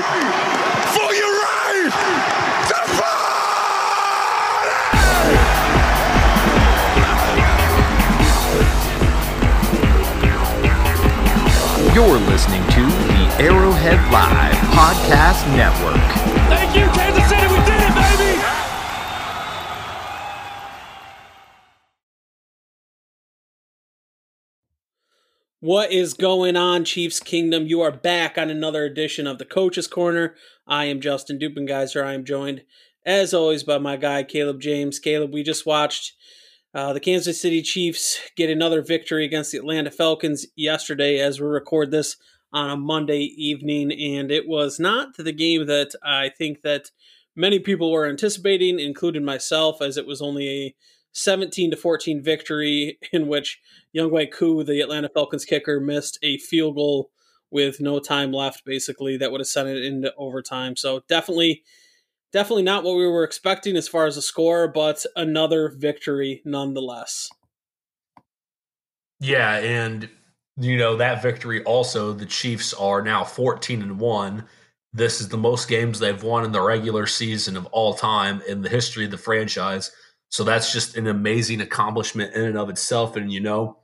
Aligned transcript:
right 0.00 0.88
for 0.94 1.12
your 1.14 1.28
right 1.28 1.92
to 2.68 2.76
party! 2.96 3.42
You're 11.94 12.18
listening 12.30 12.62
to 12.68 12.80
the 12.80 13.36
Arrowhead 13.38 14.00
Live 14.10 14.54
Podcast 14.72 15.46
Network. 15.54 16.00
Thank 16.48 16.74
you, 16.74 16.86
Kansas 16.98 17.11
What 25.62 25.92
is 25.92 26.14
going 26.14 26.56
on, 26.56 26.84
Chiefs 26.84 27.20
Kingdom? 27.20 27.68
You 27.68 27.82
are 27.82 27.92
back 27.92 28.36
on 28.36 28.50
another 28.50 28.84
edition 28.84 29.28
of 29.28 29.38
the 29.38 29.44
Coach's 29.44 29.86
Corner. 29.86 30.34
I 30.66 30.86
am 30.86 31.00
Justin 31.00 31.38
Dupengeiser. 31.38 32.04
I 32.04 32.14
am 32.14 32.24
joined, 32.24 32.64
as 33.06 33.32
always, 33.32 33.62
by 33.62 33.78
my 33.78 33.96
guy, 33.96 34.24
Caleb 34.24 34.60
James. 34.60 34.98
Caleb, 34.98 35.32
we 35.32 35.44
just 35.44 35.64
watched 35.64 36.14
uh, 36.74 36.92
the 36.92 36.98
Kansas 36.98 37.40
City 37.40 37.62
Chiefs 37.62 38.18
get 38.36 38.50
another 38.50 38.82
victory 38.82 39.24
against 39.24 39.52
the 39.52 39.58
Atlanta 39.58 39.92
Falcons 39.92 40.46
yesterday 40.56 41.20
as 41.20 41.40
we 41.40 41.46
record 41.46 41.92
this 41.92 42.16
on 42.52 42.68
a 42.68 42.76
Monday 42.76 43.20
evening, 43.20 43.92
and 43.92 44.32
it 44.32 44.48
was 44.48 44.80
not 44.80 45.16
the 45.16 45.32
game 45.32 45.66
that 45.66 45.92
I 46.02 46.30
think 46.36 46.62
that 46.62 46.90
many 47.36 47.60
people 47.60 47.92
were 47.92 48.08
anticipating, 48.08 48.80
including 48.80 49.24
myself, 49.24 49.80
as 49.80 49.96
it 49.96 50.08
was 50.08 50.20
only 50.20 50.48
a 50.48 50.74
17 51.12 51.70
to 51.70 51.76
14 51.76 52.22
victory 52.22 52.98
in 53.12 53.28
which 53.28 53.60
Younghoe 53.96 54.32
Koo, 54.32 54.64
the 54.64 54.80
Atlanta 54.80 55.08
Falcons 55.08 55.44
kicker, 55.44 55.80
missed 55.80 56.18
a 56.22 56.38
field 56.38 56.76
goal 56.76 57.10
with 57.50 57.80
no 57.80 58.00
time 58.00 58.32
left, 58.32 58.64
basically, 58.64 59.18
that 59.18 59.30
would 59.30 59.40
have 59.40 59.46
sent 59.46 59.68
it 59.68 59.84
into 59.84 60.12
overtime. 60.16 60.74
So 60.74 61.02
definitely, 61.08 61.62
definitely 62.32 62.62
not 62.62 62.82
what 62.82 62.96
we 62.96 63.06
were 63.06 63.24
expecting 63.24 63.76
as 63.76 63.88
far 63.88 64.06
as 64.06 64.16
a 64.16 64.22
score, 64.22 64.66
but 64.68 65.04
another 65.14 65.68
victory 65.68 66.40
nonetheless. 66.44 67.28
Yeah, 69.20 69.58
and 69.58 70.08
you 70.56 70.76
know 70.76 70.96
that 70.96 71.22
victory 71.22 71.62
also 71.64 72.12
the 72.12 72.26
Chiefs 72.26 72.74
are 72.74 73.02
now 73.02 73.22
14 73.22 73.82
and 73.82 74.00
1. 74.00 74.44
This 74.94 75.20
is 75.20 75.28
the 75.28 75.38
most 75.38 75.68
games 75.68 75.98
they've 75.98 76.22
won 76.22 76.44
in 76.44 76.52
the 76.52 76.60
regular 76.60 77.06
season 77.06 77.56
of 77.56 77.66
all 77.66 77.94
time 77.94 78.42
in 78.48 78.62
the 78.62 78.68
history 78.68 79.04
of 79.04 79.10
the 79.10 79.18
franchise. 79.18 79.92
So 80.32 80.44
that's 80.44 80.72
just 80.72 80.96
an 80.96 81.06
amazing 81.06 81.60
accomplishment 81.60 82.32
in 82.32 82.44
and 82.44 82.56
of 82.56 82.70
itself. 82.70 83.16
And, 83.16 83.30
you 83.30 83.40
know, 83.40 83.76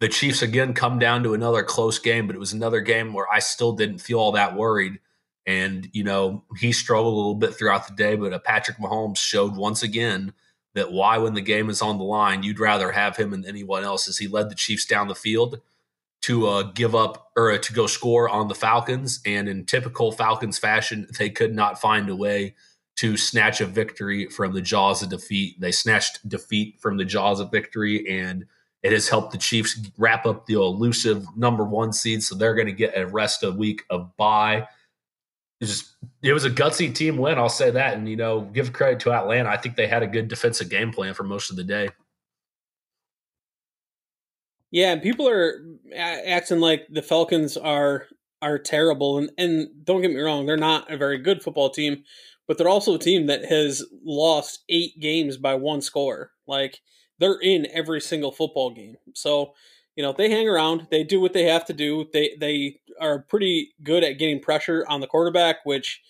the 0.00 0.08
Chiefs 0.08 0.42
again 0.42 0.74
come 0.74 0.98
down 0.98 1.22
to 1.22 1.32
another 1.32 1.62
close 1.62 1.98
game, 1.98 2.26
but 2.26 2.36
it 2.36 2.38
was 2.38 2.52
another 2.52 2.82
game 2.82 3.14
where 3.14 3.26
I 3.32 3.38
still 3.38 3.72
didn't 3.72 4.02
feel 4.02 4.18
all 4.18 4.32
that 4.32 4.54
worried. 4.54 4.98
And, 5.46 5.88
you 5.94 6.04
know, 6.04 6.44
he 6.58 6.72
struggled 6.72 7.14
a 7.14 7.16
little 7.16 7.34
bit 7.36 7.54
throughout 7.54 7.88
the 7.88 7.94
day, 7.94 8.16
but 8.16 8.44
Patrick 8.44 8.76
Mahomes 8.76 9.16
showed 9.16 9.56
once 9.56 9.82
again 9.82 10.34
that 10.74 10.92
why, 10.92 11.16
when 11.16 11.32
the 11.32 11.40
game 11.40 11.70
is 11.70 11.80
on 11.80 11.96
the 11.96 12.04
line, 12.04 12.42
you'd 12.42 12.60
rather 12.60 12.92
have 12.92 13.16
him 13.16 13.30
than 13.30 13.46
anyone 13.46 13.82
else 13.82 14.08
as 14.08 14.18
he 14.18 14.28
led 14.28 14.50
the 14.50 14.54
Chiefs 14.54 14.84
down 14.84 15.08
the 15.08 15.14
field 15.14 15.58
to 16.20 16.48
uh, 16.48 16.62
give 16.64 16.94
up 16.94 17.30
or 17.34 17.50
uh, 17.50 17.56
to 17.56 17.72
go 17.72 17.86
score 17.86 18.28
on 18.28 18.48
the 18.48 18.54
Falcons. 18.54 19.22
And 19.24 19.48
in 19.48 19.64
typical 19.64 20.12
Falcons 20.12 20.58
fashion, 20.58 21.06
they 21.18 21.30
could 21.30 21.54
not 21.54 21.80
find 21.80 22.10
a 22.10 22.14
way 22.14 22.56
to 22.98 23.16
snatch 23.16 23.60
a 23.60 23.66
victory 23.66 24.26
from 24.26 24.52
the 24.52 24.60
jaws 24.60 25.02
of 25.02 25.08
defeat. 25.08 25.60
They 25.60 25.72
snatched 25.72 26.28
defeat 26.28 26.80
from 26.80 26.96
the 26.96 27.04
jaws 27.04 27.40
of 27.40 27.50
victory, 27.50 28.08
and 28.08 28.46
it 28.82 28.92
has 28.92 29.08
helped 29.08 29.32
the 29.32 29.38
Chiefs 29.38 29.78
wrap 29.98 30.26
up 30.26 30.46
the 30.46 30.54
elusive 30.54 31.24
number 31.36 31.64
one 31.64 31.92
seed. 31.92 32.22
So 32.22 32.34
they're 32.34 32.54
going 32.54 32.66
to 32.66 32.72
get 32.72 32.96
a 32.96 33.06
rest 33.06 33.42
of 33.42 33.54
a 33.54 33.56
week 33.56 33.84
of 33.90 34.16
bye. 34.16 34.66
It, 35.60 35.66
just, 35.66 35.94
it 36.22 36.32
was 36.32 36.44
a 36.44 36.50
gutsy 36.50 36.92
team 36.94 37.16
win, 37.16 37.38
I'll 37.38 37.48
say 37.48 37.70
that. 37.70 37.94
And, 37.94 38.08
you 38.08 38.16
know, 38.16 38.40
give 38.40 38.72
credit 38.72 39.00
to 39.00 39.12
Atlanta. 39.12 39.48
I 39.48 39.56
think 39.56 39.76
they 39.76 39.88
had 39.88 40.02
a 40.02 40.06
good 40.06 40.28
defensive 40.28 40.68
game 40.68 40.92
plan 40.92 41.14
for 41.14 41.24
most 41.24 41.50
of 41.50 41.56
the 41.56 41.64
day. 41.64 41.90
Yeah, 44.70 44.92
and 44.92 45.02
people 45.02 45.28
are 45.28 45.62
acting 45.96 46.60
like 46.60 46.86
the 46.90 47.00
Falcons 47.00 47.56
are 47.56 48.06
are 48.42 48.58
terrible, 48.58 49.18
and 49.18 49.30
and 49.38 49.68
don't 49.82 50.02
get 50.02 50.10
me 50.10 50.20
wrong, 50.20 50.44
they're 50.44 50.58
not 50.58 50.92
a 50.92 50.96
very 50.98 51.18
good 51.18 51.42
football 51.42 51.70
team, 51.70 52.04
but 52.48 52.58
they're 52.58 52.68
also 52.68 52.94
a 52.94 52.98
team 52.98 53.26
that 53.26 53.44
has 53.44 53.84
lost 54.04 54.64
eight 54.68 54.98
games 54.98 55.36
by 55.36 55.54
one 55.54 55.80
score. 55.80 56.32
Like 56.48 56.80
they're 57.20 57.38
in 57.40 57.68
every 57.72 58.00
single 58.00 58.32
football 58.32 58.70
game, 58.70 58.96
so 59.14 59.52
you 59.94 60.02
know 60.02 60.12
they 60.12 60.30
hang 60.30 60.48
around, 60.48 60.88
they 60.90 61.04
do 61.04 61.20
what 61.20 61.32
they 61.32 61.44
have 61.44 61.64
to 61.66 61.72
do. 61.72 62.06
They 62.12 62.36
they 62.40 62.80
are 63.00 63.20
pretty 63.20 63.74
good 63.84 64.02
at 64.02 64.18
getting 64.18 64.40
pressure 64.40 64.84
on 64.88 65.00
the 65.00 65.06
quarterback, 65.06 65.58
which 65.64 66.00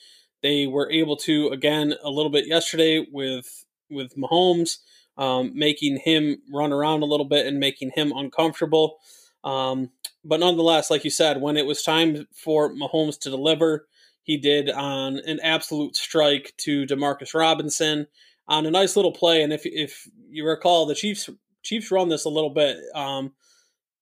they 0.42 0.66
were 0.66 0.90
able 0.90 1.16
to 1.16 1.48
again 1.48 1.94
a 2.02 2.08
little 2.08 2.30
bit 2.30 2.46
yesterday 2.46 3.06
with 3.12 3.66
with 3.90 4.16
Mahomes 4.16 4.78
um, 5.18 5.50
making 5.54 5.98
him 5.98 6.38
run 6.50 6.72
around 6.72 7.02
a 7.02 7.06
little 7.06 7.26
bit 7.26 7.46
and 7.46 7.58
making 7.58 7.90
him 7.94 8.12
uncomfortable. 8.14 8.98
Um, 9.44 9.90
but 10.24 10.40
nonetheless, 10.40 10.90
like 10.90 11.04
you 11.04 11.10
said, 11.10 11.40
when 11.40 11.56
it 11.56 11.66
was 11.66 11.82
time 11.82 12.26
for 12.32 12.72
Mahomes 12.72 13.18
to 13.20 13.30
deliver, 13.30 13.87
he 14.28 14.36
did 14.36 14.68
on 14.68 15.16
an 15.20 15.40
absolute 15.42 15.96
strike 15.96 16.52
to 16.58 16.84
Demarcus 16.84 17.34
Robinson 17.34 18.06
on 18.46 18.66
a 18.66 18.70
nice 18.70 18.94
little 18.94 19.10
play. 19.10 19.42
And 19.42 19.54
if 19.54 19.62
if 19.64 20.06
you 20.28 20.46
recall, 20.46 20.84
the 20.84 20.94
Chiefs 20.94 21.30
Chiefs 21.62 21.90
run 21.90 22.10
this 22.10 22.26
a 22.26 22.28
little 22.28 22.50
bit. 22.50 22.76
Um, 22.94 23.32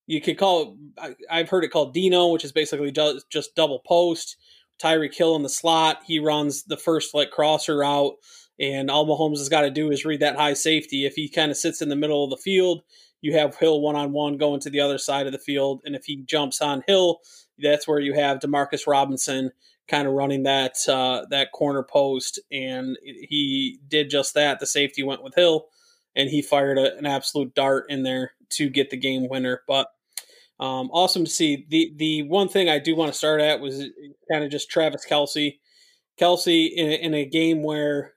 you 0.08 0.20
could 0.20 0.36
call 0.36 0.76
it, 0.98 1.16
I, 1.30 1.38
have 1.38 1.48
heard 1.48 1.62
it 1.62 1.70
called 1.70 1.94
Dino, 1.94 2.28
which 2.28 2.44
is 2.44 2.52
basically 2.52 2.90
just, 2.90 3.30
just 3.30 3.54
double 3.54 3.80
post. 3.86 4.36
Tyreek 4.82 5.14
Hill 5.14 5.36
in 5.36 5.42
the 5.42 5.48
slot. 5.48 6.02
He 6.04 6.18
runs 6.18 6.64
the 6.64 6.76
first 6.76 7.14
like 7.14 7.30
crosser 7.30 7.82
out 7.82 8.16
and 8.58 8.90
all 8.90 9.06
Mahomes 9.06 9.38
has 9.38 9.48
got 9.48 9.62
to 9.62 9.70
do 9.70 9.90
is 9.90 10.04
read 10.04 10.20
that 10.20 10.36
high 10.36 10.54
safety. 10.54 11.06
If 11.06 11.14
he 11.14 11.28
kind 11.28 11.50
of 11.50 11.56
sits 11.56 11.80
in 11.80 11.88
the 11.88 11.96
middle 11.96 12.24
of 12.24 12.30
the 12.30 12.36
field, 12.36 12.82
you 13.20 13.32
have 13.34 13.56
Hill 13.56 13.80
one 13.80 13.96
on 13.96 14.12
one 14.12 14.38
going 14.38 14.60
to 14.60 14.70
the 14.70 14.80
other 14.80 14.98
side 14.98 15.26
of 15.26 15.32
the 15.32 15.38
field. 15.38 15.82
And 15.84 15.94
if 15.94 16.04
he 16.04 16.16
jumps 16.16 16.60
on 16.60 16.82
Hill, 16.86 17.20
that's 17.58 17.86
where 17.86 18.00
you 18.00 18.14
have 18.14 18.38
Demarcus 18.38 18.86
Robinson 18.86 19.50
kind 19.88 20.06
of 20.06 20.14
running 20.14 20.44
that 20.44 20.76
uh, 20.88 21.24
that 21.30 21.52
corner 21.52 21.82
post. 21.82 22.40
And 22.50 22.96
he 23.02 23.78
did 23.88 24.10
just 24.10 24.34
that. 24.34 24.60
The 24.60 24.66
safety 24.66 25.02
went 25.02 25.22
with 25.22 25.34
Hill, 25.34 25.66
and 26.14 26.28
he 26.28 26.42
fired 26.42 26.78
a, 26.78 26.96
an 26.96 27.06
absolute 27.06 27.54
dart 27.54 27.86
in 27.88 28.02
there 28.02 28.32
to 28.50 28.68
get 28.68 28.90
the 28.90 28.96
game 28.96 29.28
winner. 29.28 29.62
But 29.66 29.88
um, 30.58 30.90
awesome 30.92 31.24
to 31.24 31.30
see. 31.30 31.66
The 31.68 31.92
the 31.96 32.22
one 32.24 32.48
thing 32.48 32.68
I 32.68 32.78
do 32.78 32.96
want 32.96 33.12
to 33.12 33.18
start 33.18 33.40
at 33.40 33.60
was 33.60 33.84
kind 34.30 34.44
of 34.44 34.50
just 34.50 34.70
Travis 34.70 35.06
Kelce. 35.08 35.58
Kelce 36.20 36.70
in, 36.74 36.92
in 36.92 37.14
a 37.14 37.26
game 37.26 37.62
where 37.62 38.14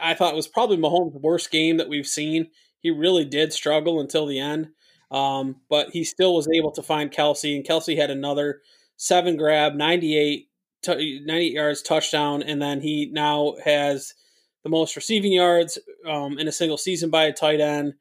I 0.00 0.14
thought 0.14 0.36
was 0.36 0.46
probably 0.46 0.76
Mahomes' 0.76 1.20
worst 1.20 1.50
game 1.50 1.76
that 1.78 1.88
we've 1.88 2.06
seen. 2.06 2.48
He 2.80 2.90
really 2.90 3.24
did 3.24 3.52
struggle 3.52 4.00
until 4.00 4.26
the 4.26 4.38
end, 4.38 4.68
um, 5.10 5.56
but 5.68 5.90
he 5.90 6.04
still 6.04 6.34
was 6.34 6.48
able 6.48 6.70
to 6.72 6.82
find 6.82 7.10
Kelce, 7.10 7.56
and 7.56 7.66
Kelce 7.66 7.96
had 7.96 8.10
another 8.10 8.60
seven 8.96 9.36
grab, 9.36 9.74
98, 9.74 10.48
t- 10.84 11.20
98 11.24 11.52
yards 11.52 11.82
touchdown, 11.82 12.42
and 12.42 12.60
then 12.60 12.80
he 12.80 13.10
now 13.12 13.54
has 13.64 14.14
the 14.62 14.70
most 14.70 14.96
receiving 14.96 15.32
yards 15.32 15.78
um, 16.08 16.38
in 16.38 16.48
a 16.48 16.52
single 16.52 16.78
season 16.78 17.10
by 17.10 17.24
a 17.24 17.32
tight 17.32 17.60
end. 17.60 17.94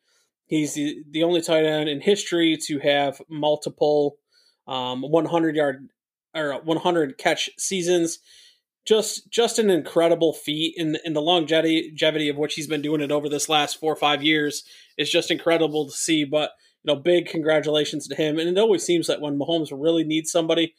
He's 0.45 0.73
the, 0.75 1.03
the 1.09 1.23
only 1.23 1.41
tight 1.41 1.65
end 1.65 1.89
in 1.89 2.01
history 2.01 2.57
to 2.67 2.79
have 2.79 3.21
multiple 3.29 4.17
um, 4.67 5.01
100 5.01 5.55
yard 5.55 5.89
or 6.35 6.61
100 6.63 7.17
catch 7.17 7.49
seasons 7.57 8.19
just 8.85 9.29
just 9.29 9.59
an 9.59 9.69
incredible 9.69 10.33
feat 10.33 10.75
in 10.77 10.97
in 11.05 11.13
the 11.13 11.21
longevity 11.21 12.29
of 12.29 12.37
which 12.37 12.55
he's 12.55 12.67
been 12.67 12.81
doing 12.81 13.01
it 13.01 13.11
over 13.11 13.29
this 13.29 13.47
last 13.47 13.79
four 13.79 13.93
or 13.93 13.97
five 13.97 14.23
years 14.23 14.63
is 14.97 15.09
just 15.09 15.31
incredible 15.31 15.85
to 15.85 15.91
see. 15.91 16.25
But 16.25 16.51
you 16.83 16.93
know, 16.93 16.99
big 16.99 17.27
congratulations 17.27 18.07
to 18.07 18.15
him. 18.15 18.37
And 18.37 18.49
it 18.49 18.59
always 18.59 18.83
seems 18.83 19.07
that 19.07 19.21
when 19.21 19.39
Mahomes 19.39 19.69
really 19.71 20.03
needs 20.03 20.31
somebody, 20.31 20.75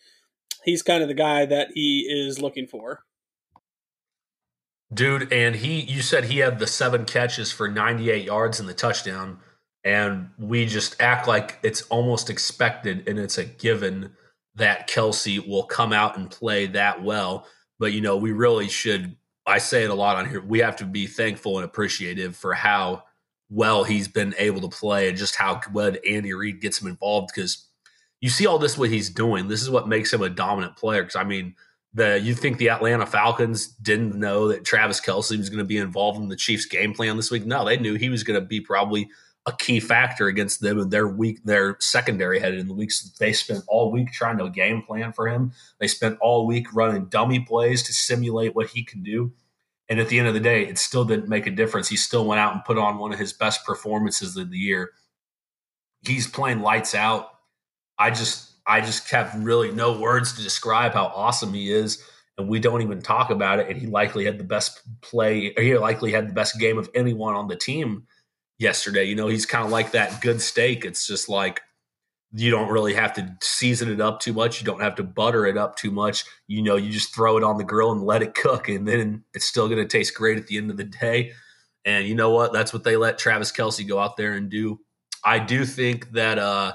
he's 0.64 0.82
kind 0.82 1.02
of 1.02 1.08
the 1.08 1.14
guy 1.14 1.46
that 1.46 1.68
he 1.74 2.00
is 2.00 2.40
looking 2.40 2.66
for. 2.66 3.04
Dude, 4.92 5.32
and 5.32 5.56
he 5.56 5.80
you 5.80 6.02
said 6.02 6.24
he 6.24 6.38
had 6.38 6.58
the 6.58 6.66
seven 6.66 7.04
catches 7.04 7.50
for 7.50 7.68
98 7.68 8.24
yards 8.24 8.60
in 8.60 8.66
the 8.66 8.74
touchdown 8.74 9.38
and 9.82 10.30
we 10.38 10.66
just 10.66 11.00
act 11.00 11.28
like 11.28 11.58
it's 11.62 11.82
almost 11.82 12.30
expected 12.30 13.06
and 13.08 13.18
it's 13.18 13.36
a 13.36 13.44
given 13.44 14.12
that 14.54 14.88
Kelce 14.88 15.46
will 15.46 15.64
come 15.64 15.92
out 15.92 16.16
and 16.16 16.30
play 16.30 16.66
that 16.66 17.02
well 17.02 17.46
but 17.78 17.92
you 17.92 18.00
know, 18.00 18.16
we 18.16 18.32
really 18.32 18.68
should. 18.68 19.16
I 19.46 19.58
say 19.58 19.84
it 19.84 19.90
a 19.90 19.94
lot 19.94 20.16
on 20.16 20.28
here. 20.28 20.40
We 20.40 20.60
have 20.60 20.76
to 20.76 20.86
be 20.86 21.06
thankful 21.06 21.58
and 21.58 21.64
appreciative 21.64 22.34
for 22.34 22.54
how 22.54 23.04
well 23.50 23.84
he's 23.84 24.08
been 24.08 24.34
able 24.38 24.62
to 24.62 24.74
play 24.74 25.08
and 25.08 25.18
just 25.18 25.36
how 25.36 25.60
good 25.72 26.00
Andy 26.08 26.32
Reid 26.32 26.62
gets 26.62 26.80
him 26.80 26.88
involved 26.88 27.30
because 27.34 27.68
you 28.24 28.30
see 28.30 28.46
all 28.46 28.58
this 28.58 28.78
what 28.78 28.88
he's 28.88 29.10
doing. 29.10 29.48
This 29.48 29.60
is 29.60 29.68
what 29.68 29.86
makes 29.86 30.10
him 30.10 30.22
a 30.22 30.30
dominant 30.30 30.78
player. 30.78 31.02
Because 31.02 31.16
I 31.16 31.24
mean, 31.24 31.54
the 31.92 32.18
you 32.18 32.34
think 32.34 32.56
the 32.56 32.70
Atlanta 32.70 33.04
Falcons 33.04 33.66
didn't 33.66 34.18
know 34.18 34.48
that 34.48 34.64
Travis 34.64 34.98
Kelce 34.98 35.36
was 35.36 35.50
going 35.50 35.58
to 35.58 35.64
be 35.64 35.76
involved 35.76 36.18
in 36.18 36.30
the 36.30 36.34
Chiefs' 36.34 36.64
game 36.64 36.94
plan 36.94 37.18
this 37.18 37.30
week? 37.30 37.44
No, 37.44 37.66
they 37.66 37.76
knew 37.76 37.96
he 37.96 38.08
was 38.08 38.24
going 38.24 38.40
to 38.40 38.46
be 38.46 38.62
probably 38.62 39.10
a 39.44 39.52
key 39.52 39.78
factor 39.78 40.26
against 40.26 40.62
them 40.62 40.80
and 40.80 40.90
their 40.90 41.06
week, 41.06 41.44
their 41.44 41.76
secondary 41.80 42.40
headed 42.40 42.60
in 42.60 42.66
the 42.66 42.72
weeks. 42.72 43.02
They 43.18 43.34
spent 43.34 43.62
all 43.68 43.92
week 43.92 44.10
trying 44.10 44.38
to 44.38 44.48
game 44.48 44.80
plan 44.80 45.12
for 45.12 45.28
him. 45.28 45.52
They 45.78 45.86
spent 45.86 46.16
all 46.22 46.46
week 46.46 46.68
running 46.72 47.04
dummy 47.10 47.40
plays 47.40 47.82
to 47.82 47.92
simulate 47.92 48.54
what 48.54 48.68
he 48.68 48.84
can 48.84 49.02
do. 49.02 49.34
And 49.90 50.00
at 50.00 50.08
the 50.08 50.18
end 50.18 50.28
of 50.28 50.34
the 50.34 50.40
day, 50.40 50.66
it 50.66 50.78
still 50.78 51.04
didn't 51.04 51.28
make 51.28 51.46
a 51.46 51.50
difference. 51.50 51.88
He 51.88 51.98
still 51.98 52.24
went 52.24 52.40
out 52.40 52.54
and 52.54 52.64
put 52.64 52.78
on 52.78 52.96
one 52.96 53.12
of 53.12 53.18
his 53.18 53.34
best 53.34 53.66
performances 53.66 54.34
of 54.38 54.50
the 54.50 54.56
year. 54.56 54.92
He's 56.00 56.26
playing 56.26 56.60
lights 56.60 56.94
out. 56.94 57.28
I 57.98 58.10
just 58.10 58.52
I 58.66 58.80
just 58.80 59.08
kept 59.08 59.34
really 59.36 59.70
no 59.70 59.98
words 59.98 60.32
to 60.34 60.42
describe 60.42 60.92
how 60.92 61.06
awesome 61.06 61.52
he 61.52 61.70
is. 61.70 62.02
And 62.36 62.48
we 62.48 62.58
don't 62.58 62.82
even 62.82 63.00
talk 63.00 63.30
about 63.30 63.60
it. 63.60 63.68
And 63.68 63.78
he 63.78 63.86
likely 63.86 64.24
had 64.24 64.38
the 64.38 64.44
best 64.44 64.80
play, 65.02 65.52
he 65.56 65.76
likely 65.78 66.10
had 66.12 66.28
the 66.28 66.32
best 66.32 66.58
game 66.58 66.78
of 66.78 66.90
anyone 66.94 67.34
on 67.34 67.46
the 67.46 67.56
team 67.56 68.06
yesterday. 68.58 69.04
You 69.04 69.14
know, 69.14 69.28
he's 69.28 69.46
kind 69.46 69.64
of 69.64 69.70
like 69.70 69.92
that 69.92 70.20
good 70.20 70.40
steak. 70.40 70.84
It's 70.84 71.06
just 71.06 71.28
like 71.28 71.60
you 72.32 72.50
don't 72.50 72.70
really 72.70 72.94
have 72.94 73.12
to 73.14 73.36
season 73.40 73.88
it 73.88 74.00
up 74.00 74.18
too 74.18 74.32
much. 74.32 74.60
You 74.60 74.66
don't 74.66 74.80
have 74.80 74.96
to 74.96 75.04
butter 75.04 75.46
it 75.46 75.56
up 75.56 75.76
too 75.76 75.92
much. 75.92 76.24
You 76.48 76.62
know, 76.62 76.74
you 76.74 76.90
just 76.90 77.14
throw 77.14 77.36
it 77.36 77.44
on 77.44 77.58
the 77.58 77.64
grill 77.64 77.92
and 77.92 78.02
let 78.02 78.22
it 78.22 78.34
cook, 78.34 78.68
and 78.68 78.88
then 78.88 79.22
it's 79.34 79.46
still 79.46 79.68
going 79.68 79.80
to 79.80 79.86
taste 79.86 80.14
great 80.14 80.38
at 80.38 80.48
the 80.48 80.56
end 80.56 80.70
of 80.70 80.76
the 80.76 80.84
day. 80.84 81.32
And 81.84 82.08
you 82.08 82.16
know 82.16 82.30
what? 82.30 82.52
That's 82.52 82.72
what 82.72 82.82
they 82.82 82.96
let 82.96 83.18
Travis 83.18 83.52
Kelce 83.52 83.86
go 83.86 84.00
out 84.00 84.16
there 84.16 84.32
and 84.32 84.50
do. 84.50 84.80
I 85.24 85.38
do 85.38 85.64
think 85.64 86.12
that 86.12 86.38
uh, 86.38 86.72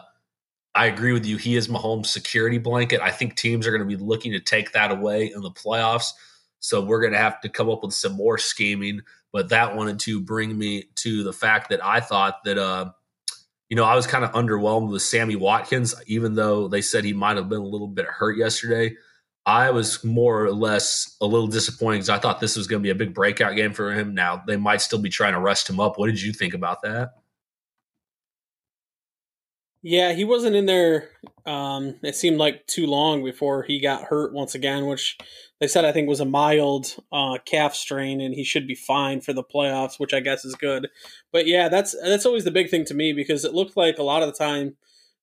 I 0.79 0.85
agree 0.85 1.11
with 1.11 1.25
you. 1.25 1.35
He 1.35 1.57
is 1.57 1.67
Mahomes' 1.67 2.05
security 2.05 2.57
blanket. 2.57 3.01
I 3.01 3.11
think 3.11 3.35
teams 3.35 3.67
are 3.67 3.71
going 3.71 3.81
to 3.81 3.97
be 3.97 4.01
looking 4.01 4.31
to 4.31 4.39
take 4.39 4.71
that 4.71 4.91
away 4.91 5.29
in 5.35 5.41
the 5.41 5.51
playoffs. 5.51 6.11
So 6.61 6.81
we're 6.81 7.01
going 7.01 7.11
to 7.11 7.19
have 7.19 7.41
to 7.41 7.49
come 7.49 7.69
up 7.69 7.83
with 7.83 7.93
some 7.93 8.13
more 8.13 8.37
scheming. 8.37 9.01
But 9.33 9.49
that 9.49 9.75
wanted 9.75 9.99
to 9.99 10.21
bring 10.21 10.57
me 10.57 10.85
to 10.95 11.23
the 11.23 11.33
fact 11.33 11.69
that 11.71 11.83
I 11.83 11.99
thought 11.99 12.45
that, 12.45 12.57
uh, 12.57 12.91
you 13.67 13.75
know, 13.75 13.83
I 13.83 13.93
was 13.93 14.07
kind 14.07 14.23
of 14.23 14.31
underwhelmed 14.31 14.89
with 14.89 15.01
Sammy 15.01 15.35
Watkins, 15.35 15.95
even 16.07 16.35
though 16.35 16.69
they 16.69 16.81
said 16.81 17.03
he 17.03 17.11
might 17.11 17.35
have 17.35 17.49
been 17.49 17.59
a 17.59 17.67
little 17.67 17.89
bit 17.89 18.05
hurt 18.05 18.37
yesterday. 18.37 18.95
I 19.45 19.71
was 19.71 20.01
more 20.05 20.45
or 20.45 20.53
less 20.53 21.17
a 21.19 21.25
little 21.25 21.47
disappointed 21.47 21.97
because 21.97 22.09
I 22.09 22.19
thought 22.19 22.39
this 22.39 22.55
was 22.55 22.67
going 22.67 22.81
to 22.81 22.87
be 22.87 22.91
a 22.91 22.95
big 22.95 23.13
breakout 23.13 23.57
game 23.57 23.73
for 23.73 23.91
him. 23.91 24.15
Now 24.15 24.43
they 24.47 24.55
might 24.55 24.79
still 24.79 24.99
be 24.99 25.09
trying 25.09 25.33
to 25.33 25.41
rest 25.41 25.69
him 25.69 25.81
up. 25.81 25.99
What 25.99 26.07
did 26.07 26.21
you 26.21 26.31
think 26.31 26.53
about 26.53 26.83
that? 26.83 27.15
Yeah, 29.81 30.11
he 30.11 30.25
wasn't 30.25 30.57
in 30.57 30.65
there. 30.65 31.09
Um, 31.45 31.95
it 32.03 32.15
seemed 32.15 32.37
like 32.37 32.67
too 32.67 32.85
long 32.85 33.23
before 33.23 33.63
he 33.63 33.79
got 33.79 34.03
hurt 34.03 34.33
once 34.33 34.53
again, 34.53 34.87
which 34.87 35.17
they 35.59 35.67
said 35.67 35.85
I 35.85 35.93
think 35.93 36.09
was 36.09 36.19
a 36.19 36.25
mild 36.25 36.95
uh, 37.11 37.37
calf 37.45 37.75
strain, 37.75 38.19
and 38.19 38.35
he 38.35 38.43
should 38.43 38.67
be 38.67 38.75
fine 38.75 39.21
for 39.21 39.31
the 39.31 39.43
playoffs, 39.43 39.97
which 39.97 40.13
I 40.13 40.19
guess 40.19 40.43
is 40.43 40.55
good. 40.55 40.89
But 41.31 41.47
yeah, 41.47 41.69
that's 41.69 41.95
that's 42.03 42.25
always 42.25 42.43
the 42.43 42.51
big 42.51 42.69
thing 42.69 42.83
to 42.85 42.93
me 42.93 43.13
because 43.13 43.45
it 43.45 43.53
looked 43.53 43.77
like 43.77 43.97
a 43.97 44.03
lot 44.03 44.21
of 44.21 44.27
the 44.27 44.37
time 44.37 44.75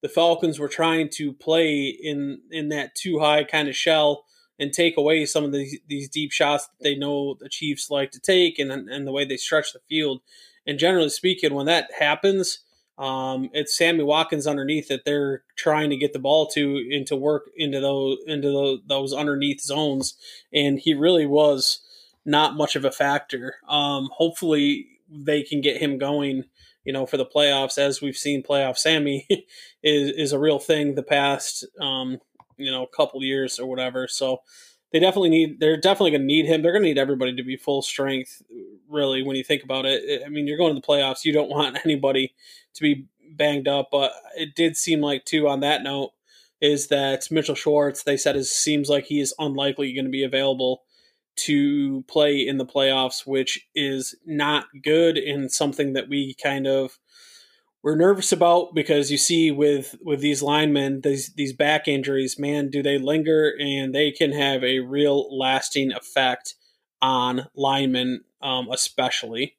the 0.02 0.08
Falcons 0.08 0.58
were 0.58 0.68
trying 0.68 1.10
to 1.14 1.34
play 1.34 1.86
in 1.88 2.40
in 2.50 2.70
that 2.70 2.94
too 2.94 3.18
high 3.18 3.44
kind 3.44 3.68
of 3.68 3.76
shell 3.76 4.24
and 4.58 4.72
take 4.72 4.96
away 4.96 5.26
some 5.26 5.44
of 5.44 5.52
these 5.52 5.78
these 5.86 6.08
deep 6.08 6.32
shots 6.32 6.66
that 6.66 6.82
they 6.82 6.94
know 6.94 7.36
the 7.40 7.50
Chiefs 7.50 7.90
like 7.90 8.10
to 8.12 8.20
take, 8.20 8.58
and 8.58 8.72
and 8.72 9.06
the 9.06 9.12
way 9.12 9.26
they 9.26 9.36
stretch 9.36 9.74
the 9.74 9.80
field. 9.86 10.22
And 10.66 10.78
generally 10.78 11.10
speaking, 11.10 11.52
when 11.52 11.66
that 11.66 11.90
happens 11.98 12.60
um, 12.98 13.50
it's 13.52 13.76
Sammy 13.76 14.02
Watkins 14.02 14.46
underneath 14.46 14.88
that 14.88 15.04
they're 15.04 15.42
trying 15.54 15.90
to 15.90 15.96
get 15.96 16.12
the 16.12 16.18
ball 16.18 16.46
to 16.48 16.82
into 16.90 17.14
work 17.14 17.50
into 17.56 17.78
those 17.80 18.18
into 18.26 18.48
the, 18.48 18.78
those 18.86 19.12
underneath 19.12 19.60
zones, 19.60 20.16
and 20.52 20.78
he 20.78 20.94
really 20.94 21.26
was 21.26 21.80
not 22.24 22.56
much 22.56 22.74
of 22.74 22.84
a 22.84 22.90
factor. 22.90 23.56
Um, 23.68 24.08
hopefully, 24.12 24.86
they 25.10 25.42
can 25.42 25.60
get 25.60 25.80
him 25.80 25.98
going. 25.98 26.44
You 26.84 26.92
know, 26.92 27.04
for 27.04 27.16
the 27.16 27.26
playoffs, 27.26 27.78
as 27.78 28.00
we've 28.00 28.16
seen, 28.16 28.42
playoff 28.42 28.78
Sammy 28.78 29.26
is 29.82 30.12
is 30.12 30.32
a 30.32 30.38
real 30.38 30.58
thing 30.58 30.94
the 30.94 31.02
past 31.02 31.66
um, 31.80 32.18
you 32.56 32.70
know 32.70 32.86
couple 32.86 33.22
years 33.22 33.58
or 33.58 33.66
whatever. 33.66 34.08
So 34.08 34.40
they 34.96 35.00
definitely 35.00 35.28
need 35.28 35.60
they're 35.60 35.76
definitely 35.76 36.12
going 36.12 36.22
to 36.22 36.26
need 36.26 36.46
him. 36.46 36.62
They're 36.62 36.72
going 36.72 36.82
to 36.82 36.88
need 36.88 36.98
everybody 36.98 37.36
to 37.36 37.42
be 37.42 37.56
full 37.56 37.82
strength. 37.82 38.40
Really, 38.88 39.22
when 39.22 39.36
you 39.36 39.44
think 39.44 39.62
about 39.62 39.84
it, 39.84 40.22
I 40.24 40.30
mean, 40.30 40.46
you're 40.46 40.56
going 40.56 40.74
to 40.74 40.80
the 40.80 40.86
playoffs. 40.86 41.24
You 41.24 41.34
don't 41.34 41.50
want 41.50 41.78
anybody 41.84 42.34
to 42.74 42.82
be 42.82 43.06
banged 43.32 43.68
up, 43.68 43.88
but 43.92 44.12
it 44.36 44.54
did 44.54 44.74
seem 44.74 45.02
like 45.02 45.26
too 45.26 45.48
on 45.48 45.60
that 45.60 45.82
note 45.82 46.12
is 46.62 46.86
that 46.88 47.30
Mitchell 47.30 47.54
Schwartz. 47.54 48.04
They 48.04 48.16
said 48.16 48.36
it 48.36 48.44
seems 48.44 48.88
like 48.88 49.04
he 49.04 49.20
is 49.20 49.34
unlikely 49.38 49.92
going 49.92 50.06
to 50.06 50.10
be 50.10 50.24
available 50.24 50.82
to 51.40 52.02
play 52.08 52.38
in 52.46 52.56
the 52.56 52.64
playoffs, 52.64 53.26
which 53.26 53.66
is 53.74 54.14
not 54.24 54.64
good 54.82 55.18
and 55.18 55.52
something 55.52 55.92
that 55.92 56.08
we 56.08 56.34
kind 56.42 56.66
of 56.66 56.98
we're 57.86 57.94
nervous 57.94 58.32
about 58.32 58.74
because 58.74 59.12
you 59.12 59.16
see 59.16 59.52
with 59.52 59.94
with 60.02 60.18
these 60.18 60.42
linemen 60.42 61.02
these 61.02 61.32
these 61.34 61.52
back 61.52 61.86
injuries 61.86 62.36
man 62.36 62.68
do 62.68 62.82
they 62.82 62.98
linger 62.98 63.54
and 63.60 63.94
they 63.94 64.10
can 64.10 64.32
have 64.32 64.64
a 64.64 64.80
real 64.80 65.38
lasting 65.38 65.92
effect 65.92 66.56
on 67.00 67.46
linemen 67.54 68.24
um, 68.42 68.68
especially. 68.72 69.56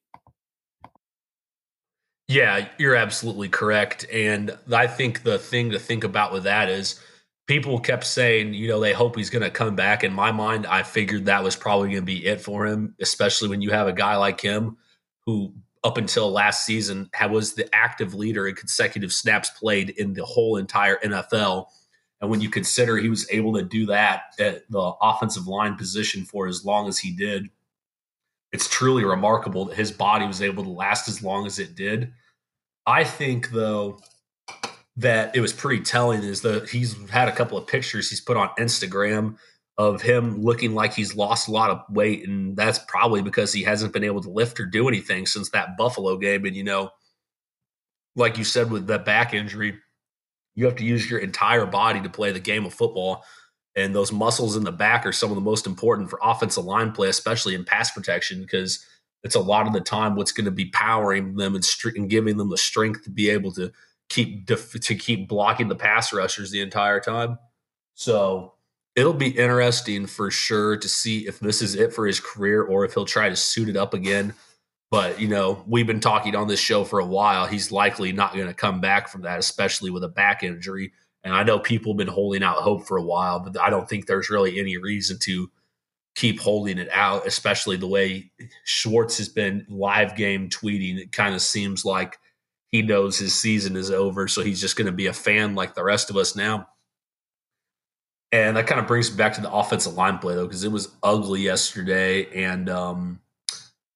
Yeah 2.28 2.68
you're 2.78 2.96
absolutely 2.96 3.48
correct. 3.48 4.06
And 4.12 4.58
i 4.74 4.88
think 4.88 5.24
the 5.24 5.40
thing 5.40 5.72
to 5.72 5.80
think 5.80 6.04
about 6.04 6.34
with 6.34 6.44
that 6.44 6.68
is 6.68 7.00
people 7.48 7.80
kept 7.80 8.04
saying 8.04 8.54
you 8.54 8.68
know 8.68 8.82
they 8.82 8.92
hope 8.92 9.16
he's 9.16 9.30
going 9.30 9.44
to 9.44 9.50
come 9.50 9.78
back. 9.78 10.04
In 10.04 10.12
my 10.12 10.34
mind 10.34 10.68
i 10.68 10.84
figured 10.84 11.28
that 11.28 11.46
was 11.46 11.56
probably 11.56 11.92
going 11.92 12.02
to 12.02 12.06
be 12.06 12.26
it 12.26 12.42
for 12.42 12.66
him 12.66 12.94
especially 13.00 13.48
when 13.48 13.62
you 13.62 13.70
have 13.70 13.88
a 13.88 13.94
guy 13.94 14.18
like 14.18 14.42
him 14.42 14.76
who 15.26 15.54
up 15.84 15.98
until 15.98 16.32
last 16.32 16.66
season 16.66 17.10
was 17.30 17.54
the 17.54 17.74
active 17.74 18.14
leader 18.14 18.48
in 18.48 18.56
consecutive 18.56 19.14
snaps 19.14 19.50
played 19.52 19.92
in 19.92 20.14
the 20.14 20.26
whole 20.26 20.58
entire 20.58 20.98
NFL. 20.98 21.68
And 22.22 22.30
when 22.30 22.42
you 22.42 22.50
consider 22.50 22.98
he 22.98 23.10
was 23.10 23.30
able 23.32 23.54
to 23.54 23.64
do 23.64 23.86
that 23.88 24.34
at 24.40 24.70
the 24.72 24.94
offensive 25.02 25.48
line 25.48 25.76
position 25.76 26.26
for 26.26 26.48
as 26.48 26.66
long 26.66 26.88
as 26.88 26.98
he 26.98 27.12
did, 27.12 27.50
it's 28.52 28.68
truly 28.68 29.04
remarkable 29.04 29.66
that 29.66 29.76
his 29.76 29.92
body 29.92 30.26
was 30.26 30.42
able 30.42 30.64
to 30.64 30.70
last 30.70 31.08
as 31.08 31.22
long 31.22 31.46
as 31.46 31.60
it 31.60 31.76
did. 31.76 32.12
I 32.86 33.04
think, 33.04 33.52
though, 33.52 34.00
that 34.96 35.36
it 35.36 35.42
was 35.42 35.54
pretty 35.54 35.84
telling 35.84 36.24
is 36.24 36.42
that 36.42 36.70
he's 36.70 36.96
had 37.10 37.28
a 37.28 37.36
couple 37.36 37.58
of 37.58 37.68
pictures 37.68 38.10
he's 38.10 38.22
put 38.22 38.38
on 38.38 38.50
Instagram 38.58 39.38
of 39.78 40.02
him 40.02 40.42
looking 40.42 40.74
like 40.74 40.94
he's 40.94 41.16
lost 41.16 41.48
a 41.48 41.52
lot 41.52 41.70
of 41.70 41.82
weight, 41.90 42.28
and 42.28 42.58
that's 42.58 42.80
probably 42.80 43.22
because 43.22 43.54
he 43.54 43.64
hasn't 43.64 43.94
been 43.94 44.04
able 44.04 44.22
to 44.22 44.30
lift 44.30 44.60
or 44.60 44.66
do 44.66 44.88
anything 44.88 45.26
since 45.26 45.50
that 45.52 45.78
Buffalo 45.78 46.18
game. 46.18 46.46
And 46.46 46.56
you 46.56 46.64
know, 46.64 46.90
like 48.16 48.38
you 48.38 48.44
said 48.44 48.72
with 48.72 48.88
that 48.88 49.06
back 49.06 49.34
injury, 49.34 49.78
you 50.56 50.66
have 50.66 50.76
to 50.78 50.84
use 50.84 51.10
your 51.10 51.20
entire 51.20 51.68
body 51.68 52.02
to 52.02 52.10
play 52.10 52.32
the 52.32 52.40
game 52.40 52.66
of 52.66 52.74
football. 52.74 53.24
And 53.76 53.94
those 53.94 54.12
muscles 54.12 54.58
in 54.58 54.64
the 54.64 54.72
back 54.72 55.06
are 55.06 55.12
some 55.12 55.30
of 55.30 55.36
the 55.36 55.42
most 55.42 55.68
important 55.68 56.10
for 56.10 56.20
offensive 56.24 56.66
line 56.66 56.92
play, 56.92 57.10
especially 57.10 57.54
in 57.54 57.64
pass 57.64 57.92
protection, 57.92 58.42
because 58.42 58.84
it's 59.24 59.36
a 59.36 59.40
lot 59.40 59.68
of 59.68 59.74
the 59.74 59.82
time 59.82 60.16
what's 60.16 60.32
going 60.32 60.46
to 60.46 60.52
be 60.52 60.72
powering 60.72 61.36
them 61.36 61.54
and, 61.54 61.64
and 61.96 62.10
giving 62.10 62.38
them 62.38 62.50
the 62.50 62.58
strength 62.58 63.04
to 63.04 63.12
be 63.12 63.30
able 63.30 63.52
to 63.52 63.72
keep 64.10 64.48
def- 64.48 64.80
to 64.80 64.96
keep 64.96 65.30
blocking 65.30 65.68
the 65.68 65.76
pass 65.76 66.12
rushers 66.12 66.50
the 66.50 66.62
entire 66.62 67.00
time. 67.00 67.38
So 67.94 68.54
it'll 68.98 69.14
be 69.14 69.30
interesting 69.30 70.08
for 70.08 70.32
sure 70.32 70.76
to 70.76 70.90
see 70.90 71.28
if 71.28 71.40
this 71.40 71.62
is 71.62 71.76
it 71.76 71.94
for 71.94 72.08
his 72.08 72.20
career 72.20 72.64
or 72.64 72.84
if 72.84 72.96
he'll 72.96 73.06
try 73.06 73.30
to 73.30 73.36
suit 73.36 73.70
it 73.70 73.78
up 73.78 73.94
again. 73.94 74.34
But, 74.90 75.22
you 75.22 75.28
know, 75.28 75.64
we've 75.68 75.86
been 75.86 76.00
talking 76.00 76.36
on 76.36 76.48
this 76.48 76.60
show 76.60 76.84
for 76.84 77.00
a 77.00 77.06
while. 77.06 77.46
He's 77.46 77.72
likely 77.72 78.12
not 78.12 78.34
going 78.34 78.48
to 78.48 78.56
come 78.56 78.82
back 78.82 79.08
from 79.08 79.22
that, 79.22 79.38
especially 79.38 79.92
with 79.92 80.04
a 80.04 80.10
back 80.10 80.42
injury. 80.42 80.94
And 81.24 81.36
I 81.36 81.44
know 81.44 81.60
people 81.60 81.94
have 81.94 81.98
been 81.98 82.08
holding 82.08 82.42
out 82.42 82.58
hope 82.58 82.88
for 82.88 82.98
a 82.98 83.04
while, 83.04 83.40
but 83.40 83.60
I 83.62 83.70
don't 83.70 83.88
think 83.88 84.08
there's 84.08 84.32
really 84.32 84.60
any 84.60 84.78
reason 84.78 85.20
to 85.24 85.52
keep 86.16 86.40
holding 86.40 86.80
it 86.80 86.90
out, 86.92 87.28
especially 87.28 87.78
the 87.78 87.86
way 87.86 88.32
Schwartz 88.64 89.20
has 89.20 89.30
been 89.30 89.68
live 89.70 90.16
game 90.16 90.50
tweeting. 90.50 90.98
It 90.98 91.12
kind 91.12 91.36
of 91.36 91.42
seems 91.42 91.86
like 91.86 92.18
he 92.72 92.82
knows 92.82 93.20
his 93.20 93.36
season 93.36 93.76
is 93.76 93.92
over. 93.92 94.28
So 94.28 94.42
he's 94.42 94.62
just 94.62 94.76
going 94.76 94.88
to 94.88 94.92
be 94.92 95.06
a 95.06 95.14
fan 95.14 95.54
like 95.54 95.76
the 95.76 95.84
rest 95.84 96.10
of 96.10 96.18
us 96.18 96.36
now. 96.36 96.68
And 98.32 98.58
that 98.58 98.68
kind 98.68 98.80
of 98.82 98.88
brings 98.88 99.10
me 99.10 99.18
back 99.18 99.34
to 99.34 99.42
the 99.42 99.52
offensive 99.52 99.94
line 99.94 100.18
play 100.18 100.36
though, 100.36 100.48
because 100.48 100.64
it 100.66 100.72
was 100.72 100.90
ugly 101.02 101.42
yesterday, 101.42 102.28
and 102.46 102.70
um, 102.70 103.22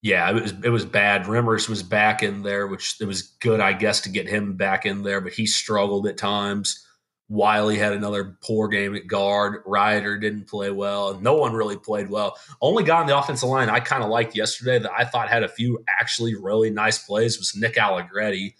yeah, 0.01 0.29
it 0.29 0.41
was 0.41 0.53
it 0.63 0.69
was 0.69 0.85
bad. 0.85 1.25
Remmers 1.25 1.67
was 1.67 1.83
back 1.83 2.23
in 2.23 2.41
there, 2.41 2.67
which 2.67 2.95
it 3.01 3.05
was 3.05 3.21
good, 3.21 3.59
I 3.59 3.73
guess, 3.73 4.01
to 4.01 4.09
get 4.09 4.29
him 4.29 4.55
back 4.55 4.85
in 4.85 5.03
there, 5.03 5.19
but 5.19 5.33
he 5.33 5.45
struggled 5.45 6.07
at 6.07 6.17
times. 6.17 6.85
Wylie 7.27 7.77
had 7.77 7.93
another 7.93 8.37
poor 8.41 8.67
game 8.67 8.93
at 8.93 9.07
guard. 9.07 9.61
Reiter 9.65 10.17
didn't 10.17 10.49
play 10.49 10.69
well. 10.69 11.17
No 11.21 11.35
one 11.35 11.53
really 11.53 11.77
played 11.77 12.09
well. 12.09 12.37
Only 12.61 12.83
guy 12.83 12.99
on 12.99 13.07
the 13.07 13.17
offensive 13.17 13.47
line 13.47 13.69
I 13.69 13.79
kind 13.79 14.03
of 14.03 14.09
liked 14.09 14.35
yesterday 14.35 14.79
that 14.79 14.91
I 14.91 15.05
thought 15.05 15.29
had 15.29 15.43
a 15.43 15.47
few 15.47 15.81
actually 15.87 16.35
really 16.35 16.69
nice 16.69 16.97
plays 16.99 17.37
was 17.37 17.55
Nick 17.55 17.77
Allegretti, 17.77 18.55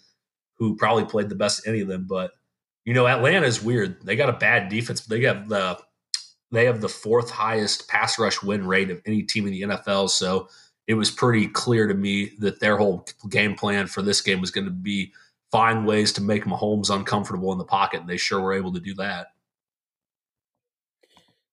who 0.54 0.74
probably 0.76 1.04
played 1.04 1.28
the 1.28 1.34
best 1.34 1.58
of 1.58 1.66
any 1.66 1.80
of 1.82 1.88
them. 1.88 2.06
But 2.08 2.30
you 2.84 2.94
know, 2.94 3.06
Atlanta 3.06 3.46
is 3.46 3.62
weird. 3.62 4.04
They 4.04 4.16
got 4.16 4.28
a 4.28 4.38
bad 4.38 4.68
defense, 4.68 5.00
but 5.00 5.16
they 5.16 5.24
have 5.24 5.48
the 5.48 5.78
they 6.50 6.66
have 6.66 6.80
the 6.80 6.88
fourth 6.88 7.30
highest 7.30 7.88
pass 7.88 8.18
rush 8.18 8.42
win 8.42 8.66
rate 8.66 8.90
of 8.90 9.00
any 9.06 9.22
team 9.22 9.46
in 9.46 9.52
the 9.52 9.62
NFL. 9.62 10.10
So 10.10 10.48
it 10.86 10.94
was 10.94 11.10
pretty 11.10 11.48
clear 11.48 11.86
to 11.86 11.94
me 11.94 12.32
that 12.40 12.60
their 12.60 12.76
whole 12.76 13.06
game 13.30 13.54
plan 13.54 13.86
for 13.86 14.02
this 14.02 14.20
game 14.20 14.40
was 14.40 14.50
going 14.50 14.66
to 14.66 14.70
be 14.70 15.12
find 15.50 15.86
ways 15.86 16.12
to 16.14 16.22
make 16.22 16.44
Mahomes 16.44 16.94
uncomfortable 16.94 17.52
in 17.52 17.58
the 17.58 17.64
pocket, 17.64 18.00
and 18.00 18.08
they 18.08 18.16
sure 18.16 18.40
were 18.40 18.54
able 18.54 18.72
to 18.72 18.80
do 18.80 18.94
that. 18.94 19.28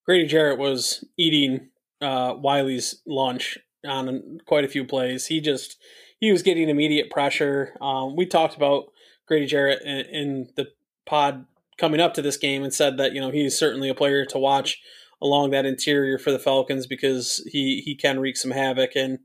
Grady 0.05 0.25
Jarrett 0.25 0.57
was 0.57 1.03
eating 1.17 1.69
uh, 2.01 2.33
Wylie's 2.33 3.01
lunch 3.05 3.57
on 3.85 4.39
quite 4.45 4.63
a 4.63 4.69
few 4.69 4.83
plays. 4.83 5.27
He 5.27 5.39
just 5.39 5.77
he 6.19 6.31
was 6.31 6.41
getting 6.41 6.69
immediate 6.69 7.09
pressure. 7.09 7.75
Um, 7.79 8.15
we 8.15 8.25
talked 8.25 8.55
about 8.55 8.91
Grady 9.27 9.45
Jarrett 9.45 9.81
in, 9.83 9.99
in, 9.99 10.49
the 10.55 10.67
pod 11.09 11.45
coming 11.77 11.99
up 11.99 12.13
to 12.13 12.21
this 12.21 12.37
game 12.37 12.63
and 12.63 12.73
said 12.73 12.97
that 12.97 13.13
you 13.13 13.21
know 13.21 13.31
he's 13.31 13.57
certainly 13.57 13.89
a 13.89 13.95
player 13.95 14.25
to 14.25 14.37
watch 14.37 14.79
along 15.21 15.49
that 15.49 15.65
interior 15.65 16.17
for 16.17 16.31
the 16.31 16.39
Falcons 16.39 16.87
because 16.87 17.45
he 17.51 17.81
he 17.83 17.95
can 17.95 18.19
wreak 18.19 18.37
some 18.37 18.51
havoc 18.51 18.95
and 18.95 19.19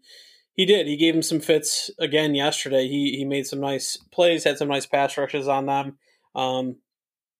he 0.54 0.64
did. 0.64 0.86
He 0.86 0.96
gave 0.96 1.14
him 1.14 1.22
some 1.22 1.40
fits 1.40 1.90
again 1.98 2.34
yesterday. 2.34 2.86
He 2.88 3.16
he 3.16 3.24
made 3.24 3.46
some 3.46 3.60
nice 3.60 3.96
plays, 4.12 4.44
had 4.44 4.58
some 4.58 4.68
nice 4.68 4.86
pass 4.86 5.16
rushes 5.18 5.48
on 5.48 5.66
them. 5.66 5.98
Um, 6.34 6.76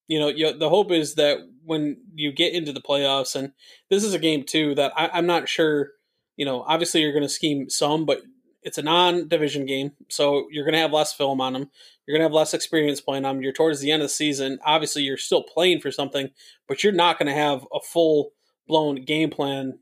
you 0.07 0.19
know, 0.19 0.29
you, 0.29 0.57
the 0.57 0.69
hope 0.69 0.91
is 0.91 1.15
that 1.15 1.39
when 1.65 1.97
you 2.15 2.33
get 2.33 2.53
into 2.53 2.73
the 2.73 2.83
playoffs, 2.83 3.35
and 3.37 3.53
this 3.89 4.05
is 4.05 4.15
a 4.15 4.19
game 4.19 4.43
too 4.43 4.75
that 4.75 4.93
I, 4.97 5.11
I'm 5.13 5.27
not 5.27 5.49
sure. 5.49 5.93
You 6.37 6.45
know, 6.45 6.63
obviously 6.63 7.01
you're 7.01 7.13
going 7.13 7.23
to 7.23 7.29
scheme 7.29 7.71
some, 7.71 8.05
but 8.05 8.23
it's 8.63 8.79
a 8.79 8.83
non-division 8.83 9.67
game, 9.67 9.93
so 10.09 10.49
you're 10.51 10.65
going 10.65 10.75
to 10.75 10.81
have 10.81 10.93
less 10.93 11.13
film 11.13 11.41
on 11.41 11.53
them. 11.53 11.71
You're 12.07 12.15
to 12.21 12.25
have 12.25 12.33
less 12.33 12.55
experience 12.55 13.01
playing 13.01 13.23
them. 13.23 13.41
You're 13.41 13.53
towards 13.53 13.81
the 13.81 13.91
end 13.91 14.03
of 14.03 14.09
the 14.09 14.15
season. 14.15 14.59
Obviously, 14.65 15.03
you're 15.03 15.17
still 15.17 15.43
playing 15.43 15.81
for 15.81 15.91
something, 15.91 16.29
but 16.69 16.85
you're 16.85 16.93
not 16.93 17.19
to 17.29 17.35
have 17.35 17.67
a 17.73 17.81
full 17.81 18.33
blown 18.69 19.05
game 19.05 19.31
plan 19.31 19.79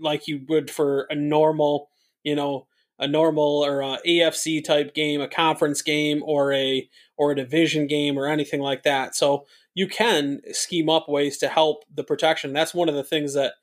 like 0.00 0.28
you 0.28 0.44
would 0.48 0.70
for 0.70 1.06
a 1.10 1.14
normal, 1.14 1.88
you 2.22 2.34
know, 2.34 2.66
a 2.98 3.08
normal 3.08 3.64
or 3.64 3.80
a 3.80 3.98
AFC 4.06 4.64
type 4.64 4.94
game, 4.94 5.20
a 5.20 5.28
conference 5.28 5.82
game, 5.82 6.22
or 6.24 6.52
a 6.52 6.88
or 7.16 7.32
a 7.32 7.36
division 7.36 7.86
game, 7.86 8.18
or 8.18 8.26
anything 8.26 8.60
like 8.60 8.84
that. 8.84 9.14
So 9.14 9.46
you 9.74 9.88
can 9.88 10.40
scheme 10.52 10.88
up 10.88 11.08
ways 11.08 11.38
to 11.38 11.48
help 11.48 11.84
the 11.92 12.04
protection. 12.04 12.52
That's 12.52 12.74
one 12.74 12.88
of 12.88 12.94
the 12.94 13.04
things 13.04 13.34
that 13.34 13.54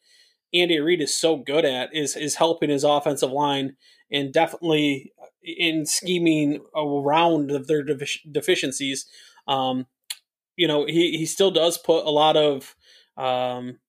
Andy 0.54 0.80
Reid 0.80 1.02
is 1.02 1.16
so 1.16 1.38
good 1.38 1.66
at 1.66 1.96
is 1.96 2.16
is 2.16 2.36
helping 2.36 2.70
his 2.70 2.84
offensive 2.84 3.32
line 3.32 3.78
and 4.12 4.34
definitely 4.34 5.14
in 5.44 5.86
scheming 5.86 6.62
around 6.76 7.52
their 7.68 7.84
deficiencies. 7.84 9.06
Um, 9.48 9.88
you 10.56 10.68
know, 10.68 10.86
he, 10.86 11.18
he 11.18 11.26
still 11.26 11.52
does 11.52 11.78
put 11.78 12.06
a 12.06 12.12
lot 12.12 12.38
of 12.38 12.76
um, 13.18 13.80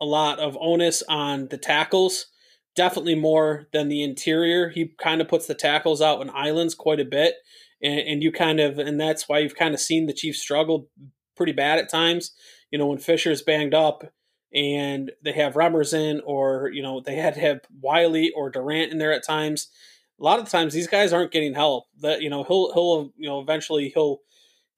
a 0.00 0.04
lot 0.04 0.38
of 0.38 0.56
onus 0.60 1.02
on 1.08 1.48
the 1.48 1.58
tackles, 1.58 2.26
definitely 2.74 3.14
more 3.14 3.68
than 3.72 3.88
the 3.88 4.02
interior. 4.02 4.68
He 4.68 4.92
kind 4.98 5.20
of 5.20 5.28
puts 5.28 5.46
the 5.46 5.54
tackles 5.54 6.02
out 6.02 6.20
in 6.20 6.30
islands 6.30 6.74
quite 6.74 7.00
a 7.00 7.04
bit, 7.04 7.34
and, 7.82 8.00
and 8.00 8.22
you 8.22 8.32
kind 8.32 8.60
of 8.60 8.78
and 8.78 9.00
that's 9.00 9.28
why 9.28 9.38
you've 9.38 9.56
kind 9.56 9.74
of 9.74 9.80
seen 9.80 10.06
the 10.06 10.12
Chiefs 10.12 10.40
struggle 10.40 10.88
pretty 11.36 11.52
bad 11.52 11.78
at 11.78 11.90
times. 11.90 12.32
You 12.70 12.78
know, 12.78 12.86
when 12.86 12.98
Fisher's 12.98 13.42
banged 13.42 13.74
up 13.74 14.12
and 14.52 15.12
they 15.22 15.32
have 15.32 15.54
Remmers 15.54 15.94
in, 15.94 16.20
or 16.24 16.70
you 16.72 16.82
know 16.82 17.00
they 17.00 17.16
had 17.16 17.34
to 17.34 17.40
have 17.40 17.60
Wylie 17.80 18.32
or 18.34 18.50
Durant 18.50 18.92
in 18.92 18.98
there 18.98 19.12
at 19.12 19.26
times. 19.26 19.68
A 20.18 20.24
lot 20.24 20.38
of 20.38 20.48
times 20.48 20.72
these 20.72 20.86
guys 20.88 21.12
aren't 21.12 21.32
getting 21.32 21.54
help. 21.54 21.86
That 22.00 22.22
you 22.22 22.30
know 22.30 22.44
he'll 22.44 22.72
he'll 22.72 23.12
you 23.16 23.28
know 23.28 23.40
eventually 23.40 23.90
he'll 23.94 24.20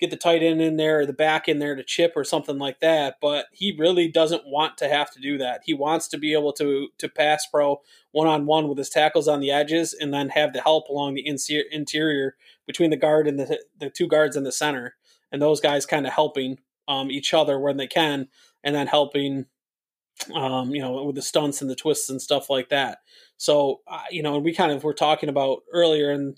get 0.00 0.10
the 0.10 0.16
tight 0.16 0.42
end 0.42 0.60
in 0.60 0.76
there 0.76 1.00
or 1.00 1.06
the 1.06 1.12
back 1.12 1.48
in 1.48 1.58
there 1.58 1.74
to 1.74 1.82
chip 1.82 2.12
or 2.14 2.22
something 2.22 2.58
like 2.58 2.80
that. 2.80 3.16
But 3.20 3.46
he 3.52 3.74
really 3.76 4.08
doesn't 4.08 4.46
want 4.46 4.78
to 4.78 4.88
have 4.88 5.10
to 5.12 5.20
do 5.20 5.38
that. 5.38 5.62
He 5.64 5.74
wants 5.74 6.08
to 6.08 6.18
be 6.18 6.32
able 6.32 6.52
to 6.54 6.88
to 6.98 7.08
pass 7.08 7.46
pro 7.46 7.80
one 8.12 8.26
on 8.26 8.46
one 8.46 8.68
with 8.68 8.78
his 8.78 8.90
tackles 8.90 9.28
on 9.28 9.40
the 9.40 9.50
edges 9.50 9.94
and 9.94 10.12
then 10.12 10.30
have 10.30 10.52
the 10.52 10.60
help 10.60 10.88
along 10.88 11.14
the 11.14 11.26
interior 11.26 12.36
between 12.66 12.90
the 12.90 12.96
guard 12.96 13.26
and 13.28 13.38
the 13.38 13.62
the 13.78 13.90
two 13.90 14.06
guards 14.06 14.36
in 14.36 14.44
the 14.44 14.52
center 14.52 14.96
and 15.30 15.42
those 15.42 15.60
guys 15.60 15.86
kind 15.86 16.06
of 16.06 16.12
helping 16.12 16.58
um, 16.88 17.10
each 17.10 17.34
other 17.34 17.58
when 17.60 17.76
they 17.76 17.86
can 17.86 18.28
and 18.64 18.74
then 18.74 18.86
helping 18.86 19.46
um, 20.34 20.74
you 20.74 20.82
know, 20.82 21.04
with 21.04 21.14
the 21.14 21.22
stunts 21.22 21.60
and 21.60 21.70
the 21.70 21.76
twists 21.76 22.10
and 22.10 22.20
stuff 22.20 22.50
like 22.50 22.68
that. 22.70 22.98
So, 23.38 23.80
uh, 23.86 24.02
you 24.10 24.22
know, 24.22 24.36
and 24.36 24.44
we 24.44 24.54
kind 24.54 24.72
of 24.72 24.84
were 24.84 24.94
talking 24.94 25.28
about 25.28 25.62
earlier 25.72 26.10
and 26.10 26.36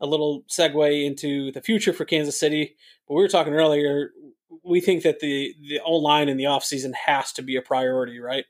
a 0.00 0.06
little 0.06 0.42
segue 0.48 1.06
into 1.06 1.52
the 1.52 1.60
future 1.60 1.92
for 1.92 2.04
Kansas 2.04 2.38
City. 2.38 2.76
But 3.06 3.14
we 3.14 3.22
were 3.22 3.28
talking 3.28 3.54
earlier, 3.54 4.10
we 4.64 4.80
think 4.80 5.02
that 5.04 5.20
the 5.20 5.54
the 5.68 5.80
O 5.84 5.96
line 5.96 6.28
in 6.28 6.36
the 6.36 6.44
offseason 6.44 6.92
has 6.94 7.32
to 7.34 7.42
be 7.42 7.56
a 7.56 7.62
priority, 7.62 8.18
right? 8.18 8.44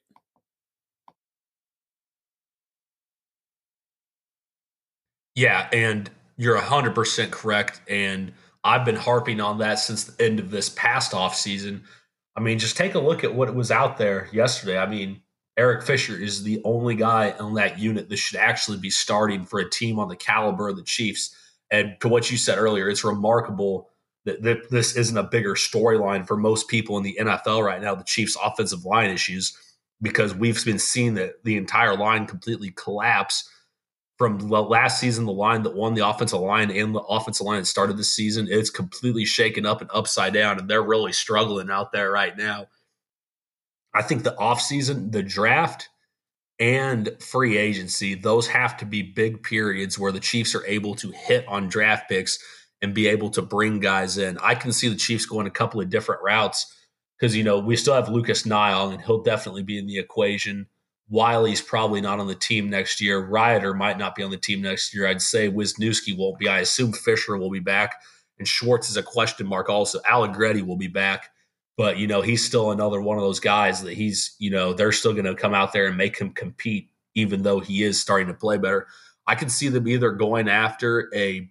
Yeah, 5.35 5.69
and 5.73 6.11
you're 6.37 6.59
100% 6.59 7.31
correct. 7.31 7.81
And 7.89 8.33
I've 8.65 8.85
been 8.85 8.97
harping 8.97 9.41
on 9.41 9.59
that 9.59 9.79
since 9.79 10.05
the 10.05 10.25
end 10.25 10.41
of 10.41 10.51
this 10.51 10.69
past 10.69 11.13
offseason 11.13 11.83
I 12.39 12.41
mean, 12.41 12.61
just 12.61 12.77
take 12.77 12.95
a 12.95 13.01
look 13.01 13.25
at 13.25 13.35
what 13.35 13.53
was 13.53 13.73
out 13.73 13.99
there 13.99 14.29
yesterday. 14.33 14.79
I 14.79 14.87
mean, 14.87 15.23
Eric 15.59 15.83
Fisher 15.83 16.17
is 16.17 16.45
the 16.45 16.63
only 16.65 16.95
guy 16.95 17.33
on 17.33 17.55
that 17.55 17.81
unit 17.81 18.09
that 18.09 18.17
should 18.17 18.39
actually 18.39 18.79
be 18.79 18.91
starting 18.91 19.45
for 19.45 19.59
a 19.59 19.69
team 19.69 19.99
on 19.99 20.09
the 20.09 20.17
caliber 20.17 20.69
of 20.69 20.77
the 20.77 20.85
Chiefs. 20.85 21.35
And 21.71 21.97
to 22.01 22.09
what 22.09 22.31
you 22.31 22.37
said 22.37 22.59
earlier, 22.59 22.89
it's 22.89 23.05
remarkable 23.05 23.91
that, 24.25 24.43
that 24.45 24.71
this 24.71 24.97
isn't 24.97 25.19
a 25.19 25.25
bigger 25.25 25.55
storyline 25.55 26.27
for 26.27 26.37
most 26.37 26.69
people 26.69 26.97
in 26.97 27.03
the 27.03 27.19
NFL 27.21 27.65
right 27.65 27.83
now, 27.83 27.97
the 27.97 28.05
Chiefs' 28.05 28.37
offensive 28.43 28.85
line 28.85 29.11
issues, 29.11 29.57
because 30.01 30.33
we've 30.33 30.65
been 30.65 30.79
seeing 30.79 31.15
that 31.15 31.43
the 31.43 31.57
entire 31.57 31.97
line 31.97 32.27
completely 32.27 32.71
collapse 32.71 33.51
from 34.17 34.39
last 34.39 35.01
season, 35.01 35.27
the 35.27 35.33
line 35.33 35.63
that 35.63 35.75
won 35.75 35.95
the 35.95 36.07
offensive 36.07 36.41
line 36.41 36.71
and 36.71 36.95
the 36.95 37.01
offensive 37.01 37.47
line 37.47 37.61
that 37.61 37.67
started 37.67 37.97
the 37.97 38.05
season, 38.05 38.49
it's 38.51 38.71
completely 38.71 39.25
shaken 39.25 39.65
up 39.65 39.81
and 39.81 39.91
upside 39.93 40.35
down, 40.35 40.59
and 40.59 40.69
they're 40.69 40.83
really 40.83 41.13
struggling 41.13 41.71
out 41.71 41.93
there 41.93 42.11
right 42.11 42.37
now. 42.37 42.67
I 43.95 44.03
think 44.03 44.23
the 44.23 44.37
offseason, 44.39 45.13
the 45.13 45.23
draft, 45.23 45.89
and 46.59 47.11
free 47.21 47.57
agency, 47.57 48.15
those 48.15 48.49
have 48.49 48.77
to 48.79 48.85
be 48.85 49.03
big 49.03 49.43
periods 49.43 49.99
where 49.99 50.13
the 50.13 50.21
Chiefs 50.21 50.55
are 50.55 50.67
able 50.67 50.95
to 50.97 51.11
hit 51.11 51.47
on 51.47 51.69
draft 51.69 52.09
picks 52.09 52.39
and 52.83 52.95
be 52.95 53.09
able 53.09 53.31
to 53.31 53.43
bring 53.43 53.81
guys 53.81 54.19
in. 54.19 54.39
I 54.39 54.55
can 54.55 54.73
see 54.73 54.89
the 54.89 54.97
Chiefs 54.97 55.27
going 55.27 55.47
a 55.47 55.51
couple 55.51 55.81
of 55.81 55.91
different 55.91 56.23
routes 56.23 56.75
because, 57.17 57.37
you 57.37 57.45
know, 57.45 57.59
we 57.59 57.77
still 57.77 57.95
have 57.95 58.09
Lucas 58.09 58.47
Niang, 58.47 58.93
and 58.93 59.03
he'll 59.03 59.23
definitely 59.23 59.63
be 59.63 59.79
in 59.79 59.87
the 59.87 59.99
equation. 59.99 60.67
Wylie's 61.11 61.61
probably 61.61 62.01
not 62.01 62.21
on 62.21 62.27
the 62.27 62.35
team 62.35 62.69
next 62.69 63.01
year. 63.01 63.19
Reiter 63.19 63.75
might 63.75 63.99
not 63.99 64.15
be 64.15 64.23
on 64.23 64.31
the 64.31 64.37
team 64.37 64.63
next 64.63 64.95
year. 64.95 65.07
I'd 65.07 65.23
say 65.23 65.51
Wisniewski 65.51 66.17
won't 66.17 66.39
be. 66.39 66.49
I 66.49 66.61
assume 66.61 66.93
Fisher 66.93 67.37
will 67.37 67.51
be 67.51 67.61
back, 67.61 67.95
and 68.39 68.47
Schwartz 68.47 68.91
is 68.91 68.97
a 68.97 69.03
question 69.03 69.47
mark. 69.47 69.69
Also, 69.69 70.01
Allegretti 70.09 70.63
will 70.63 70.77
be 70.77 70.89
back, 70.89 71.31
but 71.79 71.97
you 71.97 72.07
know 72.07 72.21
he's 72.21 72.45
still 72.45 72.73
another 72.73 73.01
one 73.01 73.17
of 73.17 73.23
those 73.23 73.41
guys 73.41 73.83
that 73.85 73.95
he's 73.95 74.35
you 74.39 74.51
know 74.51 74.75
they're 74.75 74.93
still 74.93 75.13
going 75.15 75.25
to 75.25 75.35
come 75.35 75.55
out 75.55 75.73
there 75.73 75.87
and 75.87 75.97
make 75.97 76.19
him 76.19 76.31
compete, 76.31 76.91
even 77.15 77.43
though 77.43 77.61
he 77.61 77.85
is 77.85 77.99
starting 77.99 78.27
to 78.27 78.35
play 78.35 78.59
better. 78.59 78.87
I 79.27 79.35
can 79.35 79.49
see 79.49 79.69
them 79.69 79.89
either 79.89 80.11
going 80.11 80.49
after 80.49 81.09
a 81.15 81.49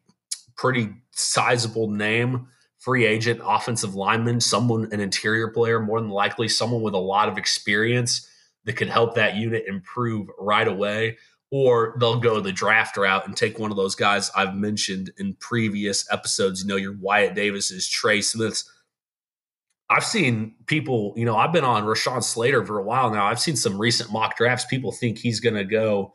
pretty 0.55 0.89
sizable 1.11 1.89
name 1.89 2.47
free 2.77 3.05
agent 3.05 3.41
offensive 3.43 3.95
lineman, 3.95 4.39
someone 4.39 4.87
an 4.91 4.99
interior 4.99 5.49
player, 5.49 5.79
more 5.79 5.99
than 5.99 6.09
likely 6.09 6.47
someone 6.47 6.81
with 6.81 6.93
a 6.93 6.97
lot 6.97 7.29
of 7.29 7.37
experience 7.37 8.29
that 8.65 8.73
could 8.73 8.89
help 8.89 9.15
that 9.15 9.35
unit 9.35 9.63
improve 9.67 10.27
right 10.39 10.67
away, 10.67 11.17
or 11.51 11.95
they'll 11.99 12.19
go 12.19 12.39
the 12.39 12.51
draft 12.51 12.97
route 12.97 13.25
and 13.25 13.35
take 13.35 13.59
one 13.59 13.71
of 13.71 13.77
those 13.77 13.95
guys 13.95 14.29
I've 14.35 14.55
mentioned 14.55 15.11
in 15.17 15.35
previous 15.35 16.05
episodes. 16.11 16.61
You 16.61 16.67
know, 16.67 16.75
your 16.75 16.97
Wyatt 16.97 17.33
Davis's, 17.33 17.87
Trey 17.87 18.21
Smiths. 18.21 18.69
I've 19.89 20.03
seen 20.03 20.55
people, 20.65 21.13
you 21.15 21.25
know, 21.25 21.37
I've 21.37 21.53
been 21.53 21.63
on 21.63 21.83
Rashawn 21.83 22.23
Slater 22.23 22.65
for 22.65 22.77
a 22.77 22.83
while 22.83 23.09
now. 23.09 23.25
I've 23.25 23.39
seen 23.39 23.55
some 23.55 23.79
recent 23.79 24.11
mock 24.11 24.35
drafts. 24.35 24.65
People 24.65 24.91
think 24.91 25.17
he's 25.17 25.39
going 25.39 25.55
to 25.55 25.63
go 25.63 26.13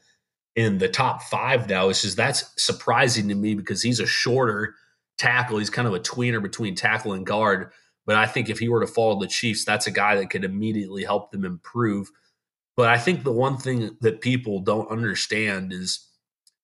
in 0.54 0.78
the 0.78 0.88
top 0.88 1.22
five 1.22 1.68
now. 1.68 1.88
It's 1.88 2.02
just 2.02 2.16
that's 2.16 2.50
surprising 2.62 3.28
to 3.28 3.34
me 3.34 3.54
because 3.54 3.82
he's 3.82 4.00
a 4.00 4.06
shorter 4.06 4.74
tackle. 5.16 5.58
He's 5.58 5.70
kind 5.70 5.88
of 5.88 5.94
a 5.94 6.00
tweener 6.00 6.42
between 6.42 6.74
tackle 6.74 7.14
and 7.14 7.24
guard. 7.24 7.70
But 8.04 8.16
I 8.16 8.26
think 8.26 8.50
if 8.50 8.58
he 8.58 8.68
were 8.68 8.80
to 8.80 8.86
follow 8.86 9.18
the 9.18 9.28
Chiefs, 9.28 9.64
that's 9.64 9.86
a 9.86 9.92
guy 9.92 10.16
that 10.16 10.28
could 10.28 10.44
immediately 10.44 11.04
help 11.04 11.30
them 11.30 11.44
improve. 11.44 12.10
But 12.76 12.88
I 12.88 12.98
think 12.98 13.22
the 13.22 13.32
one 13.32 13.56
thing 13.58 13.96
that 14.00 14.20
people 14.20 14.60
don't 14.60 14.90
understand 14.90 15.72
is 15.72 16.06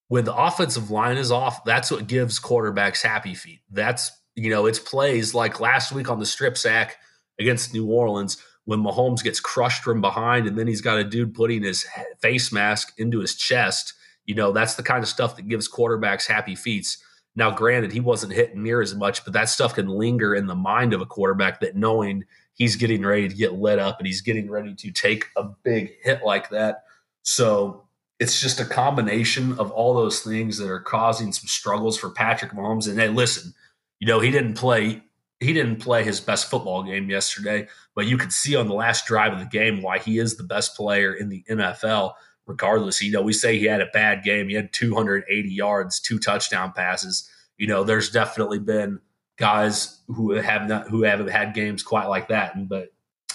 when 0.09 0.25
the 0.25 0.35
offensive 0.35 0.91
line 0.91 1.17
is 1.17 1.31
off, 1.31 1.65
that's 1.65 1.91
what 1.91 2.07
gives 2.07 2.41
quarterbacks 2.41 3.03
happy 3.03 3.35
feet. 3.35 3.61
That's, 3.71 4.11
you 4.39 4.51
know, 4.51 4.67
it's 4.67 4.79
plays 4.79 5.35
like 5.35 5.61
last 5.61 5.93
week 5.93 6.09
on 6.09 6.21
the 6.21 6.27
strip 6.27 6.57
sack 6.57 6.97
against 7.41 7.75
New 7.75 7.87
Orleans 7.87 8.39
when 8.65 8.81
Mahomes 8.81 9.23
gets 9.23 9.41
crushed 9.41 9.83
from 9.83 10.01
behind 10.01 10.47
and 10.47 10.59
then 10.59 10.67
he's 10.67 10.81
got 10.81 10.99
a 10.99 11.05
dude 11.05 11.35
putting 11.35 11.63
his 11.63 11.87
face 12.21 12.53
mask 12.53 12.93
into 12.99 13.19
his 13.21 13.35
chest. 13.35 13.95
You 14.27 14.35
know, 14.35 14.53
that's 14.53 14.75
the 14.75 14.83
kind 14.83 15.03
of 15.03 15.09
stuff 15.09 15.37
that 15.37 15.49
gives 15.49 15.71
quarterbacks 15.71 16.27
happy 16.27 16.55
feats. 16.55 17.03
Now, 17.35 17.51
granted, 17.51 17.93
he 17.93 18.01
wasn't 18.01 18.33
hitting 18.33 18.63
near 18.63 18.81
as 18.81 18.95
much, 18.95 19.25
but 19.25 19.33
that 19.33 19.49
stuff 19.49 19.75
can 19.75 19.89
linger 19.89 20.35
in 20.35 20.47
the 20.47 20.55
mind 20.55 20.93
of 20.93 21.01
a 21.01 21.07
quarterback 21.07 21.61
that 21.61 21.77
knowing 21.77 22.25
he's 22.55 22.77
getting 22.77 23.05
ready 23.05 23.29
to 23.29 23.35
get 23.35 23.55
lit 23.55 23.79
up 23.79 23.99
and 23.99 24.07
he's 24.07 24.21
getting 24.21 24.51
ready 24.51 24.75
to 24.75 24.91
take 24.91 25.27
a 25.37 25.45
big 25.63 25.93
hit 26.03 26.23
like 26.25 26.51
that. 26.51 26.85
So 27.23 27.89
it's 28.19 28.41
just 28.41 28.61
a 28.61 28.65
combination 28.65 29.59
of 29.59 29.71
all 29.71 29.95
those 29.95 30.21
things 30.21 30.59
that 30.59 30.69
are 30.69 30.81
causing 30.81 31.33
some 31.33 31.47
struggles 31.47 31.97
for 31.97 32.11
Patrick 32.11 32.53
Mahomes. 32.53 32.89
And 32.89 32.99
hey, 32.99 33.09
listen, 33.09 33.55
you 34.01 34.07
know, 34.07 34.21
he 34.21 34.31
didn't 34.31 34.55
play 34.55 35.03
he 35.41 35.53
didn't 35.53 35.77
play 35.77 36.03
his 36.03 36.21
best 36.21 36.51
football 36.51 36.83
game 36.83 37.09
yesterday, 37.09 37.69
but 37.95 38.07
you 38.07 38.17
could 38.17 38.33
see 38.33 38.57
on 38.57 38.67
the 38.67 38.75
last 38.75 39.07
drive 39.07 39.33
of 39.33 39.39
the 39.39 39.45
game 39.45 39.83
why 39.83 39.99
he 39.99 40.19
is 40.19 40.37
the 40.37 40.43
best 40.43 40.77
player 40.77 41.15
in 41.15 41.29
the 41.29 41.45
NFL. 41.49 42.15
Regardless, 42.47 43.03
you 43.03 43.13
know, 43.13 43.23
we 43.23 43.33
say 43.33 43.59
he 43.59 43.67
had 43.67 43.81
a 43.81 43.91
bad 43.93 44.25
game. 44.25 44.49
He 44.49 44.55
had 44.55 44.73
280 44.73 45.49
yards, 45.51 46.01
two 46.01 46.19
touchdown 46.19 46.73
passes. 46.73 47.31
You 47.57 47.67
know, 47.67 47.85
there's 47.85 48.11
definitely 48.11 48.59
been 48.59 49.01
guys 49.37 50.01
who 50.09 50.33
have 50.33 50.67
not 50.67 50.89
who 50.89 51.03
haven't 51.03 51.29
had 51.29 51.55
games 51.55 51.83
quite 51.83 52.07
like 52.07 52.29
that. 52.29 52.69
But 52.69 52.89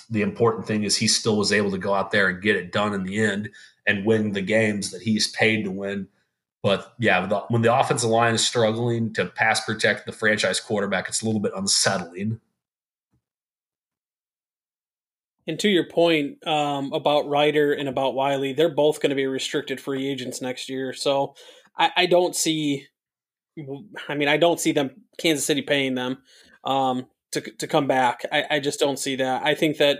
the 0.09 0.23
important 0.23 0.65
thing 0.65 0.83
is 0.83 0.97
he 0.97 1.07
still 1.07 1.37
was 1.37 1.53
able 1.53 1.71
to 1.71 1.77
go 1.77 1.93
out 1.93 2.11
there 2.11 2.27
and 2.27 2.41
get 2.41 2.55
it 2.55 2.71
done 2.71 2.93
in 2.93 3.03
the 3.03 3.19
end 3.19 3.49
and 3.87 4.05
win 4.05 4.31
the 4.31 4.41
games 4.41 4.91
that 4.91 5.01
he's 5.01 5.31
paid 5.31 5.63
to 5.63 5.71
win. 5.71 6.07
But 6.63 6.93
yeah, 6.97 7.25
the, 7.25 7.39
when 7.49 7.61
the 7.61 7.77
offensive 7.77 8.09
line 8.09 8.33
is 8.33 8.45
struggling 8.45 9.13
to 9.13 9.25
pass 9.25 9.63
protect 9.65 10.05
the 10.05 10.13
franchise 10.13 10.61
quarterback, 10.61 11.09
it's 11.09 11.21
a 11.21 11.25
little 11.25 11.41
bit 11.41 11.51
unsettling. 11.55 12.39
And 15.45 15.59
to 15.59 15.67
your 15.67 15.85
point 15.89 16.45
um, 16.47 16.93
about 16.93 17.27
Reiter 17.27 17.73
and 17.73 17.89
about 17.89 18.15
Wylie, 18.15 18.53
they're 18.53 18.73
both 18.73 19.01
going 19.01 19.09
to 19.09 19.15
be 19.15 19.27
restricted 19.27 19.81
free 19.81 20.07
agents 20.07 20.41
next 20.41 20.69
year. 20.69 20.93
So 20.93 21.35
I, 21.77 21.91
I, 21.97 22.05
don't 22.05 22.33
see. 22.33 22.87
I 24.07 24.15
mean, 24.15 24.29
I 24.29 24.37
don't 24.37 24.59
see 24.59 24.71
them 24.71 25.03
Kansas 25.17 25.45
City 25.45 25.61
paying 25.61 25.95
them 25.95 26.19
um, 26.63 27.07
to 27.33 27.41
to 27.41 27.67
come 27.67 27.87
back. 27.87 28.21
I, 28.31 28.45
I 28.51 28.59
just 28.59 28.79
don't 28.79 28.97
see 28.97 29.17
that. 29.17 29.45
I 29.45 29.53
think 29.53 29.77
that 29.77 29.99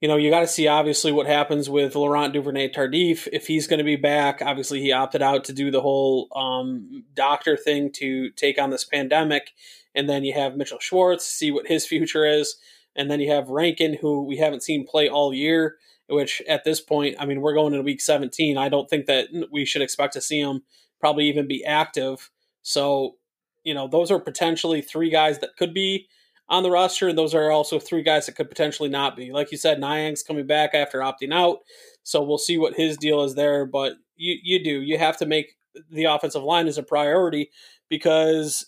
you 0.00 0.08
know, 0.08 0.16
you 0.16 0.30
got 0.30 0.40
to 0.40 0.46
see 0.46 0.66
obviously 0.66 1.12
what 1.12 1.26
happens 1.26 1.70
with 1.70 1.94
Laurent 1.94 2.32
Duvernay 2.32 2.72
Tardif 2.72 3.28
if 3.32 3.46
he's 3.46 3.66
going 3.66 3.78
to 3.78 3.84
be 3.84 3.96
back. 3.96 4.42
Obviously, 4.42 4.80
he 4.80 4.92
opted 4.92 5.22
out 5.22 5.44
to 5.44 5.52
do 5.52 5.70
the 5.70 5.80
whole 5.80 6.28
um, 6.36 7.04
doctor 7.14 7.56
thing 7.56 7.90
to 7.92 8.30
take 8.30 8.60
on 8.60 8.70
this 8.70 8.84
pandemic, 8.84 9.52
and 9.94 10.08
then 10.08 10.24
you 10.24 10.34
have 10.34 10.56
Mitchell 10.56 10.80
Schwartz, 10.80 11.24
see 11.24 11.50
what 11.50 11.68
his 11.68 11.86
future 11.86 12.26
is, 12.26 12.56
and 12.96 13.10
then 13.10 13.20
you 13.20 13.30
have 13.30 13.48
Rankin, 13.48 13.94
who 14.00 14.24
we 14.24 14.36
haven't 14.36 14.62
seen 14.62 14.86
play 14.86 15.08
all 15.08 15.32
year. 15.32 15.76
Which 16.06 16.42
at 16.46 16.64
this 16.64 16.82
point, 16.82 17.16
I 17.18 17.24
mean, 17.24 17.40
we're 17.40 17.54
going 17.54 17.72
into 17.72 17.82
week 17.82 18.02
17. 18.02 18.58
I 18.58 18.68
don't 18.68 18.90
think 18.90 19.06
that 19.06 19.28
we 19.50 19.64
should 19.64 19.80
expect 19.80 20.12
to 20.12 20.20
see 20.20 20.38
him 20.38 20.60
probably 21.00 21.26
even 21.28 21.48
be 21.48 21.64
active. 21.64 22.30
So, 22.60 23.16
you 23.62 23.72
know, 23.72 23.88
those 23.88 24.10
are 24.10 24.18
potentially 24.18 24.82
three 24.82 25.08
guys 25.08 25.38
that 25.38 25.56
could 25.56 25.72
be 25.72 26.08
on 26.48 26.62
the 26.62 26.70
roster, 26.70 27.08
and 27.08 27.16
those 27.16 27.34
are 27.34 27.50
also 27.50 27.78
three 27.78 28.02
guys 28.02 28.26
that 28.26 28.36
could 28.36 28.48
potentially 28.48 28.88
not 28.88 29.16
be. 29.16 29.32
Like 29.32 29.50
you 29.50 29.58
said, 29.58 29.80
Niang's 29.80 30.22
coming 30.22 30.46
back 30.46 30.74
after 30.74 30.98
opting 30.98 31.32
out, 31.32 31.58
so 32.02 32.22
we'll 32.22 32.38
see 32.38 32.58
what 32.58 32.74
his 32.74 32.96
deal 32.96 33.22
is 33.22 33.34
there. 33.34 33.64
But 33.64 33.94
you 34.16 34.36
you 34.42 34.62
do 34.62 34.82
you 34.82 34.98
have 34.98 35.16
to 35.18 35.26
make 35.26 35.56
the 35.90 36.04
offensive 36.04 36.42
line 36.42 36.66
as 36.66 36.78
a 36.78 36.82
priority 36.82 37.50
because 37.88 38.66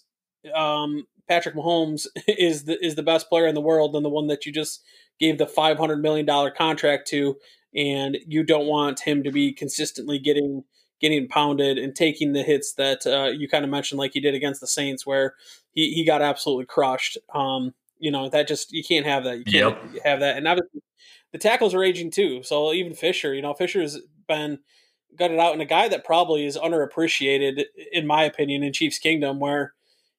um, 0.54 1.06
Patrick 1.28 1.54
Mahomes 1.54 2.06
is 2.28 2.64
the 2.64 2.82
is 2.84 2.94
the 2.94 3.02
best 3.02 3.28
player 3.28 3.46
in 3.46 3.54
the 3.54 3.60
world 3.60 3.94
and 3.94 4.04
the 4.04 4.10
one 4.10 4.28
that 4.28 4.46
you 4.46 4.52
just 4.52 4.82
gave 5.18 5.38
the 5.38 5.46
five 5.46 5.78
hundred 5.78 6.00
million 6.02 6.26
dollar 6.26 6.50
contract 6.50 7.08
to, 7.08 7.36
and 7.74 8.16
you 8.26 8.42
don't 8.42 8.66
want 8.66 9.00
him 9.00 9.22
to 9.22 9.30
be 9.30 9.52
consistently 9.52 10.18
getting 10.18 10.64
getting 11.00 11.28
pounded 11.28 11.76
and 11.76 11.94
taking 11.94 12.32
the 12.32 12.42
hits 12.42 12.72
that 12.74 13.06
uh, 13.06 13.26
you 13.26 13.48
kind 13.48 13.64
of 13.64 13.70
mentioned, 13.70 13.98
like 13.98 14.12
he 14.14 14.20
did 14.20 14.34
against 14.34 14.60
the 14.60 14.66
Saints, 14.66 15.06
where 15.06 15.34
he, 15.76 15.92
he 15.92 16.04
got 16.04 16.22
absolutely 16.22 16.66
crushed. 16.66 17.16
Um, 17.32 17.72
you 18.00 18.10
know, 18.10 18.28
that 18.28 18.48
just, 18.48 18.72
you 18.72 18.82
can't 18.82 19.06
have 19.06 19.22
that. 19.22 19.38
You 19.38 19.44
can't 19.44 19.94
yep. 19.94 20.04
have 20.04 20.20
that. 20.20 20.36
And 20.36 20.48
obviously, 20.48 20.82
the 21.30 21.38
tackles 21.38 21.72
are 21.72 21.84
aging 21.84 22.10
too. 22.10 22.42
So 22.42 22.72
even 22.72 22.94
Fisher, 22.94 23.32
you 23.32 23.42
know, 23.42 23.54
Fisher's 23.54 24.00
been 24.26 24.58
gutted 25.16 25.38
out, 25.38 25.52
and 25.52 25.62
a 25.62 25.66
guy 25.66 25.88
that 25.88 26.04
probably 26.04 26.44
is 26.44 26.58
underappreciated, 26.58 27.64
in 27.92 28.06
my 28.06 28.24
opinion, 28.24 28.64
in 28.64 28.72
Chiefs 28.72 28.98
Kingdom, 28.98 29.38
where 29.38 29.74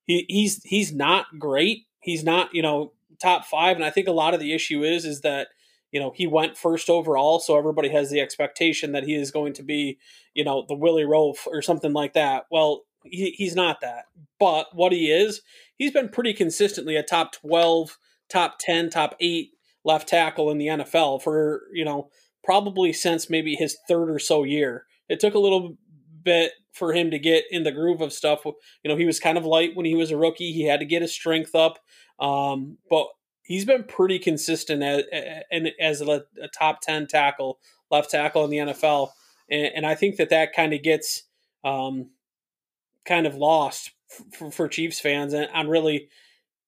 he, 0.05 0.25
he's 0.29 0.63
he's 0.63 0.93
not 0.93 1.25
great. 1.37 1.85
He's 1.99 2.23
not, 2.23 2.53
you 2.53 2.61
know, 2.61 2.93
top 3.21 3.45
five. 3.45 3.75
And 3.75 3.85
I 3.85 3.89
think 3.89 4.07
a 4.07 4.11
lot 4.13 4.33
of 4.33 4.39
the 4.39 4.53
issue 4.53 4.83
is 4.83 5.05
is 5.05 5.21
that 5.21 5.49
you 5.91 5.99
know, 5.99 6.11
he 6.13 6.27
went 6.27 6.57
first 6.57 6.89
overall, 6.89 7.39
so 7.39 7.57
everybody 7.57 7.89
has 7.89 8.09
the 8.09 8.19
expectation 8.19 8.91
that 8.91 9.03
he 9.03 9.15
is 9.15 9.31
going 9.31 9.53
to 9.53 9.63
be, 9.63 9.97
you 10.33 10.43
know, 10.43 10.65
the 10.67 10.75
Willie 10.75 11.03
Roaf 11.03 11.47
or 11.47 11.61
something 11.61 11.93
like 11.93 12.13
that. 12.13 12.45
Well, 12.51 12.83
he, 13.11 13.31
he's 13.31 13.55
not 13.55 13.81
that. 13.81 14.05
But 14.39 14.67
what 14.73 14.91
he 14.91 15.11
is, 15.11 15.41
he's 15.77 15.91
been 15.91 16.09
pretty 16.09 16.33
consistently 16.33 16.95
a 16.95 17.03
top 17.03 17.33
12, 17.33 17.97
top 18.29 18.57
10, 18.59 18.89
top 18.89 19.15
8 19.19 19.49
left 19.83 20.07
tackle 20.07 20.51
in 20.51 20.57
the 20.57 20.67
NFL 20.67 21.21
for, 21.21 21.63
you 21.73 21.85
know, 21.85 22.09
probably 22.43 22.93
since 22.93 23.29
maybe 23.29 23.55
his 23.55 23.77
third 23.87 24.09
or 24.09 24.19
so 24.19 24.43
year. 24.43 24.85
It 25.09 25.19
took 25.19 25.33
a 25.33 25.39
little 25.39 25.77
bit 26.23 26.51
for 26.73 26.93
him 26.93 27.11
to 27.11 27.19
get 27.19 27.45
in 27.49 27.63
the 27.63 27.71
groove 27.71 28.01
of 28.01 28.13
stuff. 28.13 28.41
You 28.45 28.53
know, 28.85 28.95
he 28.95 29.05
was 29.05 29.19
kind 29.19 29.37
of 29.37 29.45
light 29.45 29.75
when 29.75 29.85
he 29.85 29.95
was 29.95 30.11
a 30.11 30.17
rookie. 30.17 30.51
He 30.51 30.67
had 30.67 30.79
to 30.79 30.85
get 30.85 31.01
his 31.01 31.13
strength 31.13 31.55
up. 31.55 31.79
Um, 32.19 32.77
but 32.89 33.07
he's 33.43 33.65
been 33.65 33.83
pretty 33.83 34.19
consistent 34.19 34.83
as, 34.83 35.03
as 35.79 36.01
a, 36.01 36.23
a 36.41 36.47
top 36.57 36.81
10 36.81 37.07
tackle, 37.07 37.59
left 37.89 38.11
tackle 38.11 38.43
in 38.43 38.49
the 38.49 38.57
NFL. 38.57 39.09
And, 39.49 39.71
and 39.77 39.85
I 39.85 39.95
think 39.95 40.17
that 40.17 40.29
that 40.29 40.53
kind 40.53 40.73
of 40.73 40.83
gets 40.83 41.23
um, 41.63 42.11
kind 43.07 43.25
of 43.25 43.35
lost 43.35 43.91
for, 44.33 44.51
for 44.51 44.67
Chiefs 44.67 44.99
fans 44.99 45.33
and 45.33 45.49
on 45.53 45.67
really 45.67 46.09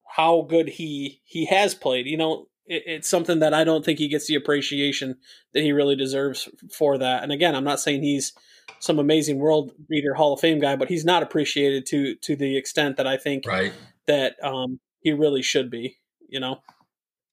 how 0.08 0.42
good 0.42 0.70
he 0.70 1.22
he 1.26 1.46
has 1.46 1.76
played. 1.76 2.08
You 2.08 2.18
know, 2.18 2.48
it, 2.66 2.84
it's 2.86 3.10
something 3.10 3.40
that 3.40 3.54
I 3.54 3.64
don't 3.64 3.86
think 3.86 4.00
he 4.00 4.08
gets 4.08 4.28
the 4.28 4.36
appreciation 4.36 5.18
that 5.54 5.62
he 5.62 5.72
really 5.72 5.96
deserves 5.96 6.50
for 6.72 6.98
that. 6.98 7.24
And 7.24 7.32
again, 7.32 7.56
I'm 7.56 7.64
not 7.64 7.80
saying 7.80 8.04
he's 8.04 8.34
some 8.80 9.00
amazing 9.00 9.40
world 9.40 9.72
beater 9.90 10.14
Hall 10.14 10.34
of 10.34 10.40
Fame 10.40 10.60
guy, 10.60 10.76
but 10.76 10.90
he's 10.90 11.06
not 11.06 11.24
appreciated 11.24 11.86
to 11.88 12.16
to 12.16 12.36
the 12.36 12.58
extent 12.58 12.98
that 12.98 13.08
I 13.08 13.18
think 13.18 13.46
right. 13.46 13.74
that 14.08 14.36
um, 14.44 14.80
he 15.02 15.14
really 15.14 15.42
should 15.42 15.70
be 15.70 16.00
you 16.30 16.40
know. 16.40 16.62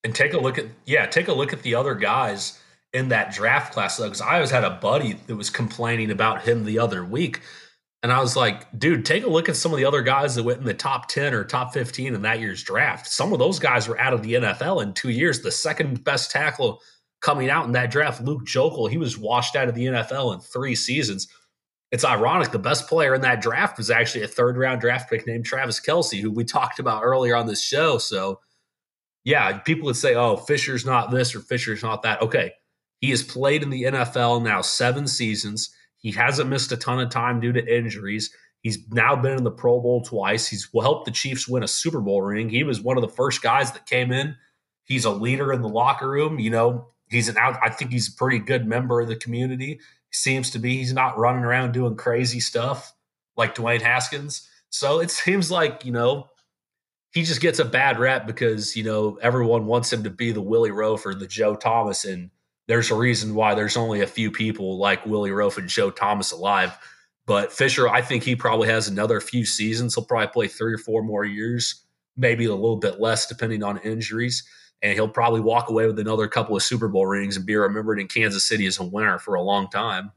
And 0.02 0.14
take 0.14 0.34
a 0.34 0.38
look 0.38 0.58
at 0.58 0.66
yeah, 0.84 1.06
take 1.06 1.28
a 1.28 1.32
look 1.32 1.52
at 1.52 1.62
the 1.62 1.74
other 1.74 1.94
guys 1.94 2.60
in 2.92 3.08
that 3.08 3.32
draft 3.32 3.72
class 3.72 3.96
though, 3.96 4.04
because 4.04 4.20
I 4.20 4.34
always 4.34 4.50
had 4.50 4.64
a 4.64 4.70
buddy 4.70 5.14
that 5.26 5.36
was 5.36 5.50
complaining 5.50 6.10
about 6.10 6.42
him 6.42 6.64
the 6.64 6.78
other 6.78 7.04
week. 7.04 7.40
And 8.02 8.12
I 8.12 8.20
was 8.20 8.36
like, 8.36 8.78
dude, 8.78 9.04
take 9.04 9.24
a 9.24 9.28
look 9.28 9.48
at 9.48 9.56
some 9.56 9.72
of 9.72 9.78
the 9.78 9.84
other 9.84 10.02
guys 10.02 10.34
that 10.34 10.44
went 10.44 10.60
in 10.60 10.64
the 10.64 10.74
top 10.74 11.08
10 11.08 11.34
or 11.34 11.44
top 11.44 11.72
15 11.72 12.14
in 12.14 12.22
that 12.22 12.40
year's 12.40 12.62
draft. 12.62 13.06
Some 13.08 13.32
of 13.32 13.38
those 13.38 13.58
guys 13.58 13.88
were 13.88 13.98
out 13.98 14.12
of 14.12 14.22
the 14.22 14.34
NFL 14.34 14.82
in 14.82 14.92
two 14.92 15.10
years. 15.10 15.40
The 15.40 15.50
second 15.50 16.04
best 16.04 16.30
tackle 16.30 16.80
coming 17.20 17.50
out 17.50 17.64
in 17.64 17.72
that 17.72 17.90
draft, 17.90 18.22
Luke 18.22 18.44
Joeckel, 18.44 18.90
he 18.90 18.98
was 18.98 19.18
washed 19.18 19.56
out 19.56 19.68
of 19.68 19.74
the 19.74 19.86
NFL 19.86 20.34
in 20.34 20.40
three 20.40 20.74
seasons. 20.74 21.26
It's 21.90 22.04
ironic. 22.04 22.50
The 22.50 22.58
best 22.58 22.88
player 22.88 23.14
in 23.14 23.22
that 23.22 23.40
draft 23.40 23.78
was 23.78 23.90
actually 23.90 24.24
a 24.24 24.28
third 24.28 24.56
round 24.56 24.80
draft 24.80 25.08
pick 25.08 25.26
named 25.26 25.44
Travis 25.44 25.80
Kelce, 25.80 26.20
who 26.20 26.30
we 26.30 26.44
talked 26.44 26.78
about 26.78 27.02
earlier 27.02 27.34
on 27.34 27.46
this 27.46 27.62
show. 27.62 27.98
So 27.98 28.40
yeah, 29.24 29.58
people 29.58 29.86
would 29.86 29.96
say, 29.96 30.14
oh, 30.14 30.36
Fisher's 30.36 30.86
not 30.86 31.10
this 31.10 31.34
or 31.34 31.40
Fisher's 31.40 31.82
not 31.82 32.02
that. 32.02 32.22
Okay. 32.22 32.52
He 33.00 33.10
has 33.10 33.24
played 33.24 33.64
in 33.64 33.70
the 33.70 33.82
NFL 33.82 34.42
now 34.42 34.62
seven 34.62 35.08
seasons. 35.08 35.70
He 35.98 36.12
hasn't 36.12 36.50
missed 36.50 36.72
a 36.72 36.76
ton 36.76 37.00
of 37.00 37.10
time 37.10 37.40
due 37.40 37.52
to 37.52 37.76
injuries. 37.76 38.32
He's 38.60 38.78
now 38.90 39.14
been 39.16 39.38
in 39.38 39.44
the 39.44 39.50
Pro 39.50 39.80
Bowl 39.80 40.02
twice. 40.02 40.48
He's 40.48 40.68
helped 40.74 41.04
the 41.04 41.10
Chiefs 41.10 41.46
win 41.46 41.62
a 41.62 41.68
Super 41.68 42.00
Bowl 42.00 42.22
ring. 42.22 42.48
He 42.48 42.64
was 42.64 42.80
one 42.80 42.96
of 42.96 43.02
the 43.02 43.08
first 43.08 43.42
guys 43.42 43.72
that 43.72 43.86
came 43.86 44.12
in. 44.12 44.36
He's 44.84 45.04
a 45.04 45.10
leader 45.10 45.52
in 45.52 45.62
the 45.62 45.68
locker 45.68 46.08
room. 46.08 46.38
You 46.38 46.50
know, 46.50 46.88
he's 47.08 47.28
an 47.28 47.36
out. 47.36 47.58
I 47.62 47.70
think 47.70 47.92
he's 47.92 48.08
a 48.08 48.16
pretty 48.16 48.38
good 48.38 48.66
member 48.66 49.00
of 49.00 49.08
the 49.08 49.16
community. 49.16 49.80
Seems 50.10 50.50
to 50.50 50.58
be. 50.58 50.78
He's 50.78 50.92
not 50.92 51.18
running 51.18 51.44
around 51.44 51.72
doing 51.72 51.96
crazy 51.96 52.40
stuff 52.40 52.92
like 53.36 53.54
Dwayne 53.54 53.82
Haskins. 53.82 54.48
So 54.70 55.00
it 55.00 55.10
seems 55.10 55.50
like 55.50 55.84
you 55.84 55.92
know 55.92 56.28
he 57.12 57.22
just 57.22 57.40
gets 57.40 57.58
a 57.58 57.64
bad 57.64 57.98
rap 57.98 58.26
because 58.26 58.76
you 58.76 58.84
know 58.84 59.18
everyone 59.22 59.66
wants 59.66 59.92
him 59.92 60.04
to 60.04 60.10
be 60.10 60.32
the 60.32 60.40
Willie 60.40 60.70
Roaf 60.70 61.06
or 61.06 61.14
the 61.14 61.26
Joe 61.26 61.54
Thomas, 61.54 62.04
and 62.04 62.30
there's 62.68 62.90
a 62.90 62.94
reason 62.94 63.34
why 63.34 63.54
there's 63.54 63.76
only 63.76 64.00
a 64.00 64.06
few 64.06 64.30
people 64.30 64.78
like 64.78 65.06
Willie 65.06 65.30
Roaf 65.30 65.58
and 65.58 65.68
Joe 65.68 65.90
Thomas 65.90 66.32
alive. 66.32 66.76
But 67.26 67.52
Fisher, 67.52 67.88
I 67.88 68.02
think 68.02 68.22
he 68.22 68.36
probably 68.36 68.68
has 68.68 68.88
another 68.88 69.20
few 69.20 69.44
seasons. 69.44 69.94
He'll 69.94 70.04
probably 70.04 70.28
play 70.28 70.48
three 70.48 70.74
or 70.74 70.78
four 70.78 71.02
more 71.02 71.24
years, 71.24 71.84
maybe 72.16 72.44
a 72.44 72.54
little 72.54 72.76
bit 72.76 73.00
less 73.00 73.26
depending 73.26 73.62
on 73.62 73.78
injuries. 73.78 74.44
And 74.82 74.92
he'll 74.92 75.08
probably 75.08 75.40
walk 75.40 75.70
away 75.70 75.86
with 75.86 75.98
another 75.98 76.28
couple 76.28 76.54
of 76.54 76.62
Super 76.62 76.86
Bowl 76.86 77.06
rings 77.06 77.36
and 77.36 77.46
be 77.46 77.56
remembered 77.56 77.98
in 77.98 78.08
Kansas 78.08 78.44
City 78.44 78.66
as 78.66 78.78
a 78.78 78.84
winner 78.84 79.18
for 79.18 79.34
a 79.34 79.42
long 79.42 79.68
time. 79.68 80.12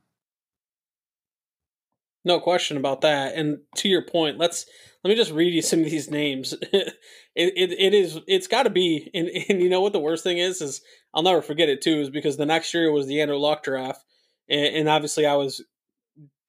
No 2.25 2.39
question 2.39 2.77
about 2.77 3.01
that. 3.01 3.35
And 3.35 3.59
to 3.77 3.87
your 3.87 4.01
point, 4.01 4.37
let's 4.37 4.65
let 5.03 5.09
me 5.09 5.15
just 5.15 5.31
read 5.31 5.53
you 5.53 5.61
some 5.61 5.79
of 5.79 5.89
these 5.89 6.09
names. 6.09 6.53
it, 6.73 6.93
it, 7.35 7.71
it 7.71 7.93
is 7.93 8.19
it's 8.27 8.47
got 8.47 8.63
to 8.63 8.69
be 8.69 9.09
and, 9.13 9.29
and 9.49 9.61
you 9.61 9.69
know 9.69 9.81
what 9.81 9.93
the 9.93 9.99
worst 9.99 10.23
thing 10.23 10.37
is 10.37 10.61
is 10.61 10.81
I'll 11.13 11.23
never 11.23 11.41
forget 11.41 11.69
it 11.69 11.81
too 11.81 12.01
is 12.01 12.09
because 12.09 12.37
the 12.37 12.45
next 12.45 12.73
year 12.73 12.91
was 12.91 13.07
the 13.07 13.21
Andrew 13.21 13.37
Luck 13.37 13.63
draft 13.63 14.03
and, 14.49 14.75
and 14.75 14.89
obviously 14.89 15.25
I 15.25 15.35
was 15.35 15.63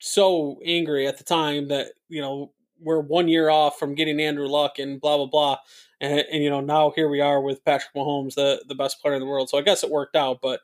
so 0.00 0.58
angry 0.64 1.06
at 1.06 1.18
the 1.18 1.24
time 1.24 1.68
that 1.68 1.88
you 2.08 2.20
know 2.20 2.52
we're 2.80 3.00
one 3.00 3.28
year 3.28 3.50
off 3.50 3.78
from 3.78 3.94
getting 3.94 4.20
Andrew 4.20 4.48
Luck 4.48 4.78
and 4.78 5.00
blah 5.00 5.16
blah 5.16 5.26
blah 5.26 5.56
and, 6.00 6.24
and 6.32 6.42
you 6.42 6.50
know 6.50 6.60
now 6.60 6.92
here 6.96 7.08
we 7.08 7.20
are 7.20 7.40
with 7.40 7.64
Patrick 7.64 7.94
Mahomes 7.94 8.34
the 8.34 8.64
the 8.66 8.74
best 8.74 9.00
player 9.00 9.14
in 9.14 9.20
the 9.20 9.26
world 9.26 9.48
so 9.48 9.58
I 9.58 9.62
guess 9.62 9.84
it 9.84 9.90
worked 9.90 10.16
out 10.16 10.40
but 10.42 10.60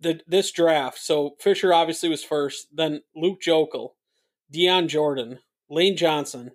the 0.00 0.20
this 0.26 0.50
draft. 0.50 0.98
So 0.98 1.36
Fisher 1.38 1.72
obviously 1.72 2.08
was 2.08 2.24
first, 2.24 2.68
then 2.72 3.02
Luke 3.14 3.40
Joeckel, 3.40 3.90
Dion 4.50 4.88
Jordan, 4.88 5.38
Lane 5.68 5.96
Johnson. 5.96 6.52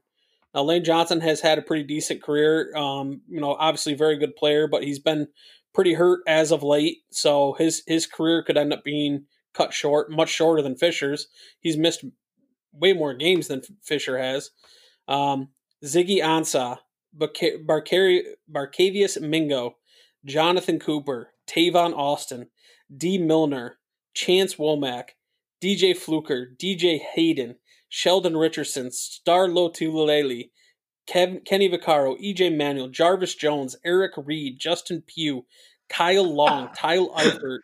Now 0.55 0.63
Lane 0.63 0.85
Johnson 0.85 1.19
has 1.21 1.41
had 1.41 1.59
a 1.59 1.61
pretty 1.61 1.83
decent 1.83 2.23
career. 2.23 2.73
Um, 2.75 3.21
you 3.27 3.41
know, 3.41 3.55
obviously 3.55 3.93
very 3.93 4.17
good 4.17 4.37
player, 4.37 4.67
but 4.67 4.83
he's 4.83 4.99
been 4.99 5.27
pretty 5.73 5.93
hurt 5.93 6.21
as 6.25 6.51
of 6.51 6.63
late. 6.63 6.99
So 7.11 7.53
his 7.59 7.83
his 7.85 8.07
career 8.07 8.41
could 8.41 8.57
end 8.57 8.73
up 8.73 8.83
being 8.83 9.25
cut 9.53 9.73
short, 9.73 10.09
much 10.09 10.29
shorter 10.29 10.61
than 10.61 10.77
Fisher's. 10.77 11.27
He's 11.59 11.77
missed 11.77 12.05
way 12.71 12.93
more 12.93 13.13
games 13.13 13.47
than 13.47 13.61
Fisher 13.83 14.17
has. 14.17 14.51
Um, 15.07 15.49
Ziggy 15.83 16.19
Ansah, 16.19 16.79
Barkevious 17.17 19.21
Mingo, 19.21 19.75
Jonathan 20.25 20.79
Cooper, 20.79 21.31
Tavon 21.47 21.95
Austin, 21.95 22.47
Dee 22.95 23.17
Milner, 23.17 23.77
Chance 24.13 24.55
Womack, 24.55 25.09
DJ 25.61 25.95
Fluker, 25.95 26.47
DJ 26.57 26.99
Hayden, 26.99 27.55
Sheldon 27.95 28.35
Richardson, 28.35 28.91
Star 28.91 29.47
Lotulelei, 29.47 30.49
Kev- 31.07 31.45
Kenny 31.45 31.69
Vaccaro, 31.69 32.21
EJ 32.21 32.53
Manuel, 32.53 32.89
Jarvis 32.89 33.35
Jones, 33.35 33.77
Eric 33.85 34.11
Reid, 34.17 34.59
Justin 34.59 35.01
Pugh, 35.07 35.45
Kyle 35.87 36.29
Long, 36.29 36.71
Tyler 36.77 37.07
Eifert, 37.15 37.59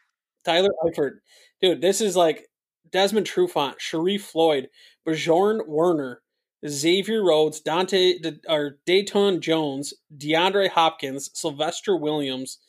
Tyler 0.46 0.70
Eifert. 0.86 1.16
Dude, 1.62 1.82
this 1.82 2.00
is 2.00 2.16
like 2.16 2.48
Desmond 2.94 3.28
Trufant, 3.28 3.76
Sharrif 3.80 4.22
Floyd, 4.22 4.70
Bjorn 5.06 5.64
Werner, 5.68 6.22
Xavier 6.66 7.26
Rhodes, 7.26 7.60
Dante 7.60 8.14
or 8.48 8.78
Dayton 8.86 9.42
Jones, 9.42 9.94
DeAndre 10.16 10.70
Hopkins, 10.70 11.30
Sylvester 11.34 11.98
Williams, 11.98 12.60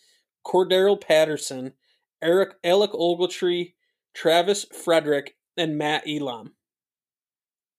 Cordarrelle 0.45 1.01
Patterson, 1.01 1.75
Eric 2.21 2.55
Alec 2.65 2.91
Ogletree, 2.91 3.75
Travis 4.15 4.65
Frederick, 4.65 5.37
and 5.57 5.79
Matt 5.79 6.03
Elam. 6.09 6.55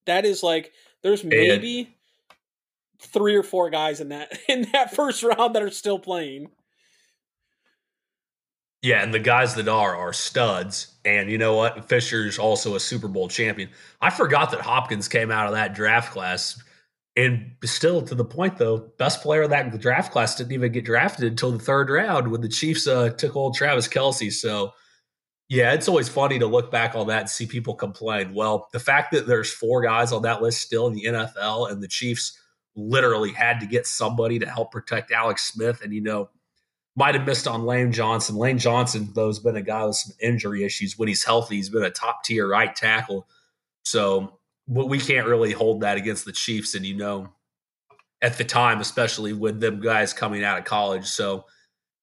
That 0.06 0.26
is 0.26 0.44
like 0.44 0.72
there's 1.02 1.24
maybe 1.24 1.96
three 3.00 3.36
or 3.36 3.44
four 3.44 3.70
guys 3.70 4.00
in 4.00 4.10
that 4.10 4.38
in 4.48 4.68
that 4.74 4.96
first 4.96 5.24
round 5.24 5.56
that 5.56 5.63
are 5.63 5.72
still 5.72 6.00
playing. 6.00 6.50
Yeah, 8.82 9.02
and 9.02 9.13
the 9.13 9.20
guys 9.20 9.56
that 9.56 9.70
are 9.70 9.96
are 9.96 10.12
studs. 10.12 10.94
And 11.06 11.32
you 11.32 11.38
know 11.38 11.56
what? 11.56 11.88
Fisher's 11.88 12.38
also 12.38 12.76
a 12.76 12.80
Super 12.80 13.08
Bowl 13.08 13.30
champion. 13.30 13.70
I 14.02 14.10
forgot 14.10 14.52
that 14.52 14.62
Hopkins 14.62 15.08
came 15.08 15.32
out 15.32 15.48
of 15.48 15.54
that 15.54 15.74
draft 15.74 16.12
class. 16.12 16.62
And 17.16 17.52
still 17.63 18.02
to 18.02 18.16
the 18.16 18.26
point 18.26 18.58
though, 18.58 18.92
best 18.98 19.22
player 19.22 19.44
of 19.44 19.52
that 19.52 19.80
draft 19.80 20.12
class 20.12 20.36
didn't 20.36 20.52
even 20.52 20.72
get 20.72 20.84
drafted 20.84 21.26
until 21.26 21.52
the 21.52 21.60
third 21.60 21.89
round 21.89 22.30
when 22.30 22.42
the 22.42 22.50
Chiefs 22.50 22.88
uh, 22.88 23.10
took 23.10 23.36
old 23.36 23.56
Travis 23.56 23.88
Kelce. 23.88 24.34
So 24.34 24.74
yeah, 25.49 25.73
it's 25.73 25.88
always 25.88 26.10
funny 26.10 26.39
to 26.39 26.47
look 26.47 26.71
back 26.71 26.95
on 26.95 27.08
that 27.08 27.21
and 27.21 27.29
see 27.29 27.45
people 27.45 27.75
complain. 27.75 28.34
Well, 28.34 28.69
the 28.71 28.79
fact 28.79 29.12
that 29.12 29.27
there's 29.27 29.51
four 29.51 29.82
guys 29.82 30.12
on 30.12 30.21
that 30.23 30.41
list 30.41 30.62
still 30.62 30.88
in 30.88 30.93
the 30.93 31.06
NFL 31.06 31.71
and 31.71 31.82
the 31.82 31.88
Chiefs 31.88 32.39
literally 32.75 33.32
had 33.32 33.60
to 33.60 33.65
get 33.65 33.86
somebody 33.86 34.39
to 34.39 34.47
help 34.47 34.71
protect 34.71 35.12
Alex 35.12 35.43
Smith. 35.43 35.82
And, 35.84 35.93
you 35.93 36.01
know, 36.01 36.29
might 36.95 37.15
have 37.15 37.25
missed 37.25 37.47
on 37.47 37.65
Lane 37.65 37.91
Johnson. 37.91 38.36
Lane 38.36 38.58
Johnson, 38.58 39.10
though, 39.13 39.27
has 39.27 39.39
been 39.39 39.56
a 39.56 39.62
guy 39.62 39.86
with 39.86 39.95
some 39.95 40.15
injury 40.21 40.63
issues. 40.63 40.97
When 40.97 41.08
he's 41.08 41.23
healthy, 41.23 41.58
he's 41.58 41.69
been 41.69 41.84
a 41.84 41.91
top 41.91 42.23
tier 42.23 42.47
right 42.47 42.75
tackle. 42.75 43.27
So 43.84 44.39
we 44.67 44.99
can't 44.99 45.27
really 45.27 45.51
hold 45.51 45.82
that 45.82 45.97
against 45.97 46.25
the 46.25 46.32
Chiefs. 46.32 46.73
And, 46.73 46.86
you 46.86 46.95
know, 46.95 47.29
at 48.21 48.38
the 48.38 48.45
time, 48.45 48.79
especially 48.79 49.34
with 49.34 49.60
them 49.60 49.82
guys 49.82 50.13
coming 50.13 50.43
out 50.43 50.58
of 50.58 50.65
college. 50.65 51.06
So 51.06 51.45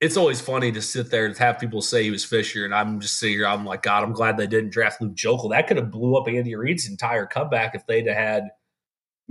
it's 0.01 0.17
always 0.17 0.41
funny 0.41 0.73
to 0.73 0.83
sit 0.83 1.11
there 1.11 1.27
and 1.27 1.37
have 1.39 1.59
people 1.59 1.83
say 1.83 2.03
he 2.03 2.11
was 2.11 2.25
Fisher. 2.25 2.65
And 2.65 2.75
I'm 2.75 3.01
just 3.01 3.19
sitting 3.19 3.37
here, 3.37 3.47
I'm 3.47 3.65
like, 3.65 3.83
God, 3.83 4.03
I'm 4.03 4.13
glad 4.13 4.37
they 4.37 4.47
didn't 4.47 4.71
draft 4.71 5.01
Luke 5.01 5.15
Joeckel. 5.15 5.51
That 5.51 5.67
could 5.67 5.77
have 5.77 5.91
blew 5.91 6.17
up 6.17 6.29
Andy 6.29 6.55
Reid's 6.55 6.89
entire 6.89 7.27
comeback 7.27 7.75
if 7.75 7.87
they'd 7.87 8.07
had– 8.07 8.51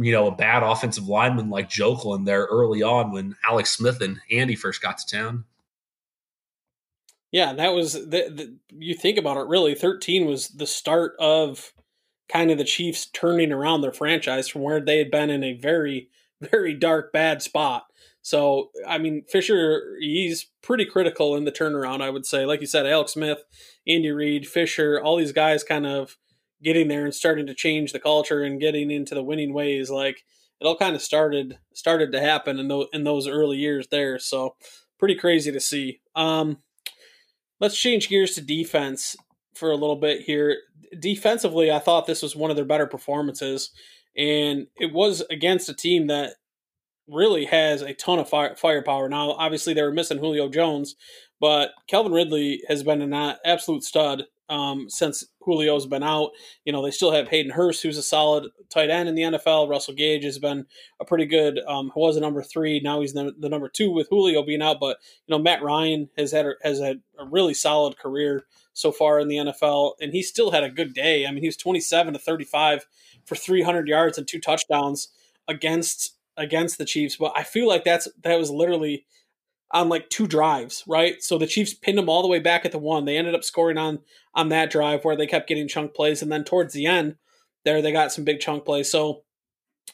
you 0.02 0.14
know, 0.14 0.28
a 0.28 0.32
bad 0.34 0.64
offensive 0.64 1.10
lineman 1.10 1.50
like 1.50 1.70
Joeckel 1.70 2.16
in 2.16 2.24
there 2.24 2.46
early 2.46 2.82
on 2.82 3.12
when 3.12 3.36
Alex 3.46 3.72
Smith 3.72 4.00
and 4.00 4.18
Andy 4.32 4.56
first 4.56 4.82
got 4.82 4.98
to 5.00 5.06
town. 5.06 5.44
Yeah, 7.34 7.52
that 7.52 7.74
was 7.74 7.92
the, 7.92 8.08
the, 8.08 8.56
you 8.70 8.96
think 8.96 9.18
about 9.18 9.36
it. 9.36 9.48
Really, 9.48 9.76
thirteen 9.76 10.26
was 10.26 10.48
the 10.48 10.66
start 10.66 11.16
of 11.20 11.74
kind 12.30 12.50
of 12.50 12.58
the 12.58 12.64
Chiefs 12.64 13.08
turning 13.08 13.52
around 13.52 13.82
their 13.82 13.92
franchise 13.92 14.48
from 14.48 14.62
where 14.62 14.80
they 14.80 15.00
had 15.00 15.12
been 15.12 15.30
in 15.30 15.44
a 15.44 15.52
very, 15.52 16.08
very 16.40 16.76
dark, 16.76 17.12
bad 17.12 17.42
spot. 17.42 17.88
So, 18.30 18.70
I 18.88 19.00
mean, 19.00 19.24
Fisher, 19.28 19.98
he's 20.00 20.46
pretty 20.62 20.86
critical 20.86 21.36
in 21.36 21.46
the 21.46 21.52
turnaround. 21.52 22.04
I 22.04 22.12
would 22.12 22.28
say, 22.28 22.46
like 22.46 22.62
you 22.62 22.68
said, 22.68 22.86
Alex 22.86 23.14
Smith, 23.14 23.40
Andy 23.88 24.12
Reid, 24.12 24.48
Fisher, 24.48 25.02
all 25.02 25.18
these 25.18 25.32
guys 25.32 25.64
kind 25.64 25.88
of 25.88 26.16
getting 26.62 26.90
there 26.90 27.06
and 27.06 27.16
starting 27.16 27.48
to 27.48 27.56
change 27.56 27.92
the 27.92 28.00
culture 28.00 28.44
and 28.44 28.62
getting 28.62 28.92
into 28.92 29.16
the 29.16 29.24
winning 29.24 29.52
ways. 29.52 29.90
Like 29.90 30.26
it 30.62 30.68
all 30.68 30.78
kind 30.78 30.96
of 30.96 31.02
started 31.02 31.58
started 31.74 32.12
to 32.12 32.22
happen 32.22 32.60
in 32.60 32.68
those 32.68 32.86
in 32.94 33.04
those 33.04 33.28
early 33.28 33.58
years 33.58 33.88
there. 33.88 34.20
So 34.20 34.56
pretty 35.00 35.16
crazy 35.16 35.52
to 35.52 35.60
see. 35.60 36.00
Um 36.16 36.60
let's 37.60 37.80
change 37.82 38.10
gears 38.10 38.36
to 38.36 38.42
defense 38.42 39.16
for 39.56 39.72
a 39.72 39.76
little 39.76 39.96
bit 39.96 40.22
here. 40.22 40.56
Defensively 41.00 41.72
i 41.72 41.80
thought 41.80 42.06
this 42.06 42.22
was 42.22 42.36
one 42.36 42.52
of 42.52 42.56
their 42.56 42.66
better 42.66 42.88
performances 42.88 43.72
and 44.16 44.68
it 44.78 44.94
was 44.94 45.22
against 45.32 45.70
a 45.70 45.74
team 45.74 46.08
that 46.08 46.34
really 47.10 47.46
has 47.46 47.82
a 47.82 47.94
ton 47.94 48.20
of 48.20 48.30
fire, 48.30 48.56
firepower 48.56 49.10
now 49.10 49.32
obviously 49.32 49.74
they 49.74 49.82
were 49.82 49.92
missing 49.92 50.20
julio 50.20 50.50
jones 50.50 50.96
but 51.40 51.72
Calvin 51.88 52.12
Ridley 52.12 52.62
has 52.68 52.84
been 52.84 53.02
an 53.02 53.38
absolute 53.46 53.84
stud 53.84 54.24
um, 54.50 54.90
since 54.90 55.24
Julio's 55.46 55.86
been 55.86 56.04
out. 56.04 56.32
You 56.66 56.74
know, 56.74 56.84
they 56.84 56.92
still 56.92 57.12
have 57.12 57.28
Hayden 57.30 57.52
Hurst, 57.52 57.84
who's 57.84 57.98
a 57.98 58.04
solid 58.04 58.50
tight 58.70 58.90
end 58.90 59.08
in 59.08 59.16
the 59.16 59.22
NFL. 59.22 59.70
Russell 59.70 59.94
Gage 59.94 60.24
has 60.24 60.40
been 60.40 60.66
a 61.00 61.06
pretty 61.06 61.26
good, 61.26 61.60
um, 61.68 61.92
was 61.96 62.18
a 62.18 62.20
number 62.20 62.42
three. 62.42 62.80
Now 62.80 63.02
he's 63.02 63.14
the, 63.14 63.34
the, 63.38 63.50
number 63.50 63.70
two 63.70 63.92
with 63.92 64.10
Julio 64.10 64.44
being 64.44 64.62
out. 64.62 64.80
But, 64.80 64.98
you 65.28 65.32
know, 65.36 65.42
Matt 65.42 65.64
Ryan 65.64 66.10
has 66.18 66.32
had, 66.32 66.46
a, 66.46 66.54
has 66.64 66.80
had 66.80 67.02
a 67.18 67.26
really 67.26 67.54
solid 67.54 67.98
career 67.98 68.46
so 68.74 68.92
far 68.92 69.20
in 69.20 69.28
the 69.28 69.38
NFL, 69.38 69.94
and 70.02 70.14
he 70.14 70.24
still 70.24 70.52
had 70.52 70.64
a 70.64 70.70
good 70.70 70.94
day. 70.94 71.26
I 71.26 71.32
mean, 71.32 71.42
he 71.42 71.48
was 71.48 71.58
27 71.58 72.14
to 72.14 72.20
35 72.20 72.86
for 73.26 73.36
300 73.36 73.88
yards 73.88 74.18
and 74.18 74.28
two 74.28 74.40
touchdowns 74.40 75.10
against 75.48 76.16
against 76.40 76.80
the 76.80 76.86
Chiefs. 76.86 77.18
But 77.18 77.34
I 77.36 77.44
feel 77.44 77.68
like 77.68 77.84
that's 77.84 78.08
that 78.24 78.40
was 78.40 78.50
literally– 78.50 79.06
on 79.72 79.90
like 79.90 80.10
two 80.10 80.28
drives, 80.28 80.84
right? 80.88 81.22
So 81.22 81.38
the 81.38 81.48
Chiefs 81.48 81.74
pinned 81.74 81.98
them 81.98 82.10
all 82.10 82.22
the 82.22 82.28
way 82.28 82.40
back 82.40 82.66
at 82.66 82.72
the 82.72 82.80
one. 82.80 83.06
They 83.06 83.18
ended 83.18 83.36
up 83.36 83.44
scoring 83.44 83.78
on 83.78 84.00
on 84.34 84.50
that 84.50 84.72
drive 84.72 85.04
where 85.04 85.16
they 85.16 85.28
kept 85.28 85.48
getting 85.48 85.68
chunk 85.68 85.94
plays, 85.94 86.22
and 86.22 86.32
then 86.32 86.44
towards 86.44 86.74
the 86.74 86.86
end, 86.86 87.16
there 87.66 87.82
they 87.82 87.92
got 87.92 88.12
some 88.12 88.24
big 88.24 88.40
chunk 88.40 88.66
plays. 88.66 88.90
So 88.92 89.24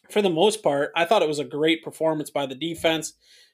for 0.09 0.21
the 0.21 0.29
most 0.29 0.63
part, 0.63 0.91
I 0.95 1.05
thought 1.05 1.21
it 1.21 1.27
was 1.27 1.39
a 1.39 1.45
great 1.45 1.83
performance 1.83 2.29
by 2.29 2.45
the 2.45 2.55
defense. 2.55 3.13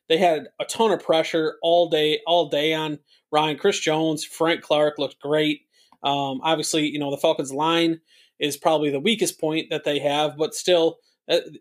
They 0.10 0.18
had 0.18 0.48
a 0.60 0.66
ton 0.66 0.92
of 0.92 1.04
pressure 1.04 1.56
all 1.62 1.90
day, 1.90 2.20
all 2.28 2.50
day 2.50 2.74
on 2.74 3.00
Ryan. 3.32 3.58
Chris 3.58 3.80
Jones, 3.80 4.26
Frank 4.26 4.62
Clark 4.62 4.98
looked 4.98 5.20
great. 5.20 5.62
Um, 6.04 6.42
obviously, 6.44 6.88
you 6.88 7.00
know 7.00 7.12
the 7.12 7.18
Falcons' 7.18 7.54
line 7.54 8.02
is 8.40 8.58
probably 8.58 8.90
the 8.90 9.00
weakest 9.00 9.40
point 9.40 9.70
that 9.70 9.84
they 9.84 10.00
have, 10.00 10.36
but 10.38 10.54
still 10.54 10.98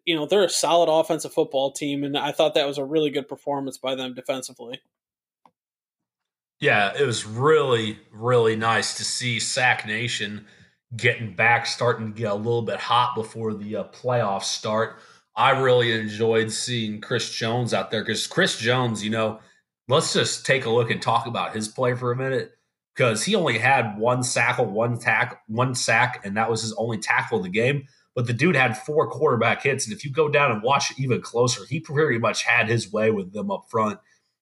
you 0.04 0.16
know 0.16 0.26
they're 0.26 0.44
a 0.44 0.48
solid 0.48 0.90
offensive 0.90 1.32
football 1.32 1.72
team, 1.72 2.04
and 2.04 2.16
I 2.16 2.32
thought 2.32 2.54
that 2.54 2.66
was 2.66 2.78
a 2.78 2.84
really 2.84 3.10
good 3.10 3.28
performance 3.28 3.78
by 3.78 3.94
them 3.94 4.14
defensively. 4.14 4.80
Yeah, 6.60 6.92
it 6.98 7.06
was 7.06 7.24
really 7.24 7.98
really 8.12 8.56
nice 8.56 8.96
to 8.96 9.04
see 9.04 9.40
Sack 9.40 9.86
Nation 9.86 10.46
getting 10.96 11.34
back, 11.34 11.66
starting 11.66 12.12
to 12.12 12.18
get 12.18 12.32
a 12.32 12.34
little 12.34 12.62
bit 12.62 12.80
hot 12.80 13.14
before 13.14 13.54
the 13.54 13.76
uh, 13.76 13.84
playoffs 13.84 14.44
start. 14.44 14.98
I 15.36 15.50
really 15.50 15.92
enjoyed 15.92 16.50
seeing 16.50 17.00
Chris 17.00 17.32
Jones 17.32 17.72
out 17.72 17.90
there 17.90 18.02
because 18.02 18.26
Chris 18.26 18.58
Jones, 18.58 19.04
you 19.04 19.10
know, 19.10 19.38
let's 19.88 20.12
just 20.12 20.44
take 20.44 20.64
a 20.64 20.70
look 20.70 20.90
and 20.90 21.00
talk 21.00 21.26
about 21.26 21.54
his 21.54 21.68
play 21.68 21.94
for 21.94 22.10
a 22.10 22.16
minute 22.16 22.52
because 22.94 23.24
he 23.24 23.36
only 23.36 23.56
had 23.56 23.96
one 23.96 24.20
sackle, 24.20 24.66
one 24.66 24.98
tack, 24.98 25.42
one 25.46 25.74
sack, 25.74 26.20
and 26.24 26.36
that 26.36 26.50
was 26.50 26.62
his 26.62 26.72
only 26.74 26.98
tackle 26.98 27.38
of 27.38 27.44
the 27.44 27.50
game 27.50 27.86
but 28.14 28.26
the 28.26 28.32
dude 28.32 28.56
had 28.56 28.76
four 28.76 29.08
quarterback 29.08 29.62
hits. 29.62 29.86
And 29.86 29.94
if 29.94 30.04
you 30.04 30.10
go 30.10 30.28
down 30.28 30.50
and 30.50 30.62
watch 30.62 30.90
it 30.90 30.98
even 30.98 31.20
closer, 31.20 31.64
he 31.64 31.80
pretty 31.80 32.18
much 32.18 32.42
had 32.42 32.68
his 32.68 32.92
way 32.92 33.10
with 33.10 33.32
them 33.32 33.50
up 33.50 33.66
front. 33.70 33.98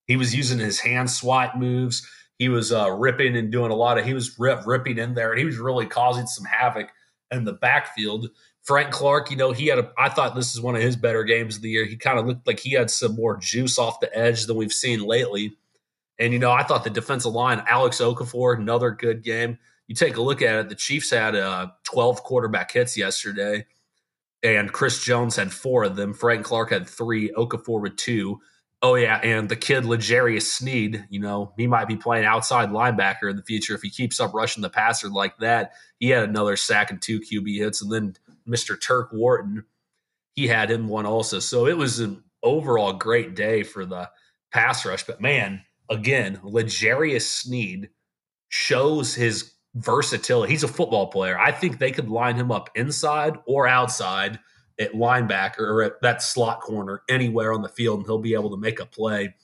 He 0.07 0.17
was 0.17 0.35
using 0.35 0.59
his 0.59 0.81
hand 0.81 1.11
swat 1.11 1.59
moves. 1.59 2.07
He 2.39 2.49
was 2.49 2.73
uh, 2.73 2.91
ripping 2.91 3.37
and 3.37 3.51
doing 3.53 3.71
a 3.71 3.77
lot 3.77 3.99
of, 3.99 4.05
he 4.05 4.15
was 4.15 4.39
rip, 4.39 4.67
ripping 4.67 4.99
in 4.99 5.15
there, 5.15 5.33
and 5.33 5.39
he 5.39 5.45
was 5.45 5.59
really 5.59 5.87
causing 5.87 6.27
some 6.27 6.45
havoc 6.45 6.89
in 7.31 7.45
the 7.45 7.53
backfield. 7.53 8.29
Frank 8.63 8.91
Clark, 8.91 9.31
you 9.31 9.37
know, 9.37 9.53
he 9.53 9.67
had 9.67 9.79
a, 9.79 9.93
I 9.99 10.09
thought 10.09 10.35
this 10.35 10.55
is 10.55 10.61
one 10.61 10.77
of 10.77 10.83
his 10.83 10.97
better 10.97 11.25
games 11.25 11.57
of 11.57 11.63
the 11.63 11.71
year. 11.71 11.85
He 11.85 11.97
kind 11.97 12.19
of 12.19 12.27
looked 12.27 12.47
like 12.47 12.61
he 12.61 12.73
had 12.73 12.91
some 12.91 13.17
more 13.17 13.37
juice 13.37 13.79
off 13.79 14.01
the 14.01 14.17
edge 14.17 14.47
than 14.47 14.57
we've 14.57 14.73
seen 14.73 15.01
lately. 15.01 15.57
And, 16.19 16.33
you 16.33 16.39
know, 16.39 16.51
I 16.51 16.63
thought 16.63 16.85
the 16.85 16.91
defensive 16.91 17.33
line, 17.33 17.63
Alex 17.69 18.01
Okafor, 18.01 18.57
another 18.57 18.91
good 18.91 19.23
game 19.23 19.59
you 19.89 19.95
take 19.95 20.17
a 20.17 20.23
look 20.23 20.43
at 20.43 20.55
it, 20.57 20.69
the 20.69 20.75
Chiefs 20.75 21.11
had 21.11 21.35
uh, 21.35 21.69
12 21.85 22.23
quarterback 22.23 22.71
hits 22.71 22.97
yesterday, 22.97 23.67
and 24.43 24.73
Chris 24.73 25.03
Jones 25.03 25.35
had 25.35 25.53
four 25.53 25.83
of 25.83 25.97
them. 25.97 26.13
Frank 26.13 26.45
Clark 26.45 26.71
had 26.71 26.87
three, 26.87 27.31
Okafor 27.31 27.81
with 27.81 27.97
two. 27.97 28.39
Oh 28.81 28.95
yeah, 28.95 29.17
and 29.25 29.49
the 29.49 29.57
kid 29.57 29.85
L'Jarius 29.85 30.43
Sneed, 30.43 31.05
you 31.11 31.19
know, 31.19 31.53
he 31.57 31.67
might 31.67 31.89
be 31.89 31.97
playing 31.97 32.27
outside 32.27 32.69
linebacker 32.69 33.29
in 33.29 33.37
the 33.37 33.43
future 33.43 33.75
if 33.75 33.83
he 33.83 33.91
keeps 33.91 34.21
up 34.21 34.35
rushing 34.35 34.63
the 34.63 34.71
passer 34.71 35.09
like 35.09 35.37
that. 35.39 35.73
He 35.99 36.11
had 36.11 36.29
another 36.29 36.55
sack 36.55 36.91
and 36.91 37.03
two 37.03 37.19
QB 37.19 37.59
hits, 37.59 37.83
and 37.83 37.91
then 37.91 38.15
Mr. 38.49 38.81
Turk 38.81 39.11
Wharton, 39.13 39.65
he 40.35 40.47
had 40.47 40.71
him 40.71 40.87
one 40.87 41.07
also. 41.07 41.41
So 41.41 41.67
it 41.67 41.77
was 41.77 41.99
an 41.99 42.23
overall 42.45 42.93
great 42.93 43.35
day 43.35 43.65
for 43.65 43.85
the 43.85 44.11
pass 44.53 44.87
rush. 44.87 45.03
But 45.03 45.21
man, 45.21 45.63
again, 45.91 46.39
L'Jarius 46.45 47.23
Sneed 47.23 47.89
shows 48.49 49.15
his 49.15 49.55
versatility. 49.79 50.53
He's 50.53 50.65
a 50.65 50.69
football 50.69 51.09
player. 51.09 51.39
I 51.39 51.53
think 51.53 51.79
they 51.79 51.91
could 51.91 52.09
line 52.09 52.37
him 52.37 52.51
up 52.51 52.71
inside 52.75 53.39
or 53.47 53.67
outside 53.67 54.39
at 54.79 54.93
linebacker 54.93 55.61
or 55.61 55.83
at 55.83 56.01
that 56.03 56.23
slot 56.23 56.61
corner 56.61 57.03
anywhere 57.09 57.53
on 57.53 57.63
the 57.63 57.69
field, 57.69 57.99
and 57.99 58.07
he'll 58.07 58.19
be 58.19 58.35
able 58.35 58.51
to 58.51 58.57
make 58.57 58.81
a 58.81 58.87
play. 58.87 59.35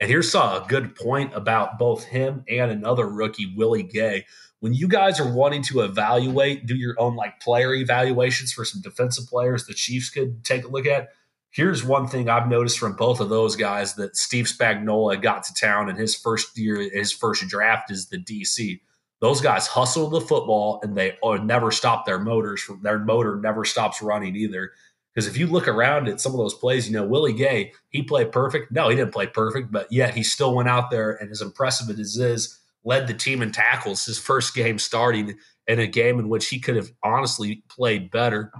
And 0.00 0.08
here's 0.08 0.34
a 0.34 0.64
good 0.68 0.94
point 0.94 1.34
about 1.34 1.78
both 1.78 2.04
him 2.04 2.44
and 2.48 2.70
another 2.70 3.08
rookie, 3.08 3.52
Willie 3.56 3.82
Gay. 3.82 4.26
When 4.60 4.72
you 4.74 4.88
guys 4.88 5.20
are 5.20 5.32
wanting 5.32 5.62
to 5.64 5.80
evaluate, 5.80 6.66
do 6.66 6.76
your 6.76 6.94
own 6.98 7.16
like 7.16 7.40
player 7.40 7.74
evaluations 7.74 8.52
for 8.52 8.64
some 8.64 8.80
defensive 8.80 9.26
players 9.26 9.66
the 9.66 9.74
Chiefs 9.74 10.10
could 10.10 10.44
take 10.44 10.64
a 10.64 10.68
look 10.68 10.86
at. 10.86 11.08
Here's 11.50 11.84
one 11.84 12.06
thing 12.06 12.28
I've 12.28 12.48
noticed 12.48 12.78
from 12.78 12.94
both 12.94 13.20
of 13.20 13.30
those 13.30 13.56
guys 13.56 13.94
that 13.94 14.16
Steve 14.16 14.44
Spagnuolo 14.46 15.20
got 15.20 15.44
to 15.44 15.54
town 15.54 15.88
in 15.88 15.96
his 15.96 16.14
first 16.14 16.56
year, 16.58 16.76
his 16.90 17.10
first 17.12 17.48
draft 17.48 17.90
is 17.90 18.08
the 18.08 18.18
DC. 18.18 18.80
Those 19.20 19.40
guys 19.40 19.66
hustle 19.66 20.08
the 20.08 20.20
football 20.20 20.80
and 20.82 20.96
they 20.96 21.16
oh, 21.22 21.36
never 21.36 21.70
stop 21.72 22.06
their 22.06 22.20
motors. 22.20 22.68
Their 22.82 22.98
motor 22.98 23.36
never 23.36 23.64
stops 23.64 24.00
running 24.00 24.36
either. 24.36 24.70
Because 25.12 25.26
if 25.26 25.36
you 25.36 25.48
look 25.48 25.66
around 25.66 26.06
at 26.06 26.20
some 26.20 26.32
of 26.32 26.38
those 26.38 26.54
plays, 26.54 26.88
you 26.88 26.94
know, 26.94 27.04
Willie 27.04 27.32
Gay, 27.32 27.72
he 27.88 28.02
played 28.02 28.30
perfect. 28.30 28.70
No, 28.70 28.88
he 28.88 28.94
didn't 28.94 29.12
play 29.12 29.26
perfect, 29.26 29.72
but 29.72 29.90
yet 29.90 30.14
he 30.14 30.22
still 30.22 30.54
went 30.54 30.68
out 30.68 30.90
there 30.90 31.12
and 31.12 31.30
as 31.32 31.42
impressive 31.42 31.90
as 31.90 32.16
is, 32.16 32.60
led 32.84 33.08
the 33.08 33.14
team 33.14 33.42
in 33.42 33.50
tackles 33.50 34.04
his 34.04 34.18
first 34.18 34.54
game 34.54 34.78
starting 34.78 35.36
in 35.66 35.80
a 35.80 35.86
game 35.88 36.20
in 36.20 36.28
which 36.28 36.48
he 36.48 36.60
could 36.60 36.76
have 36.76 36.92
honestly 37.02 37.64
played 37.68 38.12
better. 38.12 38.52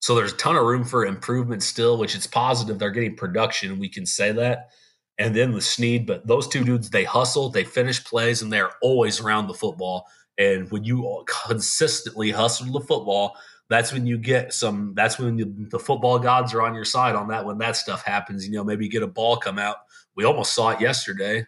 So 0.00 0.14
there's 0.14 0.32
a 0.32 0.36
ton 0.36 0.56
of 0.56 0.64
room 0.64 0.84
for 0.84 1.04
improvement 1.04 1.62
still, 1.62 1.98
which 1.98 2.16
is 2.16 2.26
positive. 2.26 2.78
They're 2.78 2.90
getting 2.90 3.16
production. 3.16 3.78
We 3.78 3.90
can 3.90 4.06
say 4.06 4.32
that 4.32 4.70
and 5.20 5.36
then 5.36 5.52
the 5.52 5.60
Sneed. 5.60 6.06
But 6.06 6.26
those 6.26 6.48
two 6.48 6.64
dudes, 6.64 6.90
they 6.90 7.04
hustle, 7.04 7.50
they 7.50 7.62
finish 7.62 8.02
plays, 8.02 8.42
and 8.42 8.52
they're 8.52 8.72
always 8.80 9.20
around 9.20 9.46
the 9.46 9.54
football. 9.54 10.06
And 10.38 10.68
when 10.70 10.82
you 10.82 11.24
consistently 11.46 12.30
hustle 12.30 12.72
the 12.72 12.80
football, 12.80 13.36
that's 13.68 13.92
when 13.92 14.06
you 14.06 14.16
get 14.16 14.52
some. 14.54 14.94
That's 14.96 15.18
when 15.18 15.38
you, 15.38 15.54
the 15.68 15.78
football 15.78 16.18
gods 16.18 16.54
are 16.54 16.62
on 16.62 16.74
your 16.74 16.86
side 16.86 17.14
on 17.14 17.28
that. 17.28 17.44
When 17.44 17.58
that 17.58 17.76
stuff 17.76 18.02
happens, 18.02 18.48
you 18.48 18.54
know, 18.54 18.64
maybe 18.64 18.86
you 18.86 18.90
get 18.90 19.02
a 19.02 19.06
ball 19.06 19.36
come 19.36 19.58
out. 19.58 19.76
We 20.16 20.24
almost 20.24 20.54
saw 20.54 20.70
it 20.70 20.80
yesterday. 20.80 21.46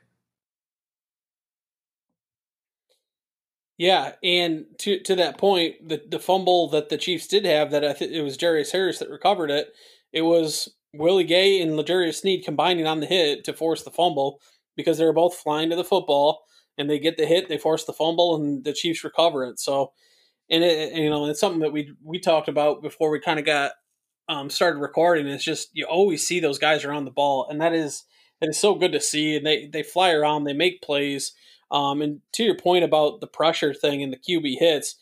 Yeah, 3.78 4.12
and 4.22 4.66
to 4.80 5.00
to 5.00 5.16
that 5.16 5.38
point, 5.38 5.88
the 5.88 6.02
the 6.06 6.20
fumble 6.20 6.68
that 6.68 6.90
the 6.90 6.98
Chiefs 6.98 7.26
did 7.26 7.46
have, 7.46 7.70
that 7.70 7.84
I 7.84 7.94
think 7.94 8.12
it 8.12 8.22
was 8.22 8.36
Darius 8.36 8.70
Harris 8.70 8.98
that 8.98 9.10
recovered 9.10 9.50
it. 9.50 9.72
It 10.12 10.22
was 10.22 10.68
Willie 10.94 11.24
Gay 11.24 11.60
and 11.60 11.76
L'Jarius 11.76 12.20
Sneed 12.20 12.44
combining 12.44 12.86
on 12.86 13.00
the 13.00 13.06
hit 13.06 13.44
to 13.44 13.52
force 13.52 13.82
the 13.82 13.90
fumble 13.90 14.40
because 14.76 14.98
they 14.98 15.04
were 15.04 15.12
both 15.12 15.34
flying 15.34 15.70
to 15.70 15.76
the 15.76 15.84
football 15.84 16.44
and 16.78 16.88
they 16.88 16.98
get 16.98 17.16
the 17.16 17.26
hit, 17.26 17.48
they 17.48 17.58
force 17.58 17.84
the 17.84 17.92
fumble, 17.92 18.34
and 18.36 18.64
the 18.64 18.72
Chiefs 18.72 19.04
recover 19.04 19.44
it. 19.44 19.60
So, 19.60 19.92
and 20.50 20.64
it, 20.64 20.94
you 20.94 21.10
know, 21.10 21.26
it's 21.26 21.40
something 21.40 21.60
that 21.60 21.72
we 21.72 21.92
we 22.02 22.18
talked 22.18 22.48
about 22.48 22.82
before 22.82 23.10
we 23.10 23.20
kind 23.20 23.38
of 23.38 23.44
got 23.44 23.72
um, 24.28 24.50
started 24.50 24.80
recording. 24.80 25.26
It's 25.26 25.44
just 25.44 25.70
you 25.72 25.84
always 25.84 26.26
see 26.26 26.40
those 26.40 26.58
guys 26.58 26.84
around 26.84 27.04
the 27.04 27.10
ball, 27.10 27.46
and 27.48 27.60
that 27.60 27.72
is 27.72 28.04
that 28.40 28.48
is 28.48 28.58
so 28.58 28.74
good 28.74 28.92
to 28.92 29.00
see. 29.00 29.36
And 29.36 29.46
they 29.46 29.66
they 29.66 29.82
fly 29.82 30.12
around, 30.12 30.44
they 30.44 30.54
make 30.54 30.82
plays. 30.82 31.32
Um, 31.70 32.02
and 32.02 32.20
to 32.32 32.42
your 32.42 32.56
point 32.56 32.84
about 32.84 33.20
the 33.20 33.26
pressure 33.26 33.72
thing 33.72 34.02
and 34.02 34.12
the 34.12 34.18
QB 34.18 34.58
hits, 34.58 34.96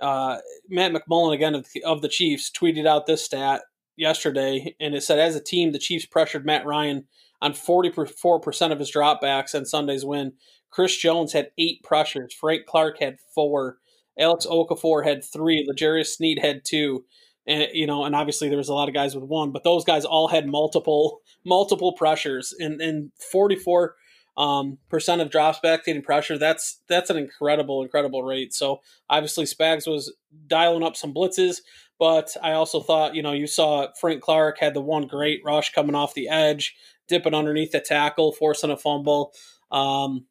uh, 0.00 0.38
Matt 0.70 0.92
McMullen 0.92 1.34
again 1.34 1.54
of 1.54 1.66
the, 1.74 1.84
of 1.84 2.00
the 2.00 2.08
Chiefs 2.08 2.50
tweeted 2.50 2.86
out 2.86 3.06
this 3.06 3.24
stat 3.24 3.62
yesterday, 3.96 4.74
and 4.80 4.94
it 4.94 5.02
said 5.02 5.18
as 5.18 5.36
a 5.36 5.42
team, 5.42 5.72
the 5.72 5.78
Chiefs 5.78 6.06
pressured 6.06 6.46
Matt 6.46 6.66
Ryan 6.66 7.06
on 7.40 7.52
44% 7.52 8.72
of 8.72 8.78
his 8.78 8.92
dropbacks 8.92 9.54
on 9.54 9.66
Sunday's 9.66 10.04
win. 10.04 10.32
Chris 10.70 10.96
Jones 10.96 11.32
had 11.32 11.50
eight 11.58 11.82
pressures. 11.82 12.34
Frank 12.34 12.66
Clark 12.66 12.98
had 12.98 13.18
four. 13.34 13.78
Alex 14.18 14.46
Okafor 14.46 15.04
had 15.04 15.24
three. 15.24 15.64
L'Jarius 15.68 16.08
Sneed 16.08 16.38
had 16.40 16.64
two. 16.64 17.04
And 17.46 17.68
you 17.72 17.86
know, 17.86 18.04
and 18.04 18.16
obviously 18.16 18.48
there 18.48 18.58
was 18.58 18.70
a 18.70 18.74
lot 18.74 18.88
of 18.88 18.94
guys 18.94 19.14
with 19.14 19.24
one, 19.24 19.52
but 19.52 19.64
those 19.64 19.84
guys 19.84 20.04
all 20.04 20.28
had 20.28 20.46
multiple 20.46 21.20
multiple 21.44 21.92
pressures 21.92 22.54
and 22.58 22.80
and 22.80 23.10
44 23.30 23.94
um, 24.36 24.78
percent 24.88 25.20
of 25.20 25.30
drops 25.30 25.60
back 25.60 25.84
getting 25.84 26.02
pressure. 26.02 26.38
That's 26.38 26.80
that's 26.88 27.10
an 27.10 27.16
incredible, 27.16 27.82
incredible 27.82 28.22
rate. 28.22 28.52
So 28.52 28.80
obviously 29.08 29.44
Spags 29.44 29.86
was 29.86 30.14
dialing 30.46 30.82
up 30.82 30.96
some 30.96 31.14
blitzes. 31.14 31.58
But 31.98 32.36
I 32.42 32.52
also 32.52 32.80
thought, 32.80 33.14
you 33.14 33.22
know, 33.22 33.32
you 33.32 33.46
saw 33.46 33.86
Frank 34.00 34.20
Clark 34.20 34.58
had 34.58 34.74
the 34.74 34.80
one 34.80 35.06
great 35.06 35.40
rush 35.44 35.72
coming 35.72 35.94
off 35.94 36.14
the 36.14 36.28
edge, 36.28 36.74
dipping 37.08 37.34
underneath 37.34 37.70
the 37.70 37.80
tackle, 37.80 38.32
forcing 38.32 38.70
a 38.70 38.76
fumble. 38.76 39.32
Um, 39.70 40.26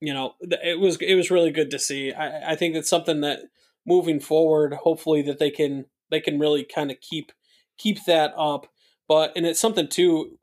you 0.00 0.12
know, 0.12 0.34
it 0.40 0.80
was 0.80 0.96
it 1.00 1.14
was 1.14 1.30
really 1.30 1.52
good 1.52 1.70
to 1.70 1.78
see. 1.78 2.12
I, 2.12 2.52
I 2.52 2.56
think 2.56 2.74
it's 2.74 2.90
something 2.90 3.20
that 3.20 3.40
moving 3.86 4.20
forward, 4.20 4.74
hopefully 4.74 5.22
that 5.22 5.38
they 5.38 5.50
can 5.50 5.86
they 6.10 6.20
can 6.20 6.38
really 6.38 6.64
kind 6.64 6.90
of 6.90 7.00
keep 7.00 7.30
keep 7.78 8.04
that 8.04 8.32
up. 8.36 8.66
But 9.06 9.32
and 9.36 9.46
it's 9.46 9.60
something 9.60 9.88
too 9.88 10.38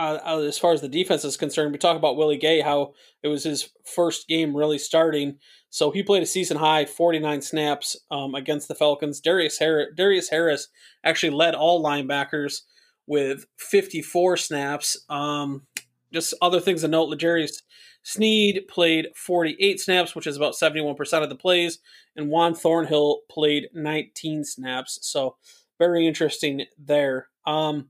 uh, 0.00 0.18
uh, 0.24 0.38
as 0.38 0.58
far 0.58 0.72
as 0.72 0.80
the 0.80 0.88
defense 0.88 1.26
is 1.26 1.36
concerned, 1.36 1.72
we 1.72 1.78
talk 1.78 1.96
about 1.96 2.16
Willie 2.16 2.38
Gay, 2.38 2.62
how 2.62 2.94
it 3.22 3.28
was 3.28 3.44
his 3.44 3.68
first 3.84 4.26
game 4.28 4.56
really 4.56 4.78
starting. 4.78 5.36
So 5.68 5.90
he 5.90 6.02
played 6.02 6.22
a 6.22 6.26
season 6.26 6.56
high 6.56 6.86
49 6.86 7.42
snaps 7.42 7.96
um, 8.10 8.34
against 8.34 8.66
the 8.68 8.74
Falcons. 8.74 9.20
Darius 9.20 9.58
Harris, 9.58 9.88
Darius 9.94 10.30
Harris 10.30 10.68
actually 11.04 11.30
led 11.30 11.54
all 11.54 11.84
linebackers 11.84 12.62
with 13.06 13.44
54 13.58 14.38
snaps. 14.38 15.04
Um, 15.10 15.66
just 16.14 16.32
other 16.40 16.60
things 16.60 16.80
to 16.80 16.88
note: 16.88 17.10
L'Jarius 17.10 17.62
Sneed 18.02 18.62
played 18.68 19.08
48 19.14 19.78
snaps, 19.80 20.14
which 20.16 20.26
is 20.26 20.38
about 20.38 20.54
71% 20.54 21.22
of 21.22 21.28
the 21.28 21.36
plays, 21.36 21.78
and 22.16 22.30
Juan 22.30 22.54
Thornhill 22.54 23.20
played 23.30 23.68
19 23.74 24.44
snaps. 24.44 24.98
So 25.02 25.36
very 25.78 26.06
interesting 26.06 26.64
there. 26.78 27.28
Um, 27.46 27.89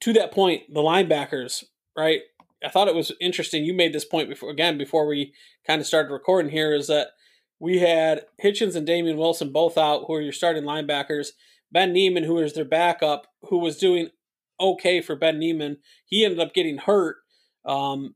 to 0.00 0.12
that 0.14 0.32
point, 0.32 0.62
the 0.72 0.80
linebackers, 0.80 1.64
right? 1.96 2.20
I 2.64 2.68
thought 2.68 2.88
it 2.88 2.94
was 2.94 3.12
interesting. 3.20 3.64
You 3.64 3.74
made 3.74 3.92
this 3.92 4.04
point 4.04 4.28
before 4.28 4.50
again 4.50 4.76
before 4.78 5.06
we 5.06 5.32
kind 5.66 5.80
of 5.80 5.86
started 5.86 6.12
recording 6.12 6.50
here 6.50 6.74
is 6.74 6.86
that 6.88 7.08
we 7.58 7.78
had 7.78 8.24
Hitchens 8.42 8.74
and 8.74 8.86
Damian 8.86 9.18
Wilson 9.18 9.52
both 9.52 9.76
out, 9.76 10.04
who 10.06 10.14
are 10.14 10.20
your 10.20 10.32
starting 10.32 10.64
linebackers. 10.64 11.28
Ben 11.72 11.92
Niemann, 11.92 12.24
who 12.24 12.38
is 12.38 12.54
their 12.54 12.64
backup, 12.64 13.26
who 13.42 13.58
was 13.58 13.76
doing 13.76 14.08
okay 14.58 15.00
for 15.00 15.14
Ben 15.14 15.38
Niemann, 15.38 15.78
he 16.04 16.24
ended 16.24 16.40
up 16.40 16.52
getting 16.52 16.78
hurt 16.78 17.16
um, 17.64 18.14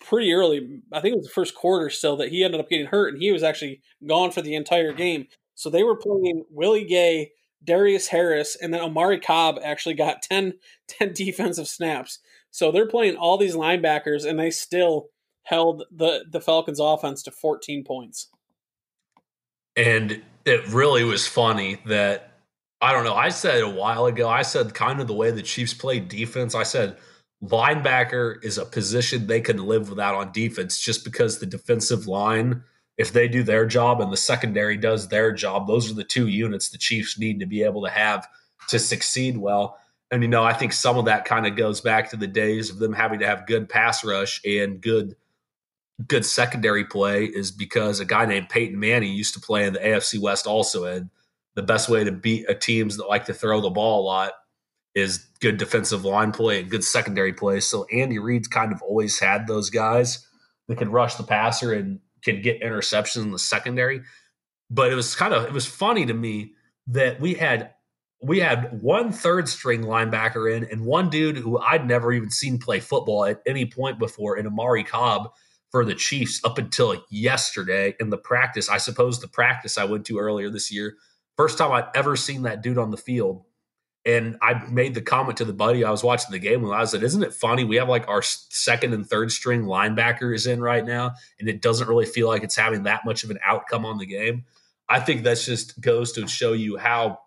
pretty 0.00 0.32
early. 0.32 0.82
I 0.92 1.00
think 1.00 1.14
it 1.14 1.18
was 1.18 1.26
the 1.26 1.32
first 1.32 1.54
quarter 1.54 1.90
still 1.90 2.16
that 2.18 2.28
he 2.28 2.44
ended 2.44 2.60
up 2.60 2.68
getting 2.68 2.86
hurt, 2.86 3.12
and 3.12 3.22
he 3.22 3.32
was 3.32 3.42
actually 3.42 3.82
gone 4.06 4.30
for 4.30 4.42
the 4.42 4.54
entire 4.54 4.92
game. 4.92 5.26
So 5.54 5.70
they 5.70 5.82
were 5.82 5.96
playing 5.96 6.44
Willie 6.50 6.84
Gay, 6.84 7.32
Darius 7.64 8.08
Harris, 8.08 8.56
and 8.60 8.72
then 8.72 8.80
Omari 8.80 9.20
Cobb 9.20 9.58
actually 9.62 9.94
got 9.94 10.22
10, 10.30 10.54
10 10.88 11.12
defensive 11.12 11.68
snaps. 11.68 12.18
So 12.50 12.70
they're 12.70 12.86
playing 12.86 13.16
all 13.16 13.38
these 13.38 13.54
linebackers, 13.56 14.28
and 14.28 14.38
they 14.38 14.50
still 14.50 15.08
held 15.44 15.84
the 15.90 16.24
the 16.30 16.40
Falcons' 16.40 16.80
offense 16.80 17.22
to 17.24 17.30
14 17.30 17.84
points. 17.84 18.28
And 19.76 20.22
it 20.44 20.68
really 20.68 21.02
was 21.02 21.26
funny 21.26 21.78
that 21.86 22.32
I 22.80 22.92
don't 22.92 23.04
know. 23.04 23.14
I 23.14 23.30
said 23.30 23.62
a 23.62 23.70
while 23.70 24.06
ago. 24.06 24.28
I 24.28 24.42
said 24.42 24.74
kind 24.74 25.00
of 25.00 25.06
the 25.06 25.14
way 25.14 25.30
the 25.30 25.42
Chiefs 25.42 25.72
play 25.72 26.00
defense. 26.00 26.54
I 26.54 26.64
said 26.64 26.96
linebacker 27.42 28.42
is 28.44 28.58
a 28.58 28.64
position 28.66 29.26
they 29.26 29.40
can 29.40 29.58
live 29.58 29.88
without 29.88 30.14
on 30.14 30.32
defense, 30.32 30.80
just 30.80 31.04
because 31.04 31.38
the 31.38 31.46
defensive 31.46 32.06
line 32.06 32.64
if 32.98 33.12
they 33.12 33.28
do 33.28 33.42
their 33.42 33.66
job 33.66 34.00
and 34.00 34.12
the 34.12 34.16
secondary 34.16 34.76
does 34.76 35.08
their 35.08 35.32
job, 35.32 35.66
those 35.66 35.90
are 35.90 35.94
the 35.94 36.04
two 36.04 36.28
units 36.28 36.68
the 36.68 36.78
Chiefs 36.78 37.18
need 37.18 37.40
to 37.40 37.46
be 37.46 37.62
able 37.62 37.82
to 37.84 37.90
have 37.90 38.28
to 38.68 38.78
succeed 38.78 39.36
well. 39.36 39.78
And 40.10 40.22
you 40.22 40.28
know, 40.28 40.44
I 40.44 40.52
think 40.52 40.72
some 40.72 40.98
of 40.98 41.06
that 41.06 41.24
kind 41.24 41.46
of 41.46 41.56
goes 41.56 41.80
back 41.80 42.10
to 42.10 42.16
the 42.16 42.26
days 42.26 42.70
of 42.70 42.78
them 42.78 42.92
having 42.92 43.20
to 43.20 43.26
have 43.26 43.46
good 43.46 43.68
pass 43.68 44.04
rush 44.04 44.40
and 44.44 44.80
good 44.80 45.16
good 46.06 46.24
secondary 46.24 46.84
play 46.84 47.24
is 47.24 47.50
because 47.50 48.00
a 48.00 48.04
guy 48.04 48.26
named 48.26 48.48
Peyton 48.48 48.78
Manning 48.78 49.12
used 49.12 49.34
to 49.34 49.40
play 49.40 49.66
in 49.66 49.72
the 49.72 49.78
AFC 49.78 50.18
West 50.18 50.46
also 50.46 50.84
and 50.84 51.10
the 51.54 51.62
best 51.62 51.88
way 51.88 52.02
to 52.02 52.12
beat 52.12 52.48
a 52.48 52.54
teams 52.54 52.96
that 52.96 53.08
like 53.08 53.26
to 53.26 53.34
throw 53.34 53.60
the 53.60 53.70
ball 53.70 54.00
a 54.00 54.04
lot 54.04 54.32
is 54.94 55.28
good 55.40 55.58
defensive 55.58 56.04
line 56.04 56.32
play 56.32 56.60
and 56.60 56.70
good 56.70 56.84
secondary 56.84 57.32
play. 57.32 57.60
So 57.60 57.84
Andy 57.92 58.18
Reid's 58.18 58.48
kind 58.48 58.72
of 58.72 58.82
always 58.82 59.18
had 59.18 59.46
those 59.46 59.70
guys 59.70 60.26
that 60.68 60.78
can 60.78 60.90
rush 60.90 61.14
the 61.14 61.22
passer 61.22 61.72
and 61.72 62.00
could 62.24 62.42
get 62.42 62.60
interceptions 62.62 63.22
in 63.22 63.30
the 63.30 63.38
secondary. 63.38 64.02
But 64.70 64.90
it 64.92 64.94
was 64.94 65.14
kind 65.14 65.34
of 65.34 65.44
it 65.44 65.52
was 65.52 65.66
funny 65.66 66.06
to 66.06 66.14
me 66.14 66.54
that 66.88 67.20
we 67.20 67.34
had 67.34 67.72
we 68.22 68.38
had 68.38 68.80
one 68.80 69.12
third 69.12 69.48
string 69.48 69.82
linebacker 69.82 70.54
in 70.54 70.64
and 70.64 70.84
one 70.84 71.10
dude 71.10 71.36
who 71.36 71.58
I'd 71.58 71.86
never 71.86 72.12
even 72.12 72.30
seen 72.30 72.58
play 72.58 72.80
football 72.80 73.24
at 73.24 73.42
any 73.46 73.66
point 73.66 73.98
before 73.98 74.38
in 74.38 74.46
Omari 74.46 74.84
Cobb 74.84 75.32
for 75.70 75.84
the 75.84 75.94
Chiefs 75.94 76.40
up 76.44 76.58
until 76.58 77.02
yesterday 77.10 77.96
in 77.98 78.10
the 78.10 78.18
practice. 78.18 78.68
I 78.68 78.76
suppose 78.76 79.20
the 79.20 79.28
practice 79.28 79.76
I 79.76 79.84
went 79.84 80.06
to 80.06 80.18
earlier 80.18 80.50
this 80.50 80.70
year. 80.70 80.96
First 81.36 81.58
time 81.58 81.72
I'd 81.72 81.88
ever 81.94 82.14
seen 82.14 82.42
that 82.42 82.62
dude 82.62 82.78
on 82.78 82.90
the 82.90 82.96
field. 82.96 83.44
And 84.04 84.36
I 84.42 84.54
made 84.68 84.94
the 84.94 85.00
comment 85.00 85.36
to 85.38 85.44
the 85.44 85.52
buddy 85.52 85.84
I 85.84 85.90
was 85.90 86.02
watching 86.02 86.32
the 86.32 86.40
game 86.40 86.62
with. 86.62 86.72
I 86.72 86.84
said, 86.84 87.04
Isn't 87.04 87.22
it 87.22 87.32
funny? 87.32 87.62
We 87.62 87.76
have 87.76 87.88
like 87.88 88.08
our 88.08 88.22
second 88.22 88.94
and 88.94 89.06
third 89.06 89.30
string 89.30 89.62
linebackers 89.62 90.50
in 90.50 90.60
right 90.60 90.84
now, 90.84 91.12
and 91.38 91.48
it 91.48 91.62
doesn't 91.62 91.88
really 91.88 92.06
feel 92.06 92.26
like 92.26 92.42
it's 92.42 92.56
having 92.56 92.82
that 92.82 93.04
much 93.04 93.22
of 93.22 93.30
an 93.30 93.38
outcome 93.44 93.86
on 93.86 93.98
the 93.98 94.06
game. 94.06 94.44
I 94.88 95.00
think 95.00 95.22
that 95.22 95.38
just 95.38 95.80
goes 95.80 96.12
to 96.12 96.26
show 96.26 96.52
you 96.52 96.76
how 96.76 97.20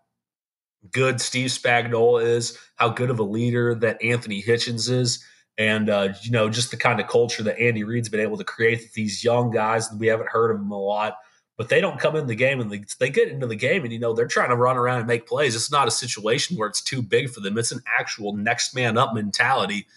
good 0.91 1.21
Steve 1.21 1.49
Spagnuolo 1.49 2.23
is, 2.23 2.57
how 2.75 2.89
good 2.89 3.09
of 3.09 3.19
a 3.19 3.23
leader 3.23 3.75
that 3.75 4.03
Anthony 4.03 4.41
Hitchens 4.41 4.89
is, 4.89 5.23
and 5.57 5.89
uh, 5.89 6.09
you 6.21 6.31
know 6.31 6.49
just 6.49 6.71
the 6.71 6.77
kind 6.77 6.99
of 6.99 7.07
culture 7.07 7.43
that 7.43 7.59
Andy 7.59 7.83
Reid's 7.83 8.09
been 8.09 8.19
able 8.19 8.37
to 8.37 8.43
create 8.43 8.79
with 8.79 8.93
these 8.93 9.23
young 9.23 9.51
guys. 9.51 9.89
We 9.97 10.07
haven't 10.07 10.29
heard 10.29 10.51
of 10.51 10.59
them 10.59 10.71
a 10.71 10.79
lot, 10.79 11.15
but 11.57 11.69
they 11.69 11.81
don't 11.81 11.99
come 11.99 12.15
in 12.15 12.27
the 12.27 12.35
game 12.35 12.59
and 12.59 12.69
they, 12.69 12.83
they 12.99 13.09
get 13.09 13.29
into 13.29 13.47
the 13.47 13.55
game 13.55 13.83
and 13.83 13.93
you 13.93 13.99
know 13.99 14.13
they're 14.13 14.27
trying 14.27 14.49
to 14.49 14.55
run 14.55 14.77
around 14.77 14.99
and 14.99 15.07
make 15.07 15.27
plays. 15.27 15.55
It's 15.55 15.71
not 15.71 15.87
a 15.87 15.91
situation 15.91 16.57
where 16.57 16.67
it's 16.67 16.81
too 16.81 17.01
big 17.01 17.29
for 17.29 17.39
them. 17.39 17.57
It's 17.57 17.71
an 17.71 17.81
actual 17.97 18.35
next 18.35 18.75
man 18.75 18.97
up 18.97 19.13
mentality, 19.13 19.87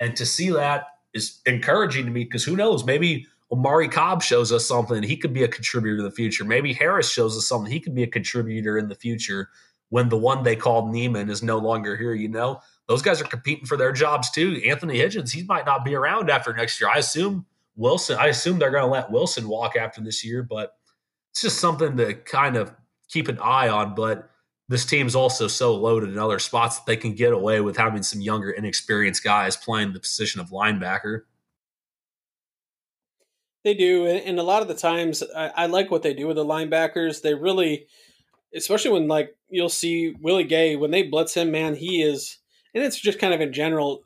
and 0.00 0.16
to 0.16 0.26
see 0.26 0.50
that 0.50 0.86
is 1.12 1.40
encouraging 1.46 2.06
to 2.06 2.10
me 2.10 2.24
because 2.24 2.44
who 2.44 2.56
knows 2.56 2.84
maybe. 2.84 3.26
Omari 3.52 3.88
Cobb 3.88 4.20
shows 4.20 4.50
us 4.50 4.66
something. 4.66 5.02
He 5.02 5.16
could 5.16 5.32
be 5.32 5.44
a 5.44 5.48
contributor 5.48 5.98
in 5.98 6.02
the 6.02 6.10
future. 6.10 6.44
Maybe 6.44 6.72
Harris 6.72 7.12
shows 7.12 7.36
us 7.36 7.46
something. 7.46 7.70
He 7.70 7.78
could 7.78 7.94
be 7.94 8.02
a 8.02 8.06
contributor 8.08 8.78
in 8.78 8.88
the 8.88 8.96
future 8.96 9.50
when 9.90 10.08
the 10.08 10.16
one 10.16 10.42
they 10.42 10.56
called 10.56 10.90
Niemann 10.90 11.30
is 11.30 11.40
no 11.40 11.58
longer 11.58 11.96
here. 11.96 12.14
You 12.14 12.28
know, 12.28 12.60
those 12.88 13.02
guys 13.02 13.20
are 13.20 13.26
competing 13.26 13.64
for 13.64 13.76
their 13.76 13.92
jobs 13.92 14.30
too. 14.30 14.60
Anthony 14.66 14.98
Hitchens, 14.98 15.30
he 15.30 15.44
might 15.44 15.66
not 15.66 15.84
be 15.84 15.94
around 15.94 16.30
after 16.30 16.52
next 16.52 16.80
year. 16.80 16.90
I 16.90 16.98
assume 16.98 17.46
Wilson, 17.76 18.18
I 18.18 18.26
assume 18.26 18.58
they're 18.58 18.70
going 18.70 18.84
to 18.84 18.90
let 18.90 19.10
Wilson 19.10 19.46
walk 19.46 19.76
after 19.76 20.00
this 20.00 20.24
year, 20.24 20.42
but 20.42 20.74
it's 21.34 21.42
just 21.42 21.58
something 21.58 21.96
to 21.96 22.14
kind 22.14 22.56
of 22.56 22.72
keep 23.08 23.26
an 23.26 23.40
eye 23.40 23.68
on. 23.68 23.96
But 23.96 24.30
this 24.68 24.86
team's 24.86 25.16
also 25.16 25.48
so 25.48 25.74
loaded 25.74 26.10
in 26.10 26.18
other 26.18 26.38
spots 26.38 26.76
that 26.78 26.86
they 26.86 26.96
can 26.96 27.14
get 27.14 27.32
away 27.32 27.60
with 27.60 27.76
having 27.76 28.04
some 28.04 28.20
younger, 28.20 28.50
inexperienced 28.50 29.24
guys 29.24 29.56
playing 29.56 29.92
the 29.92 30.00
position 30.00 30.40
of 30.40 30.50
linebacker. 30.50 31.22
They 33.64 33.74
do, 33.74 34.06
and 34.06 34.38
a 34.38 34.42
lot 34.42 34.62
of 34.62 34.68
the 34.68 34.74
times 34.74 35.22
I, 35.34 35.66
like 35.66 35.90
what 35.90 36.02
they 36.02 36.12
do 36.12 36.26
with 36.26 36.36
the 36.36 36.44
linebackers. 36.44 37.22
They 37.22 37.34
really 37.34 37.86
especially 38.54 38.92
when 38.92 39.08
like 39.08 39.34
you'll 39.48 39.68
see 39.68 40.14
Willie 40.20 40.44
Gay 40.44 40.76
when 40.76 40.90
they 40.90 41.02
blitz 41.02 41.34
him, 41.34 41.50
man, 41.50 41.74
he 41.74 42.02
is, 42.02 42.38
and 42.74 42.84
it's 42.84 43.00
just 43.00 43.18
kind 43.18 43.34
of 43.34 43.40
in 43.40 43.52
general, 43.52 44.04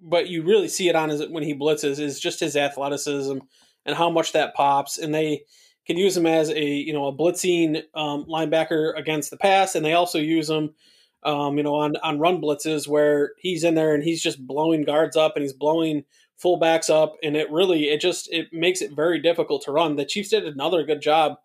but 0.00 0.28
you 0.28 0.42
really 0.42 0.68
see 0.68 0.88
it 0.88 0.96
on 0.96 1.08
his 1.08 1.26
when 1.28 1.42
he 1.42 1.54
blitzes 1.54 1.98
is 1.98 2.20
just 2.20 2.40
his 2.40 2.56
athleticism 2.56 3.38
and 3.86 3.96
how 3.96 4.10
much 4.10 4.32
that 4.32 4.54
pops, 4.54 4.98
and 4.98 5.14
they 5.14 5.44
can 5.86 5.96
use 5.96 6.16
him 6.16 6.26
as 6.26 6.50
a 6.50 6.64
you 6.64 6.92
know 6.92 7.06
a 7.06 7.12
blitzing 7.12 7.82
um, 7.94 8.24
linebacker 8.24 8.96
against 8.98 9.30
the 9.30 9.36
pass, 9.36 9.74
and 9.74 9.84
they 9.84 9.94
also 9.94 10.18
use 10.18 10.48
him. 10.48 10.74
Um, 11.22 11.56
you 11.56 11.62
know, 11.62 11.76
on, 11.76 11.96
on 12.02 12.18
run 12.18 12.38
blitzes 12.38 12.86
where 12.86 13.32
he's 13.38 13.64
in 13.64 13.74
there 13.74 13.94
and 13.94 14.04
he's 14.04 14.22
just 14.22 14.46
blowing 14.46 14.84
guards 14.84 15.16
up 15.16 15.36
and 15.36 15.42
he's 15.42 15.54
blowing 15.54 16.04
fullbacks 16.42 16.90
up, 16.90 17.16
and 17.22 17.36
it 17.36 17.50
really 17.50 17.84
it 17.84 18.00
just 18.00 18.30
it 18.32 18.52
makes 18.52 18.82
it 18.82 18.92
very 18.94 19.20
difficult 19.20 19.62
to 19.62 19.72
run. 19.72 19.96
The 19.96 20.04
Chiefs 20.04 20.30
did 20.30 20.46
another 20.46 20.84
good 20.84 21.00
job 21.00 21.38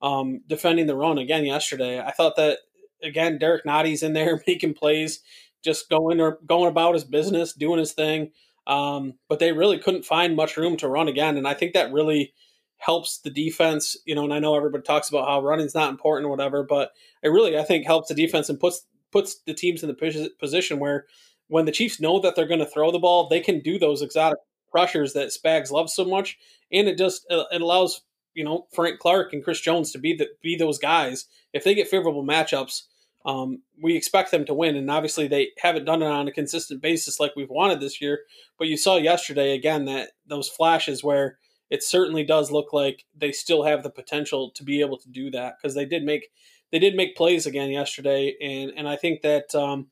um, 0.00 0.40
defending 0.46 0.86
the 0.86 0.96
run 0.96 1.18
again 1.18 1.44
yesterday. 1.44 2.00
I 2.00 2.12
thought 2.12 2.36
that 2.36 2.58
again, 3.02 3.38
Derrick 3.38 3.64
Nnadi's 3.64 4.02
in 4.02 4.12
there 4.12 4.42
making 4.46 4.74
plays, 4.74 5.20
just 5.62 5.90
going 5.90 6.20
or 6.20 6.38
going 6.46 6.70
about 6.70 6.94
his 6.94 7.04
business, 7.04 7.52
doing 7.52 7.78
his 7.78 7.92
thing. 7.92 8.30
Um, 8.66 9.14
but 9.28 9.38
they 9.38 9.52
really 9.52 9.78
couldn't 9.78 10.04
find 10.04 10.36
much 10.36 10.56
room 10.56 10.76
to 10.78 10.88
run 10.88 11.08
again, 11.08 11.36
and 11.36 11.48
I 11.48 11.54
think 11.54 11.72
that 11.72 11.92
really 11.92 12.32
helps 12.78 13.18
the 13.18 13.30
defense. 13.30 13.96
You 14.06 14.14
know, 14.14 14.24
and 14.24 14.32
I 14.32 14.38
know 14.38 14.56
everybody 14.56 14.82
talks 14.82 15.08
about 15.08 15.28
how 15.28 15.42
running's 15.42 15.74
not 15.74 15.90
important 15.90 16.26
or 16.26 16.30
whatever, 16.30 16.62
but 16.62 16.92
it 17.22 17.28
really 17.28 17.58
I 17.58 17.64
think 17.64 17.86
helps 17.86 18.08
the 18.08 18.14
defense 18.14 18.48
and 18.48 18.58
puts 18.58 18.86
puts 19.12 19.40
the 19.46 19.54
teams 19.54 19.82
in 19.82 19.88
the 19.88 20.30
position 20.38 20.78
where 20.78 21.06
when 21.48 21.64
the 21.64 21.72
Chiefs 21.72 22.00
know 22.00 22.20
that 22.20 22.36
they're 22.36 22.46
going 22.46 22.60
to 22.60 22.66
throw 22.66 22.90
the 22.90 22.98
ball, 22.98 23.28
they 23.28 23.40
can 23.40 23.60
do 23.60 23.78
those 23.78 24.02
exotic 24.02 24.38
pressures 24.70 25.14
that 25.14 25.28
Spags 25.28 25.70
loves 25.70 25.94
so 25.94 26.04
much, 26.04 26.38
and 26.72 26.88
it 26.88 26.98
just 26.98 27.26
it 27.28 27.62
allows 27.62 28.02
you 28.34 28.44
know 28.44 28.66
Frank 28.72 28.98
Clark 28.98 29.32
and 29.32 29.42
Chris 29.42 29.60
Jones 29.60 29.92
to 29.92 29.98
be 29.98 30.14
the, 30.14 30.28
be 30.42 30.56
those 30.56 30.78
guys. 30.78 31.26
If 31.52 31.64
they 31.64 31.74
get 31.74 31.88
favorable 31.88 32.24
matchups, 32.24 32.82
um, 33.24 33.62
we 33.82 33.96
expect 33.96 34.30
them 34.30 34.44
to 34.44 34.54
win, 34.54 34.76
and 34.76 34.90
obviously 34.90 35.26
they 35.26 35.50
haven't 35.58 35.86
done 35.86 36.02
it 36.02 36.06
on 36.06 36.28
a 36.28 36.32
consistent 36.32 36.80
basis 36.80 37.18
like 37.18 37.32
we've 37.34 37.50
wanted 37.50 37.80
this 37.80 38.00
year. 38.00 38.20
But 38.58 38.68
you 38.68 38.76
saw 38.76 38.96
yesterday 38.96 39.54
again 39.54 39.86
that 39.86 40.10
those 40.26 40.48
flashes 40.48 41.02
where 41.02 41.38
it 41.70 41.82
certainly 41.82 42.24
does 42.24 42.50
look 42.50 42.72
like 42.72 43.04
they 43.16 43.32
still 43.32 43.64
have 43.64 43.82
the 43.82 43.90
potential 43.90 44.50
to 44.52 44.64
be 44.64 44.80
able 44.80 44.98
to 44.98 45.08
do 45.08 45.30
that 45.30 45.54
because 45.60 45.74
they 45.74 45.84
did 45.84 46.04
make 46.04 46.28
they 46.70 46.78
did 46.78 46.94
make 46.94 47.16
plays 47.16 47.46
again 47.46 47.70
yesterday, 47.70 48.34
and 48.40 48.72
and 48.76 48.88
I 48.88 48.96
think 48.96 49.22
that. 49.22 49.54
Um, 49.54 49.88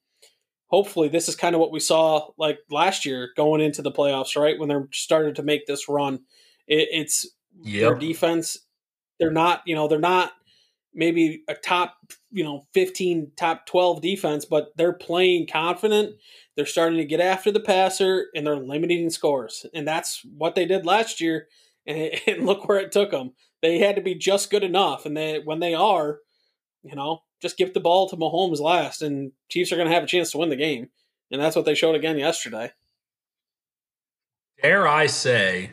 hopefully 0.69 1.09
this 1.09 1.29
is 1.29 1.37
kind 1.37 1.55
of 1.55 1.61
what 1.61 1.73
we 1.73 1.81
saw 1.81 2.29
like 2.39 2.59
last 2.71 3.07
year 3.07 3.31
going 3.37 3.61
into 3.61 3.83
the 3.83 3.93
playoffs, 3.93 4.41
right? 4.41 4.59
When 4.59 4.69
they're 4.69 4.89
started 4.93 5.37
to 5.37 5.43
make 5.43 5.67
this 5.67 5.89
run. 5.89 6.21
It, 6.67 6.89
it's 6.91 7.27
yep. 7.61 7.81
their 7.83 7.95
defense. 7.95 8.59
They're 9.19 9.31
not, 9.31 9.62
you 9.65 9.75
know, 9.75 9.89
they're 9.89 9.99
not 9.99 10.33
maybe 10.95 11.43
a 11.49 11.55
top, 11.55 11.97
you 12.31 12.43
know, 12.43 12.67
15, 12.73 13.33
top 13.37 13.67
12 13.67 14.01
defense, 14.01 14.45
but 14.45 14.69
they're 14.77 14.93
playing 14.93 15.47
confident. 15.47 16.17
They're 16.57 16.67
starting 16.67 16.99
to 16.99 17.05
get 17.05 17.21
after 17.21 17.53
the 17.53 17.61
passer 17.61 18.27
and 18.35 18.47
they're 18.47 18.57
limiting 18.57 19.11
scores. 19.11 19.67
And 19.75 19.87
that's 19.87 20.23
what 20.37 20.55
they 20.55 20.65
did 20.65 20.87
last 20.87 21.21
year. 21.21 21.49
And, 21.87 22.20
and 22.27 22.46
look 22.46 22.68
where 22.68 22.79
it 22.79 22.92
took 22.92 23.11
them. 23.11 23.33
They 23.62 23.79
had 23.79 23.96
to 23.96 24.03
be 24.03 24.14
just 24.14 24.51
good 24.51 24.64
enough. 24.64 25.07
And 25.07 25.16
they, 25.16 25.40
when 25.44 25.61
they 25.61 25.75
are, 25.75 26.18
you 26.83 26.94
know, 26.94 27.20
just 27.42 27.57
give 27.57 27.75
the 27.75 27.81
ball 27.81 28.09
to 28.09 28.16
Mahomes 28.16 28.61
last, 28.61 29.03
and 29.03 29.33
Chiefs 29.51 29.72
are 29.72 29.77
going 29.77 29.88
to 29.88 29.94
have 29.94 30.05
a 30.05 30.09
chance 30.09 30.31
to 30.33 30.38
win 30.38 30.49
the 30.49 30.57
game. 30.57 30.88
And 31.31 31.40
that's 31.40 31.57
what 31.57 31.64
they 31.64 31.75
showed 31.75 31.94
again 31.94 32.18
yesterday. 32.18 32.72
Dare 34.62 34.88
I 34.88 35.07
say 35.07 35.72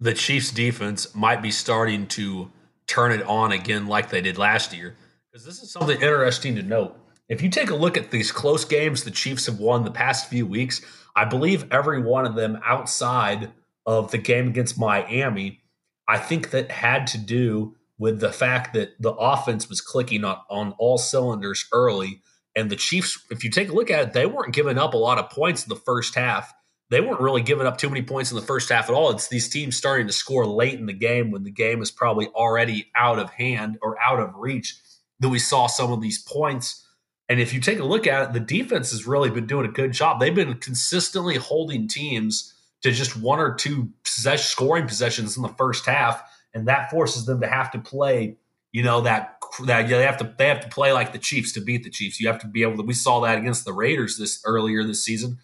the 0.00 0.14
Chiefs 0.14 0.50
defense 0.50 1.14
might 1.14 1.42
be 1.42 1.50
starting 1.50 2.06
to 2.08 2.50
turn 2.86 3.12
it 3.12 3.22
on 3.22 3.52
again 3.52 3.86
like 3.86 4.10
they 4.10 4.20
did 4.20 4.38
last 4.38 4.74
year. 4.74 4.96
Because 5.30 5.44
this 5.44 5.62
is 5.62 5.70
something 5.70 6.00
interesting 6.00 6.56
to 6.56 6.62
note. 6.62 6.98
If 7.28 7.42
you 7.42 7.50
take 7.50 7.70
a 7.70 7.76
look 7.76 7.96
at 7.96 8.10
these 8.10 8.32
close 8.32 8.64
games 8.64 9.04
the 9.04 9.10
Chiefs 9.10 9.46
have 9.46 9.58
won 9.58 9.84
the 9.84 9.90
past 9.90 10.28
few 10.28 10.46
weeks, 10.46 10.80
I 11.14 11.26
believe 11.26 11.70
every 11.70 12.00
one 12.00 12.24
of 12.24 12.34
them 12.34 12.58
outside 12.64 13.50
of 13.88 14.12
the 14.12 14.18
game 14.18 14.48
against 14.48 14.78
Miami, 14.78 15.62
I 16.06 16.18
think 16.18 16.50
that 16.50 16.70
had 16.70 17.08
to 17.08 17.18
do 17.18 17.74
with 17.98 18.20
the 18.20 18.30
fact 18.30 18.74
that 18.74 18.90
the 19.00 19.12
offense 19.12 19.68
was 19.68 19.80
clicking 19.80 20.24
on, 20.24 20.38
on 20.48 20.74
all 20.78 20.98
cylinders 20.98 21.66
early. 21.72 22.22
And 22.54 22.70
the 22.70 22.76
Chiefs, 22.76 23.18
if 23.30 23.42
you 23.42 23.50
take 23.50 23.70
a 23.70 23.74
look 23.74 23.90
at 23.90 24.08
it, 24.08 24.12
they 24.12 24.26
weren't 24.26 24.54
giving 24.54 24.78
up 24.78 24.94
a 24.94 24.98
lot 24.98 25.18
of 25.18 25.30
points 25.30 25.64
in 25.64 25.68
the 25.68 25.76
first 25.76 26.14
half 26.14 26.54
they 26.90 27.00
weren't 27.00 27.20
really 27.20 27.42
giving 27.42 27.66
up 27.66 27.76
too 27.76 27.88
many 27.88 28.02
points 28.02 28.30
in 28.30 28.36
the 28.36 28.42
first 28.42 28.70
half 28.70 28.88
at 28.88 28.94
all. 28.94 29.10
It's 29.10 29.28
these 29.28 29.48
teams 29.48 29.76
starting 29.76 30.06
to 30.06 30.12
score 30.12 30.46
late 30.46 30.78
in 30.78 30.86
the 30.86 30.92
game 30.92 31.30
when 31.30 31.44
the 31.44 31.50
game 31.50 31.82
is 31.82 31.90
probably 31.90 32.28
already 32.28 32.90
out 32.96 33.18
of 33.18 33.30
hand 33.30 33.78
or 33.82 34.00
out 34.00 34.20
of 34.20 34.34
reach 34.36 34.74
that 35.20 35.28
we 35.28 35.38
saw 35.38 35.66
some 35.66 35.92
of 35.92 36.00
these 36.00 36.22
points. 36.22 36.86
And 37.28 37.40
if 37.40 37.52
you 37.52 37.60
take 37.60 37.78
a 37.78 37.84
look 37.84 38.06
at 38.06 38.28
it, 38.28 38.32
the 38.32 38.40
defense 38.40 38.90
has 38.92 39.06
really 39.06 39.28
been 39.28 39.46
doing 39.46 39.66
a 39.66 39.72
good 39.72 39.92
job. 39.92 40.18
They've 40.18 40.34
been 40.34 40.54
consistently 40.54 41.36
holding 41.36 41.88
teams 41.88 42.54
to 42.82 42.92
just 42.92 43.16
one 43.16 43.40
or 43.40 43.54
two 43.54 43.90
possession, 44.04 44.44
scoring 44.44 44.86
possessions 44.86 45.36
in 45.36 45.42
the 45.42 45.48
first 45.50 45.86
half, 45.86 46.22
and 46.54 46.68
that 46.68 46.90
forces 46.90 47.26
them 47.26 47.40
to 47.40 47.46
have 47.46 47.70
to 47.72 47.78
play. 47.78 48.36
You 48.72 48.82
know 48.82 49.00
that 49.00 49.38
that 49.64 49.88
they 49.88 50.02
have 50.02 50.18
to 50.18 50.34
they 50.36 50.48
have 50.48 50.60
to 50.60 50.68
play 50.68 50.92
like 50.92 51.12
the 51.12 51.18
Chiefs 51.18 51.52
to 51.52 51.60
beat 51.60 51.84
the 51.84 51.90
Chiefs. 51.90 52.20
You 52.20 52.28
have 52.28 52.40
to 52.40 52.46
be 52.46 52.62
able 52.62 52.76
to. 52.76 52.82
We 52.82 52.94
saw 52.94 53.20
that 53.20 53.38
against 53.38 53.64
the 53.64 53.72
Raiders 53.72 54.18
this 54.18 54.42
earlier 54.44 54.84
this 54.84 55.02
season 55.02 55.38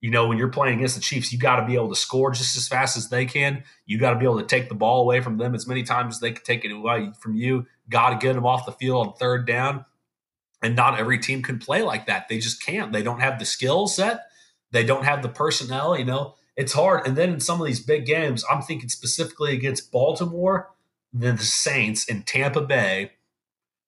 you 0.00 0.10
know, 0.10 0.26
when 0.28 0.38
you're 0.38 0.48
playing 0.48 0.78
against 0.78 0.94
the 0.94 1.02
Chiefs, 1.02 1.32
you 1.32 1.38
got 1.38 1.56
to 1.56 1.66
be 1.66 1.74
able 1.74 1.90
to 1.90 1.96
score 1.96 2.30
just 2.30 2.56
as 2.56 2.66
fast 2.66 2.96
as 2.96 3.10
they 3.10 3.26
can. 3.26 3.64
You 3.84 3.98
got 3.98 4.12
to 4.12 4.18
be 4.18 4.24
able 4.24 4.40
to 4.40 4.46
take 4.46 4.68
the 4.68 4.74
ball 4.74 5.02
away 5.02 5.20
from 5.20 5.36
them 5.36 5.54
as 5.54 5.66
many 5.66 5.82
times 5.82 6.16
as 6.16 6.20
they 6.20 6.32
can 6.32 6.42
take 6.42 6.64
it 6.64 6.72
away 6.72 7.12
from 7.20 7.34
you. 7.34 7.66
Got 7.88 8.10
to 8.10 8.16
get 8.16 8.34
them 8.34 8.46
off 8.46 8.64
the 8.64 8.72
field 8.72 9.06
on 9.06 9.12
third 9.14 9.46
down. 9.46 9.84
And 10.62 10.74
not 10.74 10.98
every 10.98 11.18
team 11.18 11.42
can 11.42 11.58
play 11.58 11.82
like 11.82 12.06
that. 12.06 12.28
They 12.28 12.38
just 12.38 12.64
can't. 12.64 12.92
They 12.92 13.02
don't 13.02 13.20
have 13.20 13.38
the 13.38 13.44
skill 13.44 13.88
set. 13.88 14.20
They 14.72 14.84
don't 14.84 15.04
have 15.04 15.22
the 15.22 15.28
personnel. 15.28 15.98
You 15.98 16.04
know, 16.04 16.34
it's 16.56 16.72
hard. 16.72 17.06
And 17.06 17.16
then 17.16 17.34
in 17.34 17.40
some 17.40 17.60
of 17.60 17.66
these 17.66 17.80
big 17.80 18.06
games, 18.06 18.44
I'm 18.50 18.62
thinking 18.62 18.88
specifically 18.88 19.54
against 19.54 19.92
Baltimore, 19.92 20.70
then 21.12 21.36
the 21.36 21.44
Saints 21.44 22.04
in 22.04 22.22
Tampa 22.22 22.60
Bay 22.60 23.12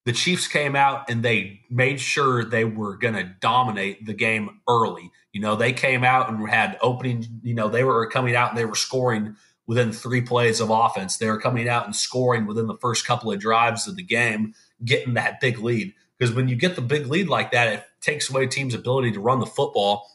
the 0.04 0.12
Chiefs 0.12 0.48
came 0.48 0.74
out 0.74 1.08
and 1.08 1.22
they 1.22 1.60
made 1.70 2.00
sure 2.00 2.44
they 2.44 2.64
were 2.64 2.96
going 2.96 3.14
to 3.14 3.24
dominate 3.40 4.04
the 4.04 4.14
game 4.14 4.60
early. 4.68 5.12
You 5.32 5.40
know, 5.40 5.54
they 5.54 5.72
came 5.72 6.02
out 6.02 6.28
and 6.28 6.48
had 6.48 6.76
opening, 6.82 7.40
you 7.42 7.54
know, 7.54 7.68
they 7.68 7.84
were 7.84 8.08
coming 8.08 8.34
out 8.34 8.50
and 8.50 8.58
they 8.58 8.64
were 8.64 8.74
scoring 8.74 9.36
within 9.66 9.92
three 9.92 10.20
plays 10.20 10.60
of 10.60 10.70
offense. 10.70 11.16
They 11.16 11.28
were 11.30 11.40
coming 11.40 11.68
out 11.68 11.86
and 11.86 11.94
scoring 11.94 12.46
within 12.46 12.66
the 12.66 12.76
first 12.78 13.06
couple 13.06 13.30
of 13.30 13.38
drives 13.38 13.86
of 13.86 13.94
the 13.94 14.02
game, 14.02 14.54
getting 14.84 15.14
that 15.14 15.40
big 15.40 15.58
lead. 15.58 15.94
because 16.18 16.34
when 16.34 16.48
you 16.48 16.56
get 16.56 16.74
the 16.74 16.82
big 16.82 17.06
lead 17.06 17.28
like 17.28 17.52
that, 17.52 17.72
it 17.72 17.84
takes 18.00 18.28
away 18.28 18.46
teams' 18.46 18.74
ability 18.74 19.12
to 19.12 19.20
run 19.20 19.38
the 19.38 19.46
football. 19.46 20.08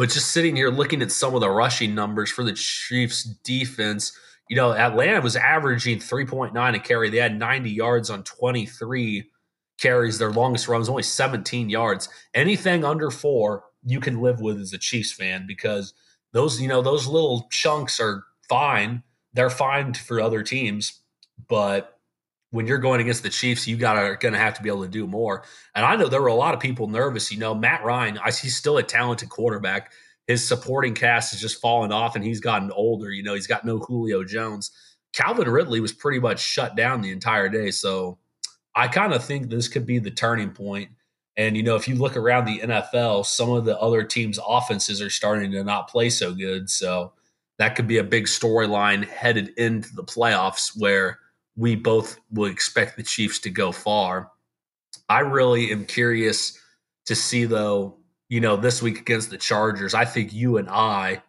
But 0.00 0.08
just 0.08 0.32
sitting 0.32 0.56
here 0.56 0.70
looking 0.70 1.02
at 1.02 1.12
some 1.12 1.34
of 1.34 1.42
the 1.42 1.50
rushing 1.50 1.94
numbers 1.94 2.30
for 2.30 2.42
the 2.42 2.54
Chiefs 2.54 3.22
defense, 3.22 4.18
you 4.48 4.56
know, 4.56 4.72
Atlanta 4.72 5.20
was 5.20 5.36
averaging 5.36 5.98
3.9 5.98 6.74
a 6.74 6.80
carry. 6.80 7.10
They 7.10 7.18
had 7.18 7.38
90 7.38 7.68
yards 7.68 8.08
on 8.08 8.22
23 8.22 9.30
carries. 9.78 10.18
Their 10.18 10.30
longest 10.30 10.68
run 10.68 10.78
was 10.78 10.88
only 10.88 11.02
17 11.02 11.68
yards. 11.68 12.08
Anything 12.32 12.82
under 12.82 13.10
four, 13.10 13.64
you 13.84 14.00
can 14.00 14.22
live 14.22 14.40
with 14.40 14.58
as 14.58 14.72
a 14.72 14.78
Chiefs 14.78 15.12
fan 15.12 15.44
because 15.46 15.92
those, 16.32 16.62
you 16.62 16.68
know, 16.68 16.80
those 16.80 17.06
little 17.06 17.46
chunks 17.50 18.00
are 18.00 18.24
fine. 18.48 19.02
They're 19.34 19.50
fine 19.50 19.92
for 19.92 20.18
other 20.18 20.42
teams, 20.42 20.98
but 21.46 21.99
when 22.50 22.66
you're 22.66 22.78
going 22.78 23.00
against 23.00 23.22
the 23.22 23.30
Chiefs, 23.30 23.66
you 23.66 23.76
got 23.76 23.96
are 23.96 24.16
going 24.16 24.32
to 24.32 24.38
have 24.38 24.54
to 24.54 24.62
be 24.62 24.68
able 24.68 24.82
to 24.82 24.88
do 24.88 25.06
more. 25.06 25.44
And 25.74 25.84
I 25.84 25.96
know 25.96 26.08
there 26.08 26.20
were 26.20 26.28
a 26.28 26.34
lot 26.34 26.54
of 26.54 26.60
people 26.60 26.88
nervous. 26.88 27.30
You 27.30 27.38
know, 27.38 27.54
Matt 27.54 27.84
Ryan, 27.84 28.18
I, 28.18 28.32
he's 28.32 28.56
still 28.56 28.78
a 28.78 28.82
talented 28.82 29.28
quarterback. 29.28 29.92
His 30.26 30.46
supporting 30.46 30.94
cast 30.94 31.32
has 31.32 31.40
just 31.40 31.60
fallen 31.60 31.92
off, 31.92 32.16
and 32.16 32.24
he's 32.24 32.40
gotten 32.40 32.70
older. 32.72 33.10
You 33.10 33.22
know, 33.22 33.34
he's 33.34 33.46
got 33.46 33.64
no 33.64 33.78
Julio 33.78 34.24
Jones. 34.24 34.70
Calvin 35.12 35.48
Ridley 35.48 35.80
was 35.80 35.92
pretty 35.92 36.20
much 36.20 36.40
shut 36.40 36.76
down 36.76 37.00
the 37.00 37.10
entire 37.10 37.48
day. 37.48 37.70
So 37.70 38.18
I 38.74 38.88
kind 38.88 39.12
of 39.12 39.24
think 39.24 39.48
this 39.48 39.68
could 39.68 39.86
be 39.86 39.98
the 39.98 40.10
turning 40.10 40.50
point. 40.50 40.90
And, 41.36 41.56
you 41.56 41.62
know, 41.62 41.76
if 41.76 41.88
you 41.88 41.94
look 41.94 42.16
around 42.16 42.44
the 42.44 42.60
NFL, 42.60 43.24
some 43.26 43.50
of 43.50 43.64
the 43.64 43.78
other 43.78 44.02
teams' 44.02 44.38
offenses 44.46 45.00
are 45.00 45.10
starting 45.10 45.50
to 45.52 45.64
not 45.64 45.88
play 45.88 46.10
so 46.10 46.32
good. 46.32 46.68
So 46.68 47.12
that 47.58 47.76
could 47.76 47.88
be 47.88 47.98
a 47.98 48.04
big 48.04 48.26
storyline 48.26 49.06
headed 49.06 49.50
into 49.56 49.94
the 49.94 50.04
playoffs 50.04 50.72
where 50.78 51.18
we 51.60 51.76
both 51.76 52.18
will 52.32 52.50
expect 52.50 52.96
the 52.96 53.02
Chiefs 53.02 53.38
to 53.40 53.50
go 53.50 53.70
far. 53.70 54.30
I 55.10 55.20
really 55.20 55.70
am 55.70 55.84
curious 55.84 56.58
to 57.04 57.14
see, 57.14 57.44
though, 57.44 57.98
you 58.30 58.40
know, 58.40 58.56
this 58.56 58.80
week 58.80 58.98
against 58.98 59.28
the 59.28 59.36
Chargers. 59.36 59.92
I 59.92 60.06
think 60.06 60.32
you 60.32 60.56
and 60.56 60.70
I 60.70 61.22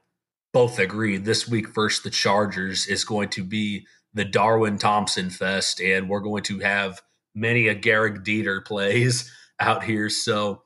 both 0.53 0.79
agree 0.79 1.17
this 1.17 1.49
week 1.49 1.75
versus 1.75 2.01
the 2.03 2.09
Chargers 2.09 2.87
is 2.87 3.03
going 3.03 3.27
to 3.29 3.43
be 3.43 3.85
the 4.13 4.23
Darwin 4.23 4.77
Thompson 4.77 5.29
fest, 5.29 5.81
and 5.81 6.07
we're 6.07 6.21
going 6.21 6.43
to 6.43 6.59
have 6.59 7.01
many 7.35 7.67
a 7.67 7.75
Gehrig 7.75 8.23
Dieter 8.23 8.63
plays 8.63 9.29
out 9.59 9.83
here. 9.83 10.09
So 10.09 10.61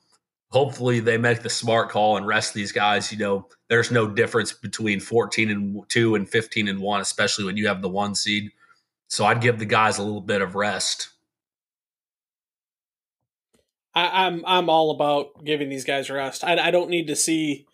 hopefully 0.51 0.99
they 0.99 1.17
make 1.17 1.41
the 1.41 1.49
smart 1.49 1.89
call 1.89 2.17
and 2.17 2.27
rest 2.27 2.53
these 2.53 2.71
guys. 2.71 3.11
You 3.11 3.17
know, 3.17 3.47
there's 3.69 3.89
no 3.89 4.07
difference 4.07 4.53
between 4.53 4.99
14 4.99 5.49
and 5.49 5.89
2 5.89 6.13
and 6.13 6.29
15 6.29 6.67
and 6.67 6.79
1, 6.79 7.01
especially 7.01 7.45
when 7.45 7.57
you 7.57 7.67
have 7.67 7.81
the 7.81 7.89
one 7.89 8.13
seed. 8.13 8.51
So 9.07 9.25
I'd 9.25 9.41
give 9.41 9.59
the 9.59 9.65
guys 9.65 9.97
a 9.97 10.03
little 10.03 10.21
bit 10.21 10.41
of 10.41 10.55
rest. 10.55 11.09
I, 13.93 14.27
am 14.27 14.35
I'm, 14.35 14.45
I'm 14.45 14.69
all 14.69 14.91
about 14.91 15.45
giving 15.45 15.69
these 15.69 15.85
guys 15.85 16.09
rest. 16.09 16.43
I, 16.43 16.57
I 16.57 16.71
don't 16.71 16.89
need 16.89 17.07
to 17.07 17.15
see 17.15 17.65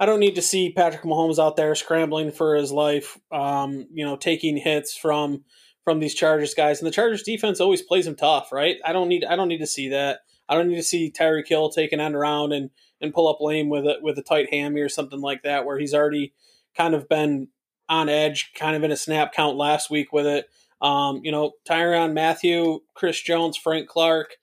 I 0.00 0.06
don't 0.06 0.18
need 0.18 0.36
to 0.36 0.42
see 0.42 0.72
Patrick 0.72 1.02
Mahomes 1.02 1.38
out 1.38 1.56
there 1.56 1.74
scrambling 1.74 2.32
for 2.32 2.56
his 2.56 2.72
life, 2.72 3.18
um, 3.30 3.86
you 3.92 4.04
know, 4.04 4.16
taking 4.16 4.56
hits 4.56 4.96
from 4.96 5.44
from 5.84 6.00
these 6.00 6.14
Chargers 6.14 6.54
guys. 6.54 6.80
And 6.80 6.86
the 6.86 6.92
Chargers 6.92 7.22
defense 7.22 7.60
always 7.60 7.82
plays 7.82 8.06
them 8.06 8.16
tough, 8.16 8.50
right? 8.50 8.78
I 8.84 8.94
don't 8.94 9.08
need 9.08 9.24
I 9.24 9.36
don't 9.36 9.48
need 9.48 9.58
to 9.58 9.66
see 9.66 9.90
that. 9.90 10.20
I 10.48 10.54
don't 10.54 10.68
need 10.68 10.76
to 10.76 10.82
see 10.82 11.12
Tyreek 11.12 11.46
Hill 11.46 11.68
take 11.68 11.92
an 11.92 12.00
end 12.00 12.16
around 12.16 12.52
and 12.52 12.70
and 13.00 13.12
pull 13.12 13.28
up 13.28 13.40
lame 13.40 13.68
with 13.68 13.84
a 13.84 13.98
with 14.00 14.18
a 14.18 14.22
tight 14.22 14.48
hammy 14.50 14.80
or 14.80 14.88
something 14.88 15.20
like 15.20 15.42
that, 15.42 15.66
where 15.66 15.78
he's 15.78 15.94
already 15.94 16.32
kind 16.74 16.94
of 16.94 17.08
been 17.08 17.48
on 17.88 18.08
edge, 18.08 18.52
kind 18.54 18.76
of 18.76 18.82
in 18.82 18.92
a 18.92 18.96
snap 18.96 19.34
count 19.34 19.58
last 19.58 19.90
week 19.90 20.14
with 20.14 20.26
it. 20.26 20.48
Um, 20.80 21.20
you 21.22 21.32
know, 21.32 21.52
Tyrann 21.68 22.14
Mathieu, 22.14 22.80
Chris 22.94 23.20
Jones, 23.20 23.56
Frank 23.56 23.88
Clark. 23.88 24.36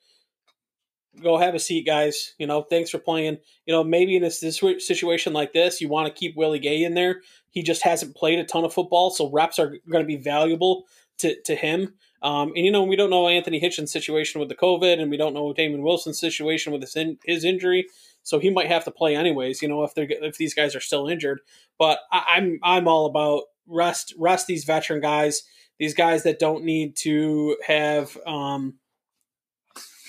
Go 1.21 1.38
have 1.38 1.55
a 1.55 1.59
seat, 1.59 1.85
guys. 1.85 2.35
You 2.38 2.45
know, 2.45 2.61
thanks 2.61 2.91
for 2.91 2.99
playing. 2.99 3.38
You 3.65 3.73
know, 3.73 3.83
maybe 3.83 4.15
in 4.15 4.23
a 4.23 4.29
situation 4.29 5.33
like 5.33 5.51
this, 5.51 5.81
you 5.81 5.89
want 5.89 6.07
to 6.07 6.19
keep 6.19 6.38
Willie 6.38 6.59
Gay 6.59 6.83
in 6.83 6.93
there. 6.93 7.21
He 7.49 7.63
just 7.63 7.81
hasn't 7.81 8.15
played 8.15 8.38
a 8.38 8.43
ton 8.43 8.63
of 8.63 8.73
football, 8.73 9.09
so 9.09 9.31
reps 9.31 9.57
are 9.57 9.77
going 9.89 10.03
to 10.03 10.07
be 10.07 10.17
valuable 10.17 10.85
to, 11.17 11.39
to 11.41 11.55
him. 11.55 11.95
Um, 12.21 12.49
and 12.55 12.65
you 12.65 12.71
know, 12.71 12.83
we 12.83 12.95
don't 12.95 13.09
know 13.09 13.27
Anthony 13.27 13.59
Hitchens' 13.59 13.89
situation 13.89 14.39
with 14.39 14.49
the 14.49 14.55
COVID, 14.55 14.99
and 14.99 15.09
we 15.09 15.17
don't 15.17 15.33
know 15.33 15.53
Damien 15.53 15.81
Wilson's 15.81 16.19
situation 16.19 16.71
with 16.71 16.81
his 16.81 16.95
in, 16.95 17.17
his 17.25 17.43
injury. 17.43 17.88
So 18.23 18.39
he 18.39 18.49
might 18.49 18.67
have 18.67 18.83
to 18.85 18.91
play 18.91 19.15
anyways. 19.15 19.61
You 19.61 19.69
know, 19.69 19.83
if 19.83 19.93
they're 19.93 20.07
if 20.09 20.38
these 20.38 20.53
guys 20.53 20.75
are 20.75 20.81
still 20.81 21.07
injured. 21.07 21.41
But 21.77 21.99
I, 22.11 22.23
I'm 22.35 22.59
I'm 22.63 22.88
all 22.88 23.05
about 23.05 23.43
rest 23.67 24.13
rest 24.17 24.47
these 24.47 24.65
veteran 24.65 25.01
guys 25.01 25.43
these 25.80 25.93
guys 25.93 26.23
that 26.23 26.39
don't 26.39 26.63
need 26.63 26.95
to 26.97 27.57
have 27.65 28.17
um, 28.25 28.75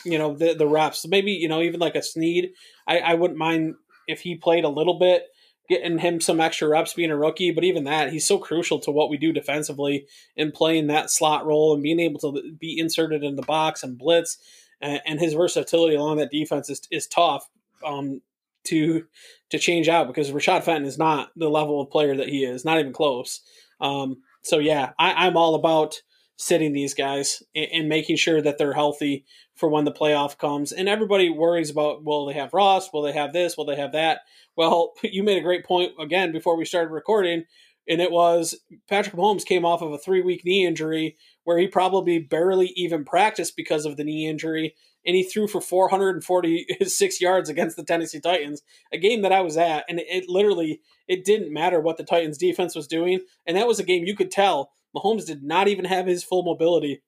you 0.04 0.18
know 0.18 0.34
the 0.34 0.54
the 0.54 0.66
reps. 0.66 1.06
Maybe 1.06 1.32
you 1.32 1.48
know 1.48 1.62
even 1.62 1.80
like 1.80 1.94
a 1.94 2.02
Sneed. 2.02 2.50
I, 2.86 2.98
I 2.98 3.14
wouldn't 3.14 3.38
mind 3.38 3.74
if 4.06 4.20
he 4.20 4.36
played 4.36 4.64
a 4.64 4.68
little 4.68 4.98
bit, 4.98 5.24
getting 5.68 5.98
him 5.98 6.20
some 6.20 6.40
extra 6.40 6.68
reps 6.68 6.94
being 6.94 7.10
a 7.10 7.16
rookie. 7.16 7.50
But 7.50 7.64
even 7.64 7.84
that, 7.84 8.12
he's 8.12 8.26
so 8.26 8.38
crucial 8.38 8.78
to 8.80 8.90
what 8.90 9.10
we 9.10 9.18
do 9.18 9.32
defensively 9.32 10.06
in 10.36 10.52
playing 10.52 10.86
that 10.86 11.10
slot 11.10 11.46
role 11.46 11.74
and 11.74 11.82
being 11.82 12.00
able 12.00 12.20
to 12.20 12.52
be 12.58 12.78
inserted 12.78 13.22
in 13.22 13.36
the 13.36 13.42
box 13.42 13.82
and 13.82 13.98
blitz. 13.98 14.38
And, 14.80 15.00
and 15.04 15.20
his 15.20 15.34
versatility 15.34 15.96
along 15.96 16.18
that 16.18 16.30
defense 16.30 16.70
is 16.70 16.82
is 16.90 17.06
tough. 17.06 17.48
Um, 17.84 18.22
to 18.64 19.06
to 19.50 19.58
change 19.58 19.88
out 19.88 20.08
because 20.08 20.30
Rashad 20.30 20.62
Fenton 20.62 20.86
is 20.86 20.98
not 20.98 21.30
the 21.36 21.48
level 21.48 21.80
of 21.80 21.90
player 21.90 22.16
that 22.16 22.28
he 22.28 22.44
is, 22.44 22.64
not 22.64 22.78
even 22.78 22.92
close. 22.92 23.40
Um, 23.80 24.18
so 24.48 24.58
yeah, 24.58 24.92
I, 24.98 25.26
am 25.26 25.36
all 25.36 25.54
about 25.54 26.00
sitting 26.36 26.72
these 26.72 26.94
guys 26.94 27.42
and, 27.54 27.66
and, 27.72 27.88
making 27.88 28.16
sure 28.16 28.40
that 28.40 28.56
they're 28.56 28.72
healthy 28.72 29.26
for 29.54 29.68
when 29.68 29.84
the 29.84 29.92
playoff 29.92 30.38
comes. 30.38 30.72
And 30.72 30.88
everybody 30.88 31.28
worries 31.28 31.70
about 31.70 32.02
will 32.02 32.26
they 32.26 32.32
have 32.34 32.54
Ross? 32.54 32.90
Will 32.92 33.02
they 33.02 33.12
have 33.12 33.32
this? 33.32 33.56
Will 33.56 33.66
they 33.66 33.76
have 33.76 33.92
that? 33.92 34.20
Well, 34.56 34.94
you 35.02 35.22
made 35.22 35.38
a 35.38 35.42
great 35.42 35.66
point 35.66 35.92
again 36.00 36.32
before 36.32 36.56
we 36.56 36.64
started 36.64 36.92
recording, 36.92 37.44
and 37.88 38.00
it 38.00 38.10
was 38.10 38.58
Patrick 38.88 39.16
Mahomes 39.16 39.44
came 39.44 39.66
off 39.66 39.82
of 39.82 39.92
a 39.92 39.98
three 39.98 40.22
week 40.22 40.44
knee 40.44 40.64
injury 40.64 41.16
where 41.44 41.58
he 41.58 41.66
probably 41.66 42.18
barely 42.18 42.68
even 42.76 43.04
practiced 43.04 43.54
because 43.56 43.84
of 43.84 43.96
the 43.96 44.04
knee 44.04 44.28
injury. 44.28 44.74
And 45.06 45.16
he 45.16 45.22
threw 45.22 45.46
for 45.46 45.60
446 45.60 47.20
yards 47.20 47.48
against 47.48 47.76
the 47.76 47.84
Tennessee 47.84 48.20
Titans, 48.20 48.62
a 48.92 48.98
game 48.98 49.22
that 49.22 49.32
I 49.32 49.40
was 49.40 49.56
at, 49.56 49.84
and 49.88 49.98
it, 50.00 50.06
it 50.08 50.28
literally 50.28 50.80
it 51.06 51.24
didn't 51.24 51.52
matter 51.52 51.80
what 51.80 51.96
the 51.96 52.04
Titans 52.04 52.36
defense 52.36 52.74
was 52.74 52.86
doing. 52.86 53.20
And 53.46 53.56
that 53.56 53.66
was 53.66 53.78
a 53.78 53.84
game 53.84 54.04
you 54.04 54.16
could 54.16 54.30
tell 54.30 54.72
Mahomes 54.94 55.26
did 55.26 55.42
not 55.42 55.68
even 55.68 55.84
have 55.84 56.06
his 56.06 56.24
full 56.24 56.42
mobility 56.42 57.02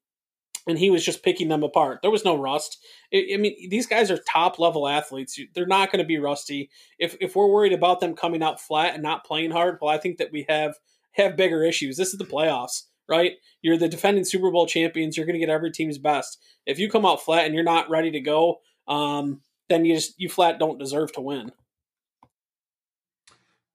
and 0.67 0.79
he 0.79 0.91
was 0.91 1.05
just 1.05 1.23
picking 1.23 1.49
them 1.49 1.63
apart. 1.63 2.01
There 2.03 2.11
was 2.11 2.25
no 2.25 2.37
rust. 2.37 2.79
I, 3.13 3.37
mean, 3.39 3.71
these 3.71 3.87
guys 3.87 4.11
are 4.11 4.19
top 4.19 4.59
level 4.59 4.89
athletes. 4.89 5.39
They're 5.55 5.67
not 5.67 5.91
going 5.91 6.03
to 6.03 6.09
be 6.09 6.19
rusty. 6.19 6.71
If 6.99 7.17
if 7.21 7.35
we're 7.35 7.51
worried 7.51 7.73
about 7.73 8.01
them 8.01 8.15
coming 8.15 8.43
out 8.43 8.61
flat 8.61 8.95
and 8.95 9.03
not 9.03 9.25
playing 9.25 9.51
hard, 9.51 9.79
well, 9.81 9.91
I 9.91 9.99
think 9.99 10.19
that 10.19 10.33
we 10.33 10.47
have 10.49 10.77
have 11.13 11.37
bigger 11.37 11.65
issues. 11.65 11.97
This 11.97 12.13
is 12.13 12.19
the 12.19 12.25
playoffs, 12.25 12.85
right? 13.11 13.33
You're 13.63 13.77
the 13.77 13.89
defending 13.89 14.25
Super 14.25 14.51
Bowl 14.51 14.67
champions. 14.67 15.17
You're 15.17 15.27
going 15.27 15.39
to 15.39 15.45
get 15.45 15.53
every 15.53 15.71
team's 15.71 15.99
best. 15.99 16.39
If 16.67 16.79
you 16.79 16.89
come 16.89 17.05
out 17.05 17.23
flat 17.23 17.45
and 17.45 17.55
you're 17.55 17.65
not 17.65 17.91
ready 17.91 18.11
to 18.13 18.21
go, 18.21 18.61
um, 18.89 19.41
then 19.69 19.85
you 19.85 19.95
just 19.95 20.19
you 20.19 20.29
flat 20.29 20.59
don't 20.59 20.79
deserve 20.79 21.13
to 21.13 21.21
win. 21.21 21.53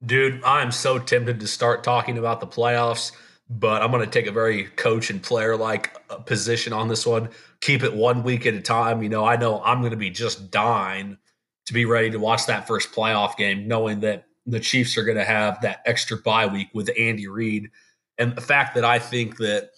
Dude, 0.06 0.44
I'm 0.44 0.72
so 0.72 1.00
tempted 1.00 1.40
to 1.40 1.48
start 1.48 1.84
talking 1.84 2.18
about 2.18 2.40
the 2.40 2.48
playoffs, 2.48 3.12
but 3.50 3.82
I'm 3.82 3.92
going 3.92 4.06
to 4.06 4.12
take 4.12 4.28
a 4.28 4.32
very 4.32 4.66
coach 4.66 5.10
and 5.10 5.22
player 5.22 5.56
like 5.56 5.96
uh, 6.10 6.18
position 6.18 6.74
on 6.74 6.88
this 6.88 7.06
one. 7.06 7.30
Keep 7.62 7.84
it 7.84 7.94
one 7.94 8.24
week 8.24 8.46
at 8.46 8.54
a 8.54 8.62
time. 8.62 9.02
You 9.02 9.10
know, 9.10 9.26
I 9.26 9.36
know 9.36 9.62
I'm 9.64 9.80
going 9.80 9.92
to 9.92 9.98
be 9.98 10.10
just 10.10 10.52
dying 10.52 11.18
to 11.66 11.74
be 11.74 11.86
ready 11.86 12.12
to 12.12 12.20
watch 12.20 12.46
that 12.46 12.68
first 12.68 12.92
playoff 12.92 13.38
game, 13.38 13.68
knowing 13.68 14.02
that 14.02 14.26
the 14.46 14.60
Chiefs 14.60 14.98
are 14.98 15.04
going 15.04 15.18
to 15.18 15.26
have 15.26 15.60
that 15.62 15.82
extra 15.86 16.18
bye 16.18 16.46
week 16.46 16.68
with 16.74 16.92
Andy 16.98 17.28
Reid. 17.28 17.72
And 18.18 18.36
the 18.36 18.41
fact 18.41 18.76
that 18.76 18.86
I 18.86 18.99
think 18.99 19.38
that 19.38 19.72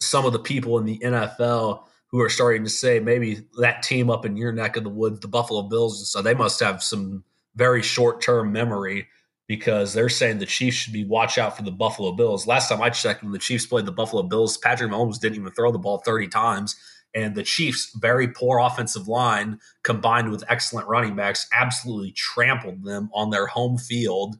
some 0.00 0.24
of 0.24 0.32
the 0.32 0.38
people 0.38 0.78
in 0.78 0.84
the 0.84 0.98
NFL 0.98 1.84
who 2.08 2.20
are 2.20 2.28
starting 2.28 2.64
to 2.64 2.70
say 2.70 3.00
maybe 3.00 3.42
that 3.58 3.82
team 3.82 4.10
up 4.10 4.24
in 4.24 4.36
your 4.36 4.52
neck 4.52 4.76
of 4.76 4.84
the 4.84 4.90
woods, 4.90 5.20
the 5.20 5.28
Buffalo 5.28 5.62
Bills, 5.62 6.10
so 6.10 6.22
they 6.22 6.34
must 6.34 6.60
have 6.60 6.82
some 6.82 7.22
very 7.54 7.82
short 7.82 8.20
term 8.20 8.52
memory 8.52 9.06
because 9.46 9.94
they're 9.94 10.08
saying 10.08 10.38
the 10.38 10.46
Chiefs 10.46 10.76
should 10.76 10.92
be 10.92 11.04
watch 11.04 11.38
out 11.38 11.56
for 11.56 11.62
the 11.62 11.70
Buffalo 11.70 12.12
Bills. 12.12 12.46
Last 12.46 12.68
time 12.68 12.82
I 12.82 12.90
checked, 12.90 13.22
when 13.22 13.32
the 13.32 13.38
Chiefs 13.38 13.66
played 13.66 13.86
the 13.86 13.92
Buffalo 13.92 14.22
Bills, 14.22 14.58
Patrick 14.58 14.90
Mahomes 14.90 15.18
didn't 15.18 15.38
even 15.38 15.52
throw 15.52 15.72
the 15.72 15.78
ball 15.78 15.98
30 15.98 16.28
times. 16.28 16.76
And 17.14 17.34
the 17.34 17.42
Chiefs' 17.42 17.90
very 17.96 18.28
poor 18.28 18.58
offensive 18.58 19.08
line 19.08 19.58
combined 19.82 20.30
with 20.30 20.44
excellent 20.48 20.86
running 20.88 21.16
backs 21.16 21.48
absolutely 21.52 22.12
trampled 22.12 22.84
them 22.84 23.08
on 23.14 23.30
their 23.30 23.46
home 23.46 23.78
field. 23.78 24.36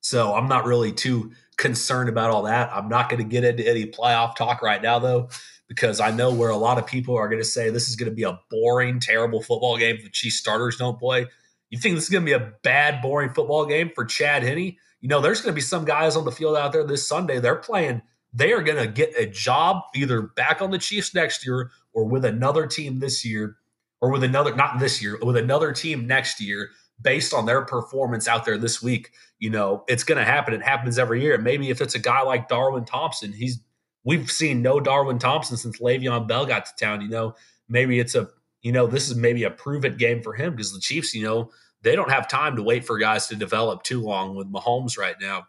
So 0.00 0.32
I'm 0.34 0.48
not 0.48 0.64
really 0.64 0.92
too 0.92 1.32
concerned 1.56 2.08
about 2.08 2.30
all 2.30 2.42
that. 2.42 2.70
I'm 2.72 2.88
not 2.88 3.08
going 3.08 3.22
to 3.22 3.28
get 3.28 3.44
into 3.44 3.66
any 3.68 3.86
playoff 3.86 4.36
talk 4.36 4.62
right 4.62 4.82
now, 4.82 4.98
though, 4.98 5.28
because 5.68 6.00
I 6.00 6.10
know 6.10 6.32
where 6.32 6.50
a 6.50 6.56
lot 6.56 6.78
of 6.78 6.86
people 6.86 7.16
are 7.16 7.28
going 7.28 7.40
to 7.40 7.48
say 7.48 7.70
this 7.70 7.88
is 7.88 7.96
going 7.96 8.10
to 8.10 8.14
be 8.14 8.24
a 8.24 8.38
boring, 8.50 9.00
terrible 9.00 9.42
football 9.42 9.76
game 9.76 9.96
if 9.96 10.04
the 10.04 10.10
Chiefs 10.10 10.36
starters 10.36 10.76
don't 10.76 10.98
play. 10.98 11.26
You 11.70 11.78
think 11.78 11.94
this 11.94 12.04
is 12.04 12.10
going 12.10 12.24
to 12.24 12.26
be 12.26 12.44
a 12.44 12.52
bad, 12.62 13.00
boring 13.00 13.30
football 13.30 13.64
game 13.64 13.90
for 13.94 14.04
Chad 14.04 14.42
Henne? 14.42 14.76
You 15.00 15.08
know, 15.08 15.20
there's 15.20 15.40
going 15.40 15.52
to 15.52 15.56
be 15.56 15.62
some 15.62 15.84
guys 15.84 16.16
on 16.16 16.24
the 16.24 16.32
field 16.32 16.56
out 16.56 16.72
there 16.72 16.86
this 16.86 17.06
Sunday. 17.06 17.40
They're 17.40 17.56
playing. 17.56 18.02
They 18.32 18.52
are 18.52 18.62
going 18.62 18.78
to 18.78 18.86
get 18.86 19.14
a 19.16 19.26
job 19.26 19.82
either 19.94 20.22
back 20.22 20.62
on 20.62 20.70
the 20.70 20.78
Chiefs 20.78 21.14
next 21.14 21.46
year 21.46 21.70
or 21.92 22.04
with 22.04 22.24
another 22.24 22.66
team 22.66 22.98
this 22.98 23.24
year 23.24 23.56
or 24.00 24.10
with 24.10 24.24
another, 24.24 24.54
not 24.54 24.78
this 24.78 25.02
year, 25.02 25.18
with 25.22 25.36
another 25.36 25.72
team 25.72 26.06
next 26.06 26.40
year 26.40 26.70
based 27.02 27.34
on 27.34 27.46
their 27.46 27.62
performance 27.62 28.28
out 28.28 28.44
there 28.44 28.58
this 28.58 28.82
week, 28.82 29.10
you 29.38 29.50
know, 29.50 29.84
it's 29.88 30.04
going 30.04 30.18
to 30.18 30.24
happen. 30.24 30.54
It 30.54 30.62
happens 30.62 30.98
every 30.98 31.22
year. 31.22 31.36
Maybe 31.38 31.70
if 31.70 31.80
it's 31.80 31.94
a 31.94 31.98
guy 31.98 32.22
like 32.22 32.48
Darwin 32.48 32.84
Thompson, 32.84 33.32
he's 33.32 33.58
we've 34.04 34.30
seen 34.30 34.62
no 34.62 34.80
Darwin 34.80 35.18
Thompson 35.18 35.56
since 35.56 35.80
Le'Veon 35.80 36.26
Bell 36.26 36.46
got 36.46 36.66
to 36.66 36.72
town. 36.78 37.00
You 37.00 37.08
know, 37.08 37.34
maybe 37.68 37.98
it's 37.98 38.14
a 38.14 38.28
you 38.62 38.72
know 38.72 38.86
this 38.86 39.10
is 39.10 39.16
maybe 39.16 39.44
a 39.44 39.50
prove 39.50 39.84
it 39.84 39.98
game 39.98 40.22
for 40.22 40.34
him 40.34 40.52
because 40.52 40.72
the 40.72 40.80
Chiefs, 40.80 41.14
you 41.14 41.24
know, 41.24 41.50
they 41.82 41.96
don't 41.96 42.10
have 42.10 42.28
time 42.28 42.56
to 42.56 42.62
wait 42.62 42.84
for 42.84 42.98
guys 42.98 43.26
to 43.28 43.36
develop 43.36 43.82
too 43.82 44.00
long 44.00 44.36
with 44.36 44.50
Mahomes 44.52 44.96
right 44.98 45.16
now. 45.20 45.44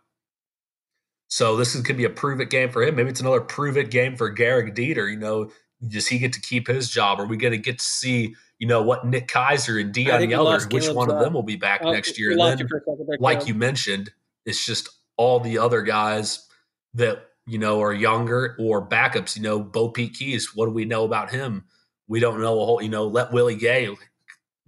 So 1.27 1.55
this 1.55 1.73
is, 1.73 1.81
could 1.81 1.97
be 1.97 2.05
a 2.05 2.11
prove 2.11 2.41
it 2.41 2.51
game 2.51 2.69
for 2.69 2.83
him. 2.83 2.95
Maybe 2.95 3.09
it's 3.09 3.19
another 3.19 3.41
prove 3.41 3.77
it 3.77 3.89
game 3.89 4.15
for 4.15 4.33
Gehrig 4.33 4.75
Dieter. 4.75 5.09
You 5.09 5.17
know, 5.17 5.51
does 5.87 6.07
he 6.07 6.19
get 6.19 6.33
to 6.33 6.41
keep 6.41 6.67
his 6.67 6.89
job? 6.89 7.19
Are 7.19 7.25
we 7.25 7.37
going 7.37 7.53
to 7.53 7.57
get 7.57 7.79
to 7.79 7.85
see 7.85 8.35
you 8.63 8.67
know 8.67 8.81
what 8.81 9.05
Nick 9.05 9.27
Keizer 9.27 9.81
and 9.81 9.93
Deon 9.93 10.29
Yelder, 10.29 10.71
which 10.71 10.87
one 10.87 11.11
of 11.11 11.19
them 11.19 11.33
will 11.33 11.43
be 11.43 11.57
back 11.57 11.83
next 11.83 12.17
year? 12.17 12.31
And 12.31 12.39
then, 12.39 12.69
like 13.19 13.45
you 13.45 13.53
mentioned, 13.53 14.13
it's 14.45 14.65
just 14.65 14.87
all 15.17 15.41
the 15.41 15.57
other 15.57 15.81
guys 15.81 16.47
that 16.93 17.25
you 17.45 17.57
know 17.57 17.81
are 17.81 17.91
younger 17.91 18.55
or 18.57 18.87
backups. 18.87 19.35
You 19.35 19.41
know, 19.41 19.61
Bopete 19.61 20.15
Keyes. 20.17 20.55
What 20.55 20.67
do 20.67 20.71
we 20.71 20.85
know 20.85 21.03
about 21.03 21.29
him? 21.29 21.65
We 22.07 22.21
don't 22.21 22.39
know 22.39 22.61
a 22.61 22.65
whole. 22.65 22.81
You 22.81 22.87
know, 22.87 23.05
let 23.05 23.33
Willie 23.33 23.57
Gay. 23.57 23.89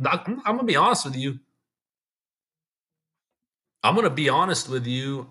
I'm 0.06 0.36
gonna 0.44 0.66
be 0.66 0.76
honest 0.76 1.06
with 1.06 1.16
you. 1.16 1.40
I'm 3.82 3.96
gonna 3.96 4.10
be 4.10 4.28
honest 4.28 4.68
with 4.68 4.86
you. 4.86 5.30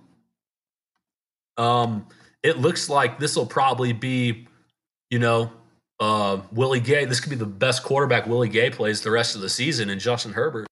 Um, 1.58 2.08
it 2.42 2.56
looks 2.56 2.88
like 2.88 3.18
this 3.18 3.36
will 3.36 3.44
probably 3.44 3.92
be, 3.92 4.48
you 5.10 5.18
know, 5.18 5.52
uh, 6.04 6.42
Willie 6.52 6.80
Gay. 6.80 7.06
This 7.06 7.18
could 7.18 7.30
be 7.30 7.36
the 7.36 7.46
best 7.46 7.82
quarterback 7.82 8.26
Willie 8.26 8.48
Gay 8.48 8.68
plays 8.68 9.00
the 9.00 9.10
rest 9.10 9.34
of 9.34 9.40
the 9.40 9.48
season, 9.48 9.88
and 9.88 10.00
Justin 10.00 10.32
Herbert. 10.34 10.66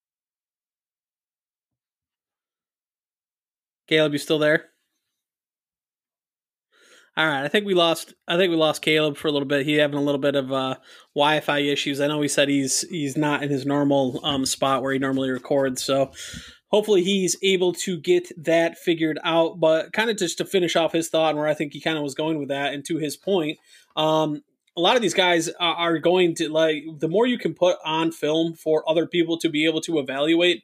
Caleb, 3.88 4.12
you 4.12 4.18
still 4.18 4.38
there? 4.38 4.66
All 7.16 7.26
right, 7.26 7.44
I 7.44 7.48
think 7.48 7.66
we 7.66 7.74
lost. 7.74 8.14
I 8.28 8.36
think 8.36 8.50
we 8.50 8.56
lost 8.56 8.82
Caleb 8.82 9.16
for 9.16 9.28
a 9.28 9.32
little 9.32 9.48
bit. 9.48 9.64
He 9.64 9.74
having 9.74 9.98
a 9.98 10.02
little 10.02 10.20
bit 10.20 10.34
of 10.34 10.52
uh, 10.52 10.76
Wi-Fi 11.14 11.58
issues. 11.60 12.00
I 12.00 12.06
know 12.08 12.20
he 12.20 12.28
said 12.28 12.48
he's 12.48 12.82
he's 12.88 13.16
not 13.16 13.42
in 13.42 13.48
his 13.48 13.64
normal 13.64 14.20
um, 14.22 14.44
spot 14.46 14.82
where 14.82 14.92
he 14.92 14.98
normally 14.98 15.30
records. 15.30 15.82
So 15.82 16.10
hopefully 16.68 17.02
he's 17.02 17.36
able 17.42 17.72
to 17.74 17.98
get 17.98 18.32
that 18.42 18.78
figured 18.78 19.18
out. 19.24 19.60
But 19.60 19.92
kind 19.92 20.10
of 20.10 20.16
just 20.16 20.38
to 20.38 20.46
finish 20.46 20.74
off 20.74 20.92
his 20.92 21.08
thought 21.08 21.30
and 21.30 21.38
where 21.38 21.48
I 21.48 21.54
think 21.54 21.72
he 21.72 21.80
kind 21.80 21.96
of 21.96 22.02
was 22.02 22.14
going 22.14 22.38
with 22.38 22.48
that, 22.48 22.72
and 22.72 22.84
to 22.86 22.96
his 22.96 23.16
point, 23.16 23.58
um, 23.94 24.42
a 24.76 24.80
lot 24.80 24.96
of 24.96 25.02
these 25.02 25.14
guys 25.14 25.48
uh, 25.48 25.52
are 25.60 25.98
going 25.98 26.34
to 26.36 26.48
like 26.48 26.84
the 26.98 27.08
more 27.08 27.26
you 27.26 27.38
can 27.38 27.54
put 27.54 27.76
on 27.84 28.12
film 28.12 28.54
for 28.54 28.88
other 28.88 29.06
people 29.06 29.38
to 29.38 29.48
be 29.48 29.66
able 29.66 29.80
to 29.82 29.98
evaluate 29.98 30.62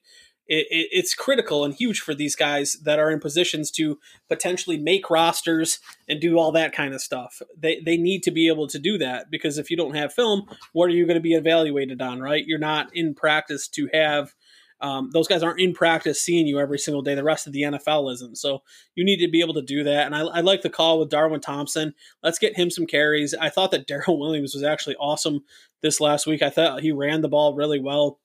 it, 0.48 0.66
it, 0.70 0.88
it's 0.92 1.14
critical 1.14 1.64
and 1.64 1.74
huge 1.74 2.00
for 2.00 2.14
these 2.14 2.34
guys 2.34 2.78
that 2.84 2.98
are 2.98 3.11
in 3.11 3.20
positions 3.20 3.70
to 3.72 3.98
potentially 4.28 4.78
make 4.78 5.11
rosters 5.11 5.78
and 6.09 6.20
do 6.20 6.38
all 6.38 6.52
that 6.52 6.72
kind 6.72 6.94
of 6.94 7.02
stuff. 7.02 7.42
They, 7.56 7.80
they 7.84 7.98
need 7.98 8.22
to 8.22 8.30
be 8.30 8.48
able 8.48 8.66
to 8.68 8.78
do 8.78 8.96
that 8.98 9.30
because 9.30 9.59
if 9.59 9.70
you 9.70 9.76
don't 9.76 9.94
have 9.94 10.12
film 10.12 10.44
what 10.72 10.86
are 10.86 10.94
you 10.94 11.06
going 11.06 11.16
to 11.16 11.20
be 11.20 11.34
evaluated 11.34 12.00
on 12.00 12.20
right? 12.20 12.44
You're 12.46 12.59
not 12.59 12.94
in 12.96 13.14
practice 13.14 13.68
to 13.68 13.88
have 13.92 14.34
um, 14.81 15.11
those 15.12 15.26
guys 15.26 15.43
aren't 15.43 15.61
in 15.61 15.72
practice 15.74 16.20
seeing 16.20 16.47
you 16.47 16.61
every 16.61 16.79
single 16.79 17.03
day. 17.03 17.14
The 17.14 17.24
rest 17.24 17.47
of 17.47 17.53
the 17.53 17.62
NFL 17.62 18.12
isn't. 18.14 18.39
So 18.39 18.62
you 18.95 19.05
need 19.05 19.18
to 19.18 19.29
be 19.29 19.41
able 19.41 19.55
to 19.55 19.62
do 19.62 19.83
that. 19.85 20.07
And 20.07 20.14
I, 20.14 20.20
I 20.20 20.41
like 20.41 20.62
the 20.62 20.70
call 20.70 21.01
with 21.01 21.11
Darwin 21.11 21.41
Thompson. 21.41 21.95
Let's 22.22 22.39
get 22.39 22.57
him 22.57 22.70
some 22.70 22.87
carries. 22.87 23.35
I 23.35 23.49
thought 23.49 23.70
that 23.72 23.87
Darrel 23.89 24.18
Williams 24.18 24.55
was 24.55 24.62
actually 24.62 24.97
awesome 24.97 25.45
this 25.83 26.01
last 26.01 26.26
week. 26.26 26.43
I 26.43 26.51
thought 26.51 26.83
he 26.83 26.93
ran 26.93 27.22
the 27.22 27.29
ball 27.29 27.55
really 27.55 27.81
well. 27.81 28.18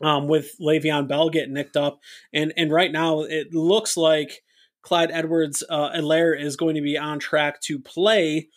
Um, 0.00 0.28
with 0.28 0.54
Le'Veon 0.60 1.08
Bell 1.08 1.28
getting 1.28 1.54
nicked 1.54 1.76
up, 1.76 1.98
and 2.32 2.52
and 2.56 2.70
right 2.70 2.92
now 2.92 3.22
it 3.22 3.52
looks 3.52 3.96
like 3.96 4.44
Clyde 4.82 5.10
Edwards 5.12 5.64
uh, 5.68 5.90
Helaire 5.90 6.40
is 6.40 6.56
going 6.56 6.76
to 6.76 6.80
be 6.80 6.96
on 6.96 7.18
track 7.18 7.60
to 7.62 7.80
play, 7.80 8.48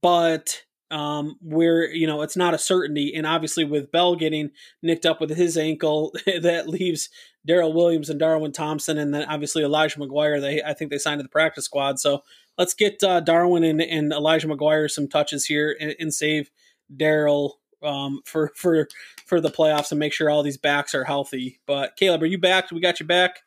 but 0.00 0.62
um, 0.90 1.36
where 1.40 1.90
you 1.92 2.06
know 2.06 2.22
it's 2.22 2.36
not 2.36 2.54
a 2.54 2.58
certainty. 2.58 3.14
And 3.14 3.26
obviously, 3.26 3.64
with 3.64 3.92
Bell 3.92 4.16
getting 4.16 4.50
nicked 4.82 5.06
up 5.06 5.20
with 5.20 5.30
his 5.30 5.56
ankle, 5.56 6.12
that 6.40 6.68
leaves 6.68 7.08
Darrel 7.46 7.72
Williams 7.72 8.10
and 8.10 8.20
Darwin 8.20 8.52
Thompson, 8.52 8.98
and 8.98 9.14
then 9.14 9.24
obviously 9.24 9.62
Elijah 9.62 9.98
McGuire. 9.98 10.40
They 10.40 10.62
I 10.62 10.74
think 10.74 10.90
they 10.90 10.98
signed 10.98 11.18
to 11.18 11.22
the 11.22 11.28
practice 11.28 11.64
squad. 11.64 11.98
So 11.98 12.22
let's 12.58 12.74
get 12.74 13.02
uh, 13.02 13.20
Darwin 13.20 13.64
and, 13.64 13.80
and 13.80 14.12
Elijah 14.12 14.48
McGuire 14.48 14.90
some 14.90 15.08
touches 15.08 15.46
here 15.46 15.76
and, 15.80 15.94
and 15.98 16.14
save 16.14 16.50
Darrel 16.94 17.60
um, 17.82 18.20
for 18.24 18.52
for 18.56 18.88
for 19.24 19.40
the 19.40 19.50
playoffs 19.50 19.90
and 19.90 19.98
make 19.98 20.12
sure 20.12 20.30
all 20.30 20.42
these 20.42 20.58
backs 20.58 20.94
are 20.94 21.04
healthy. 21.04 21.60
But 21.66 21.96
Caleb, 21.96 22.22
are 22.22 22.26
you 22.26 22.38
back? 22.38 22.70
We 22.70 22.80
got 22.80 23.00
you 23.00 23.06
back. 23.06 23.40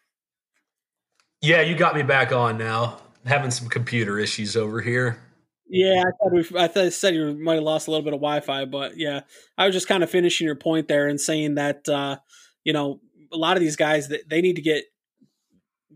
Yeah, 1.42 1.62
you 1.62 1.76
got 1.76 1.96
me 1.96 2.04
back 2.04 2.34
on 2.34 2.58
now. 2.58 2.98
having 3.26 3.52
some 3.52 3.70
computer 3.70 4.20
issues 4.20 4.58
over 4.58 4.82
here. 4.82 5.22
Yeah, 5.70 6.02
I 6.02 6.12
thought 6.18 6.32
we, 6.32 6.40
I 6.60 6.68
thought 6.68 6.86
I 6.86 6.90
said 6.90 7.14
you 7.14 7.36
might 7.36 7.56
have 7.56 7.64
lost 7.64 7.88
a 7.88 7.92
little 7.92 8.04
bit 8.04 8.14
of 8.14 8.20
Wi-Fi, 8.22 8.66
but 8.66 8.98
yeah, 8.98 9.22
I 9.58 9.66
was 9.68 9.76
just 9.76 9.88
kind 9.88 10.04
of 10.04 10.10
finishing 10.10 10.46
your 10.46 10.56
point 10.56 10.88
there 10.88 11.08
and 11.08 11.22
saying 11.22 11.56
that 11.56 11.88
uh, 11.88 12.18
you 12.64 12.74
know 12.74 13.02
a 13.32 13.38
lot 13.38 13.56
of 13.56 13.62
these 13.62 13.76
guys 13.76 14.08
that 14.08 14.28
they 14.28 14.42
need 14.42 14.56
to 14.56 14.64
get 14.64 14.86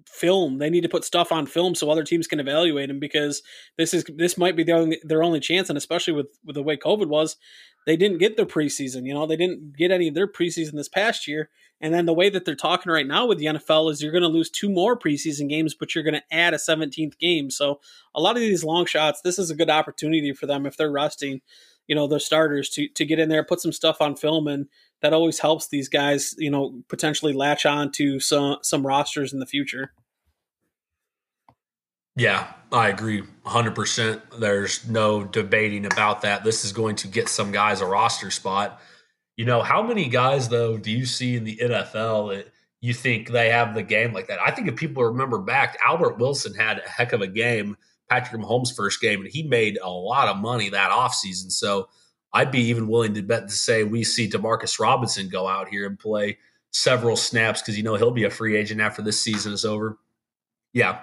film. 0.08 0.58
They 0.58 0.70
need 0.70 0.82
to 0.82 0.89
put 0.89 1.04
stuff 1.04 1.32
on 1.32 1.45
film 1.45 1.76
so 1.76 1.89
other 1.89 2.04
teams 2.04 2.28
can 2.28 2.39
evaluate 2.39 2.88
them 2.88 2.99
because 2.99 3.41
this 3.78 3.93
is 3.93 4.04
this 4.16 4.38
might 4.38 4.56
be 4.56 4.64
their 4.64 4.78
only, 4.78 4.99
their 5.04 5.24
only 5.24 5.39
chance, 5.39 5.70
and 5.70 5.78
especially 5.78 6.14
with 6.14 6.28
with 6.45 6.56
the 6.56 6.64
way 6.64 6.78
COVID 6.78 7.08
was, 7.08 7.38
they 7.86 7.97
didn't 7.97 8.20
get 8.20 8.38
their 8.38 8.45
preseason. 8.45 9.06
You 9.06 9.14
know, 9.14 9.26
they 9.26 9.36
didn't 9.36 9.76
get 9.78 9.91
any 9.91 10.08
of 10.08 10.16
their 10.16 10.28
preseason 10.28 10.74
this 10.74 10.89
past 10.89 11.28
year. 11.28 11.49
And 11.82 11.93
then 11.93 12.06
the 12.06 12.14
way 12.14 12.30
that 12.30 12.45
they're 12.45 12.56
talking 12.56 12.91
right 12.91 13.06
now 13.06 13.26
with 13.26 13.39
the 13.39 13.45
NFL 13.45 13.91
is 13.91 14.01
you're 14.01 14.14
going 14.14 14.22
to 14.22 14.30
lose 14.30 14.49
two 14.49 14.70
more 14.70 14.97
preseason 14.97 15.49
games, 15.49 15.74
but 15.74 15.93
you're 15.93 16.04
going 16.04 16.14
to 16.14 16.24
add 16.34 16.54
a 16.54 16.58
17th 16.58 17.20
game. 17.20 17.49
So 17.49 17.82
a 18.16 18.22
lot 18.22 18.38
of 18.38 18.41
these 18.41 18.64
long 18.64 18.86
shots, 18.86 19.20
this 19.22 19.38
is 19.38 19.49
a 19.49 19.56
good 19.56 19.70
opportunity 19.70 20.32
for 20.32 20.45
them 20.45 20.66
if 20.66 20.78
they're 20.78 20.91
resting, 20.91 21.41
you 21.88 21.95
know, 21.95 22.08
their 22.08 22.20
starters 22.20 22.70
to 22.72 22.88
to 22.88 23.06
get 23.06 23.20
in 23.20 23.28
there, 23.28 23.43
put 23.43 23.60
some 23.60 23.74
stuff 23.74 24.01
on 24.01 24.16
film, 24.16 24.47
and 24.47 24.68
that 25.04 25.14
always 25.14 25.38
helps 25.38 25.68
these 25.68 25.89
guys, 25.89 26.34
you 26.38 26.49
know, 26.49 26.82
potentially 26.88 27.34
latch 27.34 27.66
on 27.66 27.91
to 27.91 28.20
some 28.20 28.58
some 28.64 28.88
rosters 28.88 29.34
in 29.34 29.39
the 29.39 29.45
future. 29.45 29.91
Yeah, 32.16 32.47
I 32.72 32.89
agree 32.89 33.24
100%. 33.45 34.39
There's 34.39 34.88
no 34.88 35.24
debating 35.24 35.86
about 35.86 36.22
that. 36.22 36.43
This 36.43 36.64
is 36.64 36.72
going 36.72 36.95
to 36.97 37.08
get 37.08 37.28
some 37.28 37.51
guys 37.51 37.82
a 37.82 37.86
roster 37.86 38.30
spot. 38.32 38.80
You 39.36 39.45
know, 39.45 39.64
how 39.64 39.82
many 39.82 40.08
guys, 40.10 40.47
though, 40.47 40.78
do 40.78 40.91
you 40.91 41.08
see 41.08 41.36
in 41.36 41.43
the 41.43 41.58
NFL 41.58 42.36
that 42.36 42.54
you 42.82 42.93
think 42.93 43.30
they 43.30 43.49
have 43.49 43.74
the 43.74 43.82
game 43.82 44.14
like 44.14 44.28
that? 44.28 44.39
I 44.39 44.51
think 44.51 44.68
if 44.68 44.76
people 44.76 45.04
remember 45.04 45.39
back, 45.39 45.76
Albert 45.84 46.20
Wilson 46.20 46.54
had 46.54 46.78
a 46.78 46.88
heck 46.88 47.14
of 47.14 47.22
a 47.22 47.28
game, 47.28 47.78
Patrick 48.10 48.39
Mahomes' 48.39 48.76
first 48.76 49.01
game, 49.01 49.22
and 49.22 49.32
he 49.32 49.41
made 49.41 49.80
a 49.82 49.89
lot 49.89 50.28
of 50.28 50.38
money 50.38 50.70
that 50.70 50.91
offseason. 50.91 51.51
So 51.51 51.89
I'd 52.34 52.51
be 52.51 52.61
even 52.61 52.88
willing 52.88 53.13
to 53.13 53.21
bet 53.21 53.47
to 53.47 53.53
say 53.53 53.84
we 53.84 54.03
see 54.03 54.29
Demarcus 54.29 54.79
Robinson 54.79 55.29
go 55.29 55.47
out 55.47 55.69
here 55.69 55.86
and 55.86 55.99
play 55.99 56.39
several 56.71 57.15
snaps 57.15 57.61
because, 57.61 57.77
you 57.77 57.84
know, 57.84 57.95
he'll 57.95 58.11
be 58.11 58.23
a 58.23 58.29
free 58.29 58.57
agent 58.57 58.81
after 58.81 59.01
this 59.01 59.21
season 59.21 59.53
is 59.53 59.63
over. 59.63 59.97
Yeah, 60.73 61.01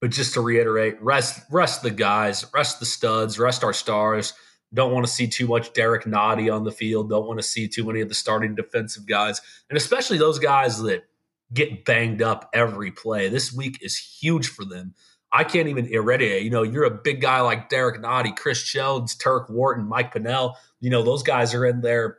but 0.00 0.10
just 0.10 0.34
to 0.34 0.40
reiterate, 0.40 1.00
rest 1.00 1.44
rest 1.50 1.82
the 1.82 1.90
guys, 1.90 2.44
rest 2.52 2.80
the 2.80 2.86
studs, 2.86 3.38
rest 3.38 3.62
our 3.62 3.72
stars. 3.72 4.34
Don't 4.72 4.92
want 4.92 5.06
to 5.06 5.12
see 5.12 5.28
too 5.28 5.46
much 5.46 5.72
Derrick 5.72 6.04
Nnadi 6.04 6.52
on 6.52 6.64
the 6.64 6.72
field. 6.72 7.08
Don't 7.08 7.26
want 7.26 7.38
to 7.38 7.46
see 7.46 7.68
too 7.68 7.84
many 7.84 8.00
of 8.00 8.08
the 8.08 8.14
starting 8.14 8.56
defensive 8.56 9.06
guys, 9.06 9.40
and 9.70 9.76
especially 9.76 10.18
those 10.18 10.40
guys 10.40 10.82
that 10.82 11.04
get 11.52 11.84
banged 11.84 12.20
up 12.20 12.50
every 12.52 12.90
play. 12.90 13.28
This 13.28 13.52
week 13.52 13.78
is 13.80 13.96
huge 13.96 14.48
for 14.48 14.64
them. 14.64 14.94
I 15.34 15.42
can't 15.42 15.68
even 15.68 15.86
irradiate. 15.86 16.44
You 16.44 16.50
know, 16.50 16.62
you're 16.62 16.84
a 16.84 16.90
big 16.90 17.20
guy 17.20 17.40
like 17.40 17.68
Derrick 17.68 18.00
Nnadi, 18.00 18.36
Chris 18.36 18.62
Jones, 18.62 19.16
Turk 19.16 19.50
Wharton, 19.50 19.84
Mike 19.84 20.12
Pennel. 20.12 20.56
You 20.80 20.90
know, 20.90 21.02
those 21.02 21.24
guys 21.24 21.54
are 21.54 21.66
in 21.66 21.80
there 21.80 22.18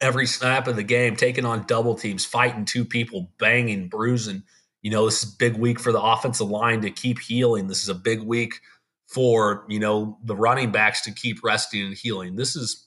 every 0.00 0.26
snap 0.26 0.68
of 0.68 0.76
the 0.76 0.84
game, 0.84 1.16
taking 1.16 1.44
on 1.44 1.64
double 1.66 1.96
teams, 1.96 2.24
fighting 2.24 2.64
two 2.64 2.84
people, 2.84 3.32
banging, 3.38 3.88
bruising. 3.88 4.44
You 4.82 4.92
know, 4.92 5.04
this 5.04 5.24
is 5.24 5.34
a 5.34 5.36
big 5.36 5.56
week 5.56 5.80
for 5.80 5.90
the 5.90 6.00
offensive 6.00 6.48
line 6.48 6.82
to 6.82 6.90
keep 6.90 7.18
healing. 7.18 7.66
This 7.66 7.82
is 7.82 7.88
a 7.88 7.94
big 7.94 8.22
week 8.22 8.60
for, 9.08 9.64
you 9.68 9.80
know, 9.80 10.18
the 10.22 10.36
running 10.36 10.70
backs 10.70 11.00
to 11.02 11.12
keep 11.12 11.42
resting 11.42 11.86
and 11.86 11.94
healing. 11.94 12.36
This 12.36 12.54
is 12.54 12.86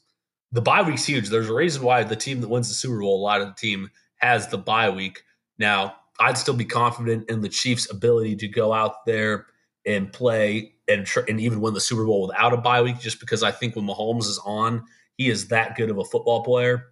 the 0.53 0.61
bye 0.61 0.81
week's 0.81 1.05
huge. 1.05 1.27
There's 1.27 1.49
a 1.49 1.53
reason 1.53 1.83
why 1.83 2.03
the 2.03 2.15
team 2.15 2.39
that 2.39 2.49
wins 2.49 2.69
the 2.69 2.73
Super 2.73 3.01
Bowl, 3.01 3.19
a 3.19 3.21
lot 3.21 3.41
of 3.41 3.47
the 3.47 3.55
team 3.55 3.89
has 4.15 4.47
the 4.47 4.57
bye 4.57 4.89
week. 4.89 5.23
Now, 5.57 5.95
I'd 6.19 6.37
still 6.37 6.53
be 6.53 6.65
confident 6.65 7.29
in 7.29 7.41
the 7.41 7.49
Chiefs' 7.49 7.89
ability 7.89 8.35
to 8.37 8.47
go 8.47 8.73
out 8.73 9.05
there 9.05 9.47
and 9.85 10.11
play 10.11 10.73
and 10.87 11.05
tr- 11.05 11.21
and 11.27 11.39
even 11.39 11.61
win 11.61 11.73
the 11.73 11.79
Super 11.79 12.05
Bowl 12.05 12.27
without 12.27 12.53
a 12.53 12.57
bye 12.57 12.81
week, 12.81 12.99
just 12.99 13.19
because 13.19 13.43
I 13.43 13.51
think 13.51 13.75
when 13.75 13.85
Mahomes 13.85 14.25
is 14.25 14.39
on, 14.45 14.83
he 15.17 15.29
is 15.29 15.47
that 15.47 15.75
good 15.75 15.89
of 15.89 15.97
a 15.97 16.05
football 16.05 16.43
player 16.43 16.87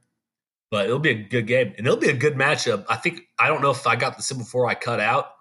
but 0.69 0.85
it'll 0.85 0.99
be 0.99 1.11
a 1.11 1.23
good 1.23 1.47
game 1.47 1.73
and 1.77 1.87
it'll 1.87 1.99
be 1.99 2.09
a 2.09 2.15
good 2.15 2.35
matchup. 2.35 2.85
I 2.89 2.95
think 2.95 3.21
I 3.39 3.47
don't 3.47 3.61
know 3.61 3.71
if 3.71 3.87
I 3.87 3.95
got 3.95 4.17
this 4.17 4.31
in 4.31 4.37
before 4.37 4.67
I 4.67 4.75
cut 4.75 4.99
out. 4.99 5.31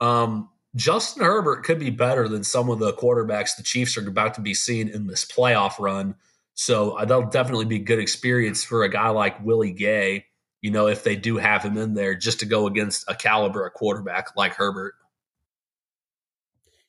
Um, 0.00 0.48
Justin 0.74 1.24
Herbert 1.24 1.64
could 1.64 1.78
be 1.78 1.90
better 1.90 2.28
than 2.28 2.42
some 2.42 2.70
of 2.70 2.78
the 2.78 2.92
quarterbacks 2.94 3.56
the 3.56 3.62
Chiefs 3.62 3.96
are 3.96 4.08
about 4.08 4.34
to 4.34 4.40
be 4.40 4.54
seeing 4.54 4.88
in 4.88 5.06
this 5.06 5.24
playoff 5.24 5.78
run. 5.78 6.14
So 6.54 6.92
uh, 6.92 7.04
that'll 7.04 7.28
definitely 7.28 7.66
be 7.66 7.78
good 7.78 7.98
experience 7.98 8.64
for 8.64 8.82
a 8.82 8.88
guy 8.88 9.10
like 9.10 9.44
Willie 9.44 9.72
Gay, 9.72 10.26
you 10.62 10.70
know, 10.70 10.86
if 10.86 11.04
they 11.04 11.16
do 11.16 11.36
have 11.36 11.62
him 11.62 11.76
in 11.76 11.92
there 11.92 12.14
just 12.14 12.40
to 12.40 12.46
go 12.46 12.66
against 12.66 13.04
a 13.08 13.14
caliber, 13.14 13.66
a 13.66 13.70
quarterback 13.70 14.34
like 14.36 14.54
Herbert. 14.54 14.94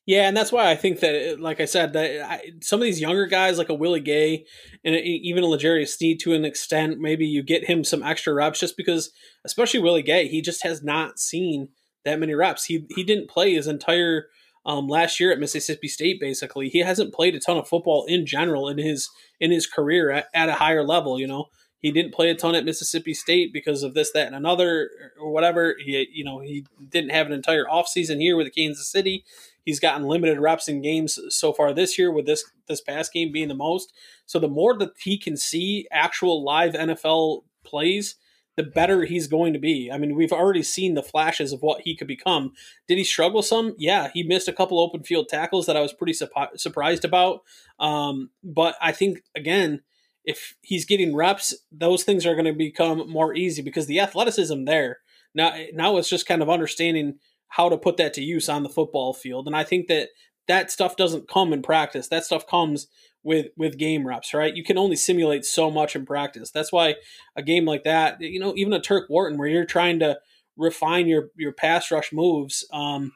Yeah, 0.05 0.27
and 0.27 0.35
that's 0.35 0.51
why 0.51 0.69
I 0.69 0.75
think 0.75 0.99
that, 0.99 1.39
like 1.39 1.61
I 1.61 1.65
said, 1.65 1.93
that 1.93 2.29
I, 2.29 2.41
some 2.61 2.81
of 2.81 2.83
these 2.83 2.99
younger 2.99 3.25
guys, 3.25 3.57
like 3.57 3.69
a 3.69 3.73
Willie 3.73 4.01
Gay 4.01 4.45
and 4.83 4.95
even 4.95 5.43
a 5.43 5.47
L'Jarius 5.47 5.89
Sneed, 5.89 6.19
to 6.21 6.33
an 6.33 6.43
extent, 6.43 6.99
maybe 6.99 7.25
you 7.25 7.41
get 7.41 7.69
him 7.69 7.85
some 7.85 8.03
extra 8.03 8.33
reps, 8.33 8.59
just 8.59 8.75
because, 8.75 9.11
especially 9.45 9.79
Willie 9.79 10.01
Gay, 10.03 10.27
he 10.27 10.41
just 10.41 10.63
has 10.63 10.83
not 10.83 11.19
seen 11.19 11.69
that 12.03 12.19
many 12.19 12.33
reps. 12.33 12.65
He 12.65 12.85
he 12.95 13.03
didn't 13.03 13.29
play 13.29 13.53
his 13.53 13.65
entire 13.65 14.27
um, 14.65 14.87
last 14.87 15.21
year 15.21 15.31
at 15.31 15.39
Mississippi 15.39 15.87
State. 15.87 16.19
Basically, 16.19 16.67
he 16.67 16.79
hasn't 16.79 17.13
played 17.13 17.33
a 17.33 17.39
ton 17.39 17.57
of 17.57 17.69
football 17.69 18.05
in 18.05 18.25
general 18.25 18.67
in 18.67 18.77
his 18.77 19.09
in 19.39 19.51
his 19.51 19.67
career 19.67 20.11
at, 20.11 20.27
at 20.33 20.49
a 20.49 20.55
higher 20.55 20.83
level. 20.83 21.17
You 21.17 21.27
know, 21.27 21.45
he 21.83 21.91
didn't 21.91 22.13
play 22.13 22.29
a 22.29 22.35
ton 22.35 22.55
at 22.55 22.63
Mississippi 22.63 23.13
State 23.13 23.51
because 23.51 23.83
of 23.83 23.93
this, 23.93 24.11
that, 24.13 24.27
and 24.27 24.35
another, 24.35 24.89
or 25.19 25.31
whatever. 25.31 25.75
He 25.77 26.07
you 26.11 26.23
know 26.23 26.39
he 26.39 26.65
didn't 26.89 27.11
have 27.11 27.27
an 27.27 27.33
entire 27.33 27.65
offseason 27.65 28.19
here 28.19 28.37
with 28.37 28.55
Kansas 28.55 28.87
City. 28.87 29.25
He's 29.65 29.81
gotten 29.81 30.07
limited 30.07 30.39
reps 30.39 30.69
in 30.69 30.81
games 30.81 31.19
so 31.27 31.51
far 31.51 31.73
this 31.73 31.99
year, 31.99 32.09
with 32.09 32.25
this 32.25 32.45
this 32.69 32.79
past 32.79 33.11
game 33.11 33.33
being 33.33 33.49
the 33.49 33.53
most. 33.53 33.93
So 34.25 34.39
the 34.39 34.47
more 34.47 34.77
that 34.77 34.93
he 34.97 35.17
can 35.17 35.35
see 35.35 35.85
actual 35.91 36.41
live 36.41 36.73
NFL 36.73 37.43
plays, 37.65 38.15
the 38.55 38.63
better 38.63 39.03
he's 39.03 39.27
going 39.27 39.51
to 39.51 39.59
be. 39.59 39.91
I 39.91 39.97
mean, 39.97 40.15
we've 40.15 40.31
already 40.31 40.63
seen 40.63 40.93
the 40.93 41.03
flashes 41.03 41.51
of 41.51 41.61
what 41.61 41.81
he 41.81 41.97
could 41.97 42.07
become. 42.07 42.53
Did 42.87 42.97
he 42.97 43.03
struggle 43.03 43.41
some? 43.41 43.75
Yeah, 43.77 44.09
he 44.13 44.23
missed 44.23 44.47
a 44.47 44.53
couple 44.53 44.79
open 44.79 45.03
field 45.03 45.27
tackles 45.27 45.65
that 45.65 45.75
I 45.75 45.81
was 45.81 45.91
pretty 45.91 46.13
su- 46.13 46.29
surprised 46.55 47.03
about. 47.03 47.41
Um, 47.77 48.29
but 48.41 48.75
I 48.81 48.93
think 48.93 49.21
again, 49.35 49.81
if 50.23 50.55
he's 50.61 50.85
getting 50.85 51.15
reps, 51.15 51.53
those 51.71 52.03
things 52.03 52.25
are 52.25 52.35
going 52.35 52.45
to 52.45 52.53
become 52.53 53.09
more 53.09 53.35
easy 53.35 53.61
because 53.61 53.87
the 53.87 53.99
athleticism 53.99 54.65
there. 54.65 54.99
Now, 55.35 55.55
now 55.73 55.97
it's 55.97 56.09
just 56.09 56.27
kind 56.27 56.41
of 56.41 56.49
understanding 56.49 57.15
how 57.49 57.69
to 57.69 57.77
put 57.77 57.97
that 57.97 58.13
to 58.15 58.21
use 58.21 58.49
on 58.49 58.63
the 58.63 58.69
football 58.69 59.13
field. 59.13 59.47
And 59.47 59.55
I 59.55 59.63
think 59.63 59.87
that 59.87 60.09
that 60.47 60.71
stuff 60.71 60.95
doesn't 60.95 61.29
come 61.29 61.53
in 61.53 61.61
practice. 61.61 62.07
That 62.07 62.25
stuff 62.25 62.47
comes 62.47 62.87
with 63.23 63.47
with 63.57 63.77
game 63.77 64.05
reps, 64.05 64.33
right? 64.33 64.55
You 64.55 64.63
can 64.63 64.77
only 64.77 64.95
simulate 64.95 65.45
so 65.45 65.71
much 65.71 65.95
in 65.95 66.05
practice. 66.05 66.51
That's 66.51 66.71
why 66.71 66.95
a 67.35 67.41
game 67.41 67.65
like 67.65 67.83
that, 67.83 68.19
you 68.21 68.39
know, 68.39 68.53
even 68.55 68.73
a 68.73 68.81
Turk 68.81 69.09
Wharton 69.09 69.37
where 69.37 69.47
you're 69.47 69.65
trying 69.65 69.99
to 69.99 70.19
refine 70.57 71.07
your 71.07 71.29
your 71.35 71.53
pass 71.53 71.89
rush 71.91 72.11
moves, 72.11 72.67
um, 72.71 73.13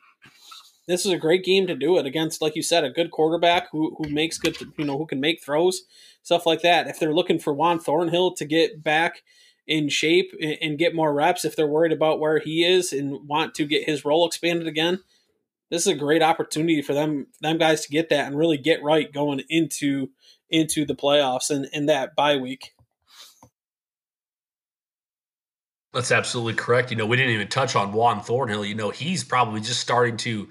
this 0.88 1.06
is 1.06 1.12
a 1.12 1.18
great 1.18 1.44
game 1.44 1.68
to 1.68 1.76
do 1.76 1.98
it 1.98 2.06
against, 2.06 2.42
like 2.42 2.56
you 2.56 2.64
said, 2.64 2.84
a 2.84 2.90
good 2.90 3.12
quarterback 3.12 3.70
who 3.72 3.96
who 3.98 4.10
makes 4.10 4.38
good, 4.38 4.58
you 4.78 4.86
know, 4.86 4.98
who 4.98 5.06
can 5.06 5.20
make 5.20 5.44
throws, 5.44 5.84
stuff 6.24 6.46
like 6.46 6.62
that. 6.62 6.88
If 6.88 7.00
they're 7.00 7.14
looking 7.14 7.40
for 7.40 7.54
Juan 7.54 7.80
Thornhill 7.80 8.34
to 8.36 8.46
get 8.46 8.84
back 8.84 9.24
in 9.68 9.90
shape 9.90 10.34
and 10.62 10.80
get 10.80 10.96
more 10.96 11.14
reps 11.14 11.44
if 11.44 11.56
they're 11.56 11.68
worried 11.68 11.92
about 11.92 12.22
where 12.22 12.40
he 12.40 12.64
is 12.64 12.94
and 12.94 13.28
want 13.28 13.54
to 13.56 13.66
get 13.66 13.84
his 13.84 14.06
role 14.06 14.26
expanded 14.26 14.66
again. 14.66 15.00
This 15.70 15.82
is 15.82 15.88
a 15.88 15.96
great 15.96 16.24
opportunity 16.24 16.82
for 16.82 16.94
them 16.94 17.28
them 17.42 17.58
guys 17.58 17.82
to 17.86 17.90
get 17.90 18.08
that 18.10 18.28
and 18.28 18.38
really 18.38 18.58
get 18.58 18.82
right 18.82 19.12
going 19.12 19.42
into 19.50 20.10
into 20.50 20.86
the 20.86 20.96
playoffs 20.96 21.50
and, 21.50 21.68
and 21.74 21.90
that 21.90 22.16
bye 22.16 22.38
week. 22.38 22.74
That's 25.94 26.12
absolutely 26.12 26.54
correct. 26.54 26.92
You 26.92 26.98
know, 26.98 27.06
we 27.06 27.18
didn't 27.18 27.34
even 27.34 27.48
touch 27.50 27.76
on 27.76 27.92
Juan 27.92 28.22
Thornhill. 28.22 28.64
You 28.64 28.76
know, 28.76 28.92
he's 28.92 29.24
probably 29.24 29.60
just 29.60 29.82
starting 29.82 30.16
to 30.18 30.48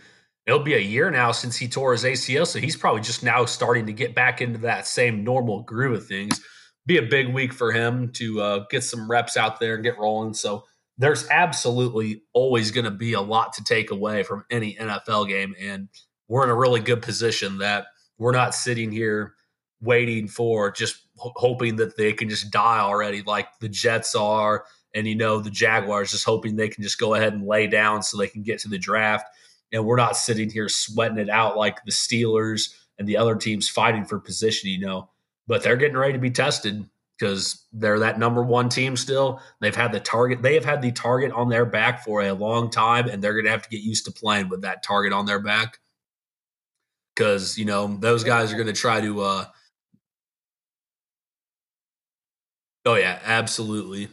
it'll 0.47 0.61
be 0.61 0.75
a 0.75 0.79
year 0.79 1.11
now 1.11 1.33
since 1.33 1.57
he 1.57 1.69
tore 1.69 1.93
his 1.93 2.05
ACL, 2.05 2.47
so 2.47 2.59
he's 2.59 2.77
probably 2.77 3.03
just 3.03 3.23
now 3.23 3.45
starting 3.45 3.87
to 3.87 3.93
get 3.93 4.15
back 4.15 4.41
into 4.41 4.59
that 4.61 4.87
same 4.87 5.25
normal 5.25 5.63
groove 5.63 5.97
of 5.97 6.07
things 6.07 6.41
be 6.87 6.99
a 6.99 7.03
big 7.03 7.35
week 7.35 7.53
for 7.53 7.73
him 7.73 8.11
to 8.13 8.41
uh, 8.41 8.65
get 8.71 8.85
some 8.85 9.11
reps 9.11 9.37
out 9.37 9.61
there 9.61 9.75
and 9.75 9.85
get 9.85 9.99
rolling. 9.99 10.33
So 10.33 10.65
there's 10.97 11.29
absolutely 11.29 12.23
always 12.33 12.71
going 12.71 12.85
to 12.85 12.91
be 12.91 13.13
a 13.13 13.21
lot 13.21 13.53
to 13.55 13.65
take 13.65 13.91
away 13.91 14.23
from 14.23 14.45
any 14.51 14.77
NFL 14.77 15.29
game. 15.29 15.55
And 15.61 15.89
we're 16.29 16.45
in 16.45 16.51
a 16.51 16.55
really 16.55 16.81
good 16.81 17.03
position 17.03 17.59
that 17.59 17.87
we're 18.19 18.33
not 18.33 18.55
sitting 18.55 18.91
here 18.91 19.35
waiting 19.83 20.27
for 20.27 20.71
just 20.71 21.07
hoping 21.17 21.77
that 21.77 21.97
they 21.97 22.13
can 22.13 22.29
just 22.31 22.51
die 22.51 22.79
already 22.79 23.23
like 23.23 23.49
the 23.61 23.69
Jets 23.69 24.15
are. 24.15 24.65
And, 24.95 25.07
you 25.07 25.15
know, 25.15 25.41
the 25.41 25.51
Jaguars 25.51 26.13
just 26.13 26.25
hoping 26.25 26.57
they 26.57 26.69
can 26.69 26.83
just 26.83 26.99
go 26.99 27.15
ahead 27.15 27.35
and 27.35 27.47
lay 27.47 27.67
down 27.67 28.03
so 28.03 28.17
they 28.17 28.29
can 28.29 28.43
get 28.43 28.61
to 28.61 28.69
the 28.69 28.79
draft. 28.79 29.27
And 29.73 29.85
we're 29.85 29.97
not 29.97 30.17
sitting 30.17 30.51
here 30.51 30.69
sweating 30.69 31.19
it 31.19 31.29
out 31.29 31.57
like 31.57 31.85
the 31.85 31.91
Steelers 31.91 32.75
and 32.99 33.09
the 33.09 33.17
other 33.17 33.35
teams 33.37 33.69
fighting 33.69 34.05
for 34.05 34.19
position, 34.19 34.71
you 34.71 34.81
know 34.81 35.11
but 35.47 35.63
they're 35.63 35.77
getting 35.77 35.97
ready 35.97 36.13
to 36.13 36.19
be 36.19 36.31
tested 36.31 36.89
because 37.19 37.65
they're 37.73 38.01
that 38.01 38.19
number 38.19 38.43
one 38.43 38.69
team 38.69 38.97
still. 38.97 39.41
They've 39.61 39.75
had 39.75 39.93
the 39.93 40.01
target. 40.01 40.43
They 40.43 40.55
have 40.55 40.65
had 40.65 40.83
the 40.83 40.93
target 40.93 41.33
on 41.33 41.49
their 41.49 41.65
back 41.65 42.05
for 42.05 42.23
a 42.23 42.33
long 42.33 42.71
time, 42.71 43.09
and 43.09 43.23
they're 43.23 43.33
going 43.33 43.45
to 43.47 43.51
have 43.51 43.63
to 43.63 43.69
get 43.69 43.81
used 43.81 44.05
to 44.07 44.13
playing 44.13 44.49
with 44.49 44.63
that 44.63 44.83
target 44.83 45.13
on 45.13 45.27
their 45.27 45.41
back 45.41 45.79
because 47.15 47.57
you 47.57 47.65
know 47.65 47.97
those 48.01 48.25
guys 48.25 48.53
are 48.53 48.57
going 48.57 48.67
to 48.67 48.73
try 48.73 49.01
to. 49.01 49.21
uh 49.21 49.45
Oh 52.85 52.95
yeah, 52.95 53.19
absolutely. 53.25 54.09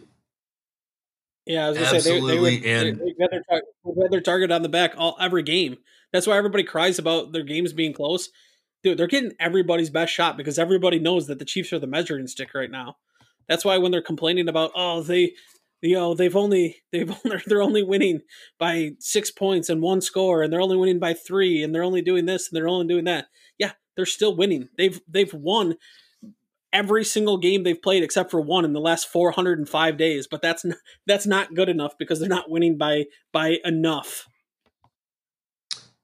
Yeah, 1.45 1.65
I 1.65 1.69
was 1.69 1.77
gonna 1.77 2.01
say 2.01 2.19
they, 2.19 2.25
they, 2.25 2.39
would, 2.39 2.53
and 2.65 2.99
they, 2.99 3.15
have 3.19 3.29
their, 3.29 3.43
tar- 3.47 3.61
their 4.09 4.21
target 4.21 4.51
on 4.51 4.61
the 4.61 4.69
back 4.69 4.93
all 4.97 5.17
every 5.19 5.43
game. 5.43 5.77
That's 6.11 6.27
why 6.27 6.37
everybody 6.37 6.63
cries 6.63 6.99
about 6.99 7.31
their 7.31 7.43
games 7.43 7.73
being 7.73 7.93
close 7.93 8.29
dude, 8.83 8.97
they're 8.97 9.07
getting 9.07 9.33
everybody's 9.39 9.89
best 9.89 10.13
shot 10.13 10.37
because 10.37 10.59
everybody 10.59 10.99
knows 10.99 11.27
that 11.27 11.39
the 11.39 11.45
Chiefs 11.45 11.73
are 11.73 11.79
the 11.79 11.87
measuring 11.87 12.27
stick 12.27 12.53
right 12.53 12.69
now. 12.69 12.97
That's 13.47 13.65
why 13.65 13.77
when 13.77 13.91
they're 13.91 14.01
complaining 14.01 14.47
about, 14.47 14.71
oh, 14.75 15.01
they, 15.01 15.33
you 15.81 15.95
know, 15.95 16.13
they've 16.13 16.35
only 16.35 16.77
they've 16.91 17.09
only, 17.09 17.41
they're 17.47 17.61
only 17.61 17.83
winning 17.83 18.21
by 18.59 18.91
six 18.99 19.31
points 19.31 19.69
and 19.69 19.81
one 19.81 20.01
score, 20.01 20.43
and 20.43 20.51
they're 20.51 20.61
only 20.61 20.77
winning 20.77 20.99
by 20.99 21.13
three, 21.13 21.63
and 21.63 21.73
they're 21.73 21.83
only 21.83 22.01
doing 22.01 22.25
this 22.25 22.49
and 22.49 22.57
they're 22.57 22.67
only 22.67 22.87
doing 22.87 23.05
that. 23.05 23.27
Yeah, 23.57 23.71
they're 23.95 24.05
still 24.05 24.35
winning. 24.35 24.69
They've 24.77 24.99
they've 25.07 25.33
won 25.33 25.75
every 26.73 27.05
single 27.05 27.37
game 27.37 27.63
they've 27.63 27.81
played 27.81 28.03
except 28.03 28.31
for 28.31 28.41
one 28.41 28.65
in 28.65 28.73
the 28.73 28.81
last 28.81 29.07
405 29.07 29.97
days 29.97 30.27
but 30.29 30.41
that's 30.41 30.65
not, 30.65 30.77
that's 31.07 31.27
not 31.27 31.53
good 31.53 31.69
enough 31.69 31.93
because 31.97 32.19
they're 32.19 32.27
not 32.27 32.49
winning 32.49 32.77
by 32.77 33.05
by 33.31 33.57
enough 33.63 34.27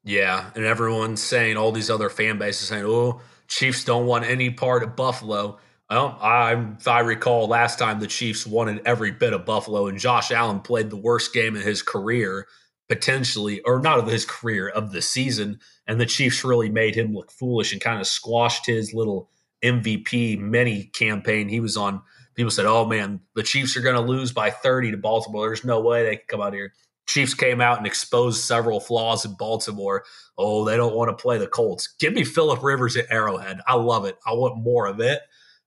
yeah, 0.03 0.51
and 0.55 0.65
everyone's 0.65 1.21
saying 1.21 1.57
all 1.57 1.71
these 1.71 1.89
other 1.89 2.09
fan 2.09 2.37
bases 2.37 2.69
saying, 2.69 2.85
"Oh, 2.85 3.21
Chiefs 3.47 3.83
don't 3.83 4.05
want 4.05 4.25
any 4.25 4.49
part 4.49 4.83
of 4.83 4.95
Buffalo." 4.95 5.59
Well, 5.89 6.17
I, 6.21 6.67
I 6.87 6.99
recall, 6.99 7.47
last 7.47 7.79
time 7.79 7.99
the 7.99 8.07
Chiefs 8.07 8.45
wanted 8.45 8.81
every 8.85 9.11
bit 9.11 9.33
of 9.33 9.45
Buffalo, 9.45 9.87
and 9.87 9.99
Josh 9.99 10.31
Allen 10.31 10.61
played 10.61 10.89
the 10.89 10.95
worst 10.95 11.33
game 11.33 11.55
in 11.55 11.63
his 11.63 11.81
career, 11.81 12.47
potentially, 12.87 13.61
or 13.61 13.79
not 13.79 13.99
of 13.99 14.07
his 14.07 14.25
career, 14.25 14.69
of 14.69 14.91
the 14.91 15.01
season. 15.01 15.59
And 15.87 15.99
the 15.99 16.05
Chiefs 16.05 16.43
really 16.43 16.69
made 16.69 16.95
him 16.95 17.13
look 17.13 17.31
foolish 17.31 17.71
and 17.73 17.81
kind 17.81 17.99
of 17.99 18.07
squashed 18.07 18.67
his 18.67 18.93
little 18.93 19.29
MVP 19.63 20.39
mini 20.39 20.85
campaign 20.85 21.49
he 21.49 21.59
was 21.59 21.77
on. 21.77 22.01
People 22.35 22.51
said, 22.51 22.65
"Oh 22.65 22.85
man, 22.85 23.19
the 23.35 23.43
Chiefs 23.43 23.75
are 23.75 23.81
going 23.81 23.95
to 23.95 24.01
lose 24.01 24.31
by 24.31 24.49
30 24.49 24.91
to 24.91 24.97
Baltimore. 24.97 25.47
There's 25.47 25.65
no 25.65 25.81
way 25.81 26.03
they 26.03 26.15
can 26.17 26.25
come 26.27 26.41
out 26.41 26.53
here." 26.53 26.73
Chiefs 27.09 27.33
came 27.33 27.59
out 27.59 27.79
and 27.79 27.87
exposed 27.87 28.43
several 28.43 28.79
flaws 28.79 29.25
in 29.25 29.33
Baltimore. 29.33 30.05
Oh, 30.37 30.63
they 30.63 30.77
don't 30.77 30.95
want 30.95 31.09
to 31.09 31.21
play 31.21 31.39
the 31.39 31.47
Colts. 31.47 31.87
Give 31.99 32.13
me 32.13 32.23
Philip 32.23 32.61
Rivers 32.61 32.95
at 32.95 33.11
Arrowhead. 33.11 33.61
I 33.65 33.75
love 33.75 34.05
it. 34.05 34.15
I 34.27 34.33
want 34.33 34.61
more 34.63 34.85
of 34.85 34.99
it. 34.99 35.19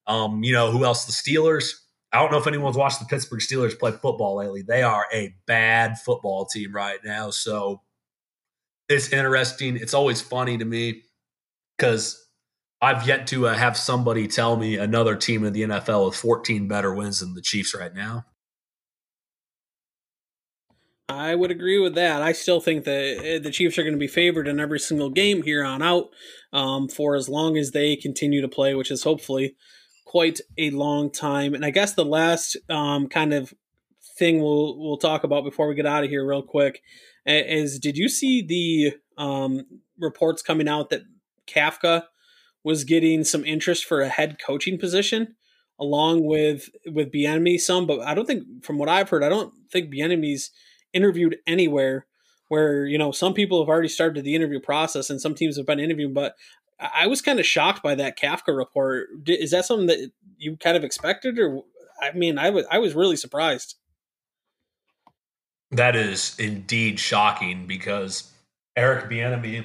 Um, 0.06 0.44
you 0.44 0.52
know, 0.52 0.70
who 0.70 0.84
else? 0.84 1.04
The 1.04 1.12
Steelers. 1.12 1.72
I 2.12 2.20
don't 2.20 2.30
know 2.30 2.38
if 2.38 2.46
anyone's 2.46 2.76
watched 2.76 3.00
the 3.00 3.06
Pittsburgh 3.06 3.40
Steelers 3.40 3.76
play 3.76 3.90
football 3.90 4.36
lately. 4.36 4.62
They 4.62 4.82
are 4.82 5.06
a 5.12 5.34
bad 5.46 5.98
football 5.98 6.44
team 6.44 6.72
right 6.72 7.00
now. 7.04 7.30
So 7.30 7.80
it's 8.88 9.12
interesting. 9.12 9.76
It's 9.76 9.94
always 9.94 10.20
funny 10.20 10.58
to 10.58 10.64
me 10.64 11.02
because 11.76 12.24
I've 12.82 13.06
yet 13.06 13.28
to 13.28 13.46
uh, 13.46 13.54
have 13.54 13.76
somebody 13.76 14.26
tell 14.26 14.56
me 14.56 14.76
another 14.76 15.14
team 15.14 15.44
in 15.44 15.52
the 15.52 15.62
NFL 15.62 16.06
with 16.06 16.16
14 16.16 16.66
better 16.66 16.92
wins 16.92 17.20
than 17.20 17.34
the 17.34 17.40
Chiefs 17.40 17.76
right 17.76 17.94
now. 17.94 18.26
I 21.08 21.36
would 21.36 21.52
agree 21.52 21.78
with 21.78 21.94
that. 21.94 22.22
I 22.22 22.32
still 22.32 22.60
think 22.60 22.84
that 22.84 23.20
eh, 23.24 23.38
the 23.38 23.52
Chiefs 23.52 23.78
are 23.78 23.82
going 23.82 23.94
to 23.94 24.00
be 24.00 24.08
favored 24.08 24.48
in 24.48 24.58
every 24.58 24.80
single 24.80 25.10
game 25.10 25.44
here 25.44 25.62
on 25.62 25.80
out 25.80 26.08
um, 26.52 26.88
for 26.88 27.14
as 27.14 27.28
long 27.28 27.56
as 27.56 27.70
they 27.70 27.94
continue 27.94 28.40
to 28.40 28.48
play, 28.48 28.74
which 28.74 28.90
is 28.90 29.04
hopefully 29.04 29.54
quite 30.04 30.40
a 30.58 30.70
long 30.70 31.12
time. 31.12 31.54
And 31.54 31.64
I 31.64 31.70
guess 31.70 31.94
the 31.94 32.04
last 32.04 32.56
um, 32.68 33.08
kind 33.08 33.32
of 33.32 33.54
thing 34.18 34.40
we'll 34.40 34.76
we'll 34.78 34.98
talk 34.98 35.22
about 35.22 35.44
before 35.44 35.68
we 35.68 35.76
get 35.76 35.86
out 35.86 36.02
of 36.02 36.10
here, 36.10 36.26
real 36.26 36.42
quick, 36.42 36.82
is 37.24 37.78
did 37.78 37.96
you 37.96 38.08
see 38.08 38.42
the 38.42 38.94
um, 39.22 39.66
reports 39.98 40.42
coming 40.42 40.68
out 40.68 40.90
that 40.90 41.02
Kafka 41.46 42.04
was 42.64 42.84
getting 42.84 43.24
some 43.24 43.44
interest 43.44 43.84
for 43.84 44.00
a 44.00 44.08
head 44.08 44.38
coaching 44.44 44.78
position? 44.78 45.36
along 45.80 46.24
with 46.24 46.70
with 46.86 47.10
Bieniemy 47.10 47.58
some, 47.58 47.86
but 47.86 48.00
I 48.00 48.14
don't 48.14 48.26
think 48.26 48.64
from 48.64 48.78
what 48.78 48.88
I've 48.88 49.08
heard, 49.08 49.24
I 49.24 49.28
don't 49.28 49.52
think 49.70 49.92
Bieniemy's 49.92 50.50
interviewed 50.92 51.38
anywhere 51.44 52.06
where 52.48 52.86
you 52.86 52.98
know 52.98 53.10
some 53.10 53.34
people 53.34 53.60
have 53.60 53.68
already 53.68 53.88
started 53.88 54.22
the 54.22 54.34
interview 54.34 54.60
process 54.60 55.10
and 55.10 55.20
some 55.20 55.34
teams 55.34 55.56
have 55.56 55.66
been 55.66 55.80
interviewing 55.80 56.12
but 56.12 56.36
I 56.78 57.06
was 57.06 57.22
kind 57.22 57.38
of 57.38 57.46
shocked 57.46 57.82
by 57.82 57.94
that 57.94 58.18
Kafka 58.18 58.56
report. 58.56 59.08
Is 59.26 59.52
that 59.52 59.64
something 59.64 59.86
that 59.86 60.10
you 60.36 60.56
kind 60.56 60.76
of 60.76 60.84
expected, 60.84 61.38
or 61.38 61.62
I 62.00 62.12
mean, 62.12 62.38
I 62.38 62.50
was 62.50 62.66
I 62.70 62.78
was 62.78 62.94
really 62.94 63.16
surprised. 63.16 63.76
That 65.70 65.96
is 65.96 66.36
indeed 66.38 66.98
shocking 66.98 67.66
because 67.66 68.30
Eric 68.76 69.08
Bieniemy 69.08 69.64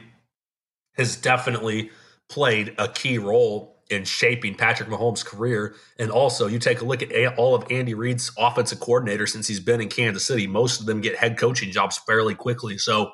has 0.93 1.15
definitely 1.15 1.89
played 2.29 2.75
a 2.77 2.87
key 2.87 3.17
role 3.17 3.77
in 3.89 4.03
shaping 4.03 4.55
Patrick 4.55 4.89
Mahomes' 4.89 5.25
career. 5.25 5.75
And 5.97 6.11
also, 6.11 6.47
you 6.47 6.59
take 6.59 6.81
a 6.81 6.85
look 6.85 7.01
at 7.01 7.37
all 7.37 7.55
of 7.55 7.71
Andy 7.71 7.93
Reid's 7.93 8.31
offensive 8.37 8.79
coordinator 8.79 9.27
since 9.27 9.47
he's 9.47 9.59
been 9.59 9.81
in 9.81 9.89
Kansas 9.89 10.25
City. 10.25 10.47
Most 10.47 10.79
of 10.79 10.85
them 10.85 11.01
get 11.01 11.15
head 11.15 11.37
coaching 11.37 11.71
jobs 11.71 11.97
fairly 11.97 12.35
quickly. 12.35 12.77
So 12.77 13.11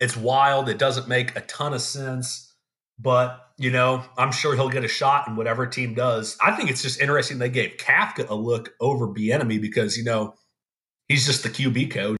it's 0.00 0.16
wild. 0.16 0.68
It 0.68 0.78
doesn't 0.78 1.08
make 1.08 1.36
a 1.36 1.40
ton 1.42 1.74
of 1.74 1.80
sense. 1.80 2.54
But, 2.98 3.40
you 3.58 3.70
know, 3.70 4.02
I'm 4.16 4.32
sure 4.32 4.54
he'll 4.54 4.70
get 4.70 4.84
a 4.84 4.88
shot 4.88 5.28
in 5.28 5.36
whatever 5.36 5.66
team 5.66 5.94
does. 5.94 6.36
I 6.44 6.52
think 6.52 6.70
it's 6.70 6.82
just 6.82 7.00
interesting 7.00 7.38
they 7.38 7.50
gave 7.50 7.76
Kafka 7.76 8.28
a 8.28 8.34
look 8.34 8.74
over 8.80 9.06
Bieniemy 9.06 9.60
because, 9.60 9.98
you 9.98 10.04
know, 10.04 10.34
he's 11.06 11.26
just 11.26 11.42
the 11.42 11.50
QB 11.50 11.90
coach. 11.90 12.16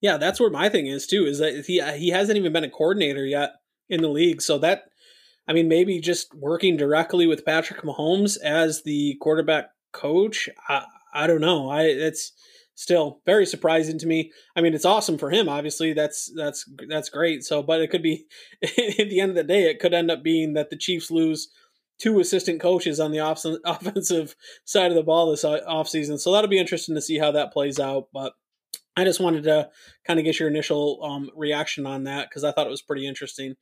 Yeah, 0.00 0.16
that's 0.16 0.38
where 0.38 0.50
my 0.50 0.68
thing 0.68 0.86
is 0.86 1.06
too. 1.06 1.26
Is 1.26 1.38
that 1.38 1.64
he 1.66 1.82
he 1.98 2.10
hasn't 2.10 2.38
even 2.38 2.52
been 2.52 2.64
a 2.64 2.70
coordinator 2.70 3.24
yet 3.24 3.54
in 3.88 4.02
the 4.02 4.08
league, 4.08 4.42
so 4.42 4.58
that 4.58 4.84
I 5.46 5.52
mean 5.52 5.68
maybe 5.68 6.00
just 6.00 6.34
working 6.34 6.76
directly 6.76 7.26
with 7.26 7.44
Patrick 7.44 7.82
Mahomes 7.82 8.38
as 8.38 8.82
the 8.82 9.16
quarterback 9.20 9.70
coach. 9.92 10.48
I 10.68 10.84
I 11.12 11.26
don't 11.26 11.40
know. 11.40 11.68
I 11.68 11.82
it's 11.82 12.32
still 12.78 13.20
very 13.26 13.44
surprising 13.44 13.98
to 13.98 14.06
me. 14.06 14.30
I 14.54 14.60
mean, 14.60 14.72
it's 14.72 14.84
awesome 14.84 15.18
for 15.18 15.30
him. 15.30 15.48
Obviously, 15.48 15.92
that's 15.92 16.32
that's 16.36 16.64
that's 16.88 17.08
great. 17.08 17.42
So, 17.42 17.62
but 17.62 17.80
it 17.80 17.90
could 17.90 18.02
be 18.02 18.26
at 18.62 19.08
the 19.08 19.20
end 19.20 19.30
of 19.30 19.36
the 19.36 19.42
day, 19.42 19.64
it 19.64 19.80
could 19.80 19.92
end 19.92 20.10
up 20.10 20.22
being 20.22 20.54
that 20.54 20.70
the 20.70 20.76
Chiefs 20.76 21.10
lose 21.10 21.48
two 21.98 22.20
assistant 22.20 22.60
coaches 22.60 23.00
on 23.00 23.10
the 23.10 23.18
off- 23.18 23.44
offensive 23.64 24.36
side 24.64 24.92
of 24.92 24.96
the 24.96 25.02
ball 25.02 25.30
this 25.30 25.44
offseason. 25.44 26.18
So 26.20 26.32
that'll 26.32 26.48
be 26.48 26.60
interesting 26.60 26.94
to 26.94 27.02
see 27.02 27.18
how 27.18 27.32
that 27.32 27.52
plays 27.52 27.80
out. 27.80 28.04
But 28.12 28.34
I 28.96 29.04
just 29.04 29.20
wanted 29.20 29.44
to 29.44 29.68
kind 30.06 30.18
of 30.18 30.24
get 30.24 30.40
your 30.40 30.48
initial 30.48 31.00
um, 31.04 31.30
reaction 31.36 31.86
on 31.86 32.04
that 32.04 32.28
because 32.28 32.42
I 32.42 32.52
thought 32.52 32.66
it 32.66 32.70
was 32.70 32.82
pretty 32.82 33.06
interesting. 33.06 33.54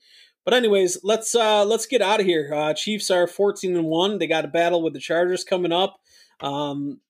But 0.45 0.55
anyways, 0.55 1.01
let's 1.03 1.35
uh, 1.35 1.65
let's 1.65 1.87
get 1.87 2.01
out 2.01 2.21
of 2.21 2.27
here. 2.27 2.53
Uh, 2.55 2.73
Chiefs 2.73 3.11
are 3.11 3.27
fourteen 3.27 3.77
and 3.77 3.87
one. 3.87 4.19
They 4.19 4.27
got 4.27 4.45
a 4.45 4.49
battle 4.49 4.83
with 4.83 4.95
the 4.95 5.01
Chargers 5.01 5.45
coming 5.45 5.73
up. 5.73 5.99
Um, 6.41 7.01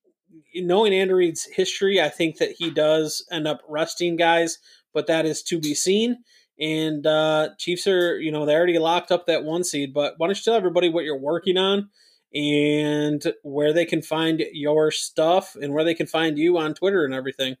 knowing 0.55 0.93
Andy 0.93 1.13
Reid's 1.13 1.45
history, 1.45 2.01
I 2.01 2.09
think 2.09 2.37
that 2.37 2.51
he 2.57 2.69
does 2.69 3.25
end 3.31 3.47
up 3.47 3.61
resting 3.67 4.15
guys, 4.15 4.57
but 4.93 5.07
that 5.07 5.25
is 5.25 5.43
to 5.43 5.59
be 5.59 5.73
seen. 5.73 6.17
And 6.59 7.05
uh, 7.05 7.49
Chiefs 7.57 7.87
are, 7.87 8.19
you 8.19 8.31
know, 8.31 8.45
they 8.45 8.55
already 8.55 8.79
locked 8.79 9.11
up 9.11 9.27
that 9.27 9.43
one 9.43 9.63
seed. 9.63 9.93
But 9.93 10.15
why 10.17 10.27
don't 10.27 10.37
you 10.37 10.43
tell 10.43 10.55
everybody 10.55 10.89
what 10.89 11.03
you're 11.03 11.19
working 11.19 11.57
on 11.57 11.89
and 12.33 13.23
where 13.43 13.73
they 13.73 13.85
can 13.85 14.01
find 14.01 14.43
your 14.51 14.91
stuff 14.91 15.55
and 15.55 15.73
where 15.73 15.83
they 15.83 15.93
can 15.93 16.07
find 16.07 16.37
you 16.37 16.57
on 16.57 16.73
Twitter 16.73 17.05
and 17.05 17.13
everything? 17.13 17.57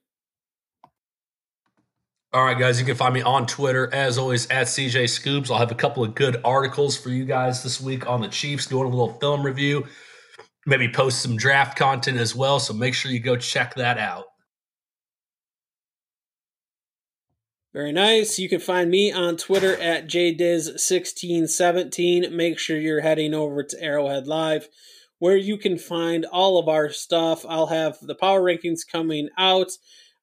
All 2.33 2.43
right, 2.43 2.59
guys, 2.59 2.77
you 2.77 2.85
can 2.85 2.97
find 2.97 3.13
me 3.13 3.21
on 3.21 3.47
Twitter 3.47 3.89
as 3.93 4.17
always 4.17 4.49
at 4.49 4.67
CJ 4.67 5.07
Scoops. 5.07 5.49
I'll 5.49 5.59
have 5.59 5.71
a 5.71 5.75
couple 5.75 6.03
of 6.03 6.13
good 6.13 6.41
articles 6.43 6.97
for 6.97 7.07
you 7.07 7.23
guys 7.23 7.63
this 7.63 7.79
week 7.79 8.05
on 8.05 8.19
the 8.19 8.27
Chiefs, 8.27 8.65
doing 8.65 8.83
a 8.83 8.89
little 8.89 9.13
film 9.13 9.45
review, 9.45 9.87
maybe 10.65 10.89
post 10.89 11.21
some 11.21 11.37
draft 11.37 11.77
content 11.77 12.17
as 12.17 12.35
well. 12.35 12.59
So 12.59 12.73
make 12.73 12.95
sure 12.95 13.13
you 13.13 13.21
go 13.21 13.37
check 13.37 13.75
that 13.75 13.97
out. 13.97 14.25
Very 17.73 17.93
nice. 17.93 18.37
You 18.37 18.49
can 18.49 18.59
find 18.59 18.91
me 18.91 19.09
on 19.09 19.37
Twitter 19.37 19.79
at 19.79 20.07
jdiz1617. 20.07 22.33
Make 22.33 22.59
sure 22.59 22.77
you're 22.77 22.99
heading 22.99 23.33
over 23.33 23.63
to 23.63 23.81
Arrowhead 23.81 24.27
Live, 24.27 24.67
where 25.19 25.37
you 25.37 25.57
can 25.57 25.77
find 25.77 26.25
all 26.25 26.59
of 26.59 26.67
our 26.67 26.89
stuff. 26.89 27.45
I'll 27.47 27.67
have 27.67 27.99
the 28.01 28.15
power 28.15 28.41
rankings 28.41 28.81
coming 28.85 29.29
out 29.37 29.71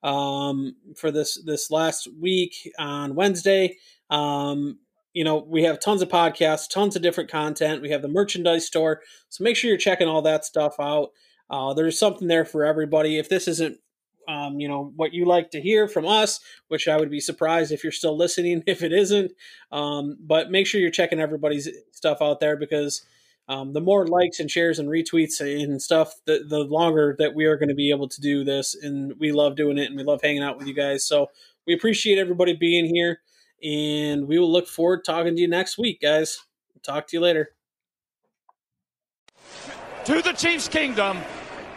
um, 0.04 0.76
for 0.96 1.10
this 1.10 1.42
this 1.44 1.70
last 1.70 2.06
week 2.20 2.70
on 2.78 3.16
Wednesday. 3.16 3.78
Um, 4.10 4.78
you 5.14 5.24
know, 5.24 5.44
we 5.48 5.62
have 5.62 5.80
tons 5.80 6.02
of 6.02 6.08
podcasts, 6.08 6.68
tons 6.68 6.94
of 6.94 7.02
different 7.02 7.30
content. 7.30 7.82
We 7.82 7.90
have 7.90 8.02
the 8.02 8.08
merchandise 8.08 8.66
store, 8.66 9.00
so 9.28 9.42
make 9.42 9.56
sure 9.56 9.68
you're 9.68 9.78
checking 9.78 10.06
all 10.06 10.22
that 10.22 10.44
stuff 10.44 10.76
out. 10.78 11.10
Uh, 11.50 11.74
there's 11.74 11.98
something 11.98 12.28
there 12.28 12.44
for 12.44 12.64
everybody. 12.64 13.18
If 13.18 13.28
this 13.28 13.48
isn't 13.48 13.78
um, 14.28 14.58
you 14.60 14.68
know 14.68 14.92
what 14.96 15.12
you 15.12 15.24
like 15.24 15.50
to 15.50 15.60
hear 15.60 15.86
from 15.86 16.06
us 16.06 16.40
which 16.68 16.88
i 16.88 16.96
would 16.96 17.10
be 17.10 17.20
surprised 17.20 17.70
if 17.70 17.82
you're 17.82 17.92
still 17.92 18.16
listening 18.16 18.62
if 18.66 18.82
it 18.82 18.90
isn't 18.90 19.32
um, 19.70 20.16
but 20.20 20.50
make 20.50 20.66
sure 20.66 20.80
you're 20.80 20.90
checking 20.90 21.20
everybody's 21.20 21.68
stuff 21.92 22.18
out 22.22 22.40
there 22.40 22.56
because 22.56 23.04
um, 23.48 23.72
the 23.72 23.80
more 23.80 24.06
likes 24.06 24.40
and 24.40 24.50
shares 24.50 24.78
and 24.78 24.88
retweets 24.88 25.40
and 25.40 25.80
stuff 25.80 26.14
the, 26.26 26.44
the 26.48 26.60
longer 26.60 27.14
that 27.18 27.34
we 27.34 27.44
are 27.44 27.56
going 27.56 27.68
to 27.68 27.74
be 27.74 27.90
able 27.90 28.08
to 28.08 28.20
do 28.20 28.44
this 28.44 28.74
and 28.74 29.14
we 29.18 29.32
love 29.32 29.56
doing 29.56 29.78
it 29.78 29.86
and 29.86 29.96
we 29.96 30.04
love 30.04 30.20
hanging 30.22 30.42
out 30.42 30.58
with 30.58 30.66
you 30.66 30.74
guys 30.74 31.06
so 31.06 31.28
we 31.66 31.74
appreciate 31.74 32.18
everybody 32.18 32.54
being 32.54 32.86
here 32.86 33.20
and 33.62 34.26
we 34.26 34.38
will 34.38 34.50
look 34.50 34.66
forward 34.66 35.04
to 35.04 35.12
talking 35.12 35.34
to 35.34 35.40
you 35.40 35.48
next 35.48 35.78
week 35.78 36.00
guys 36.00 36.38
talk 36.82 37.06
to 37.06 37.16
you 37.16 37.20
later 37.20 37.50
to 40.04 40.20
the 40.22 40.32
chiefs 40.32 40.68
kingdom 40.68 41.18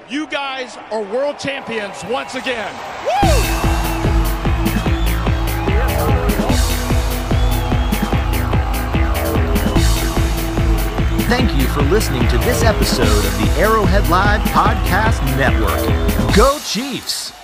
you 0.09 0.25
guys 0.27 0.77
are 0.89 1.01
world 1.03 1.37
champions 1.37 2.01
once 2.05 2.35
again. 2.35 2.73
Woo! 3.03 3.36
Thank 11.27 11.59
you 11.59 11.67
for 11.67 11.81
listening 11.81 12.25
to 12.29 12.37
this 12.37 12.63
episode 12.63 13.03
of 13.03 13.37
the 13.37 13.53
Arrowhead 13.59 14.07
Live 14.07 14.39
Podcast 14.51 15.21
Network. 15.37 16.33
Go 16.33 16.57
Chiefs! 16.59 17.36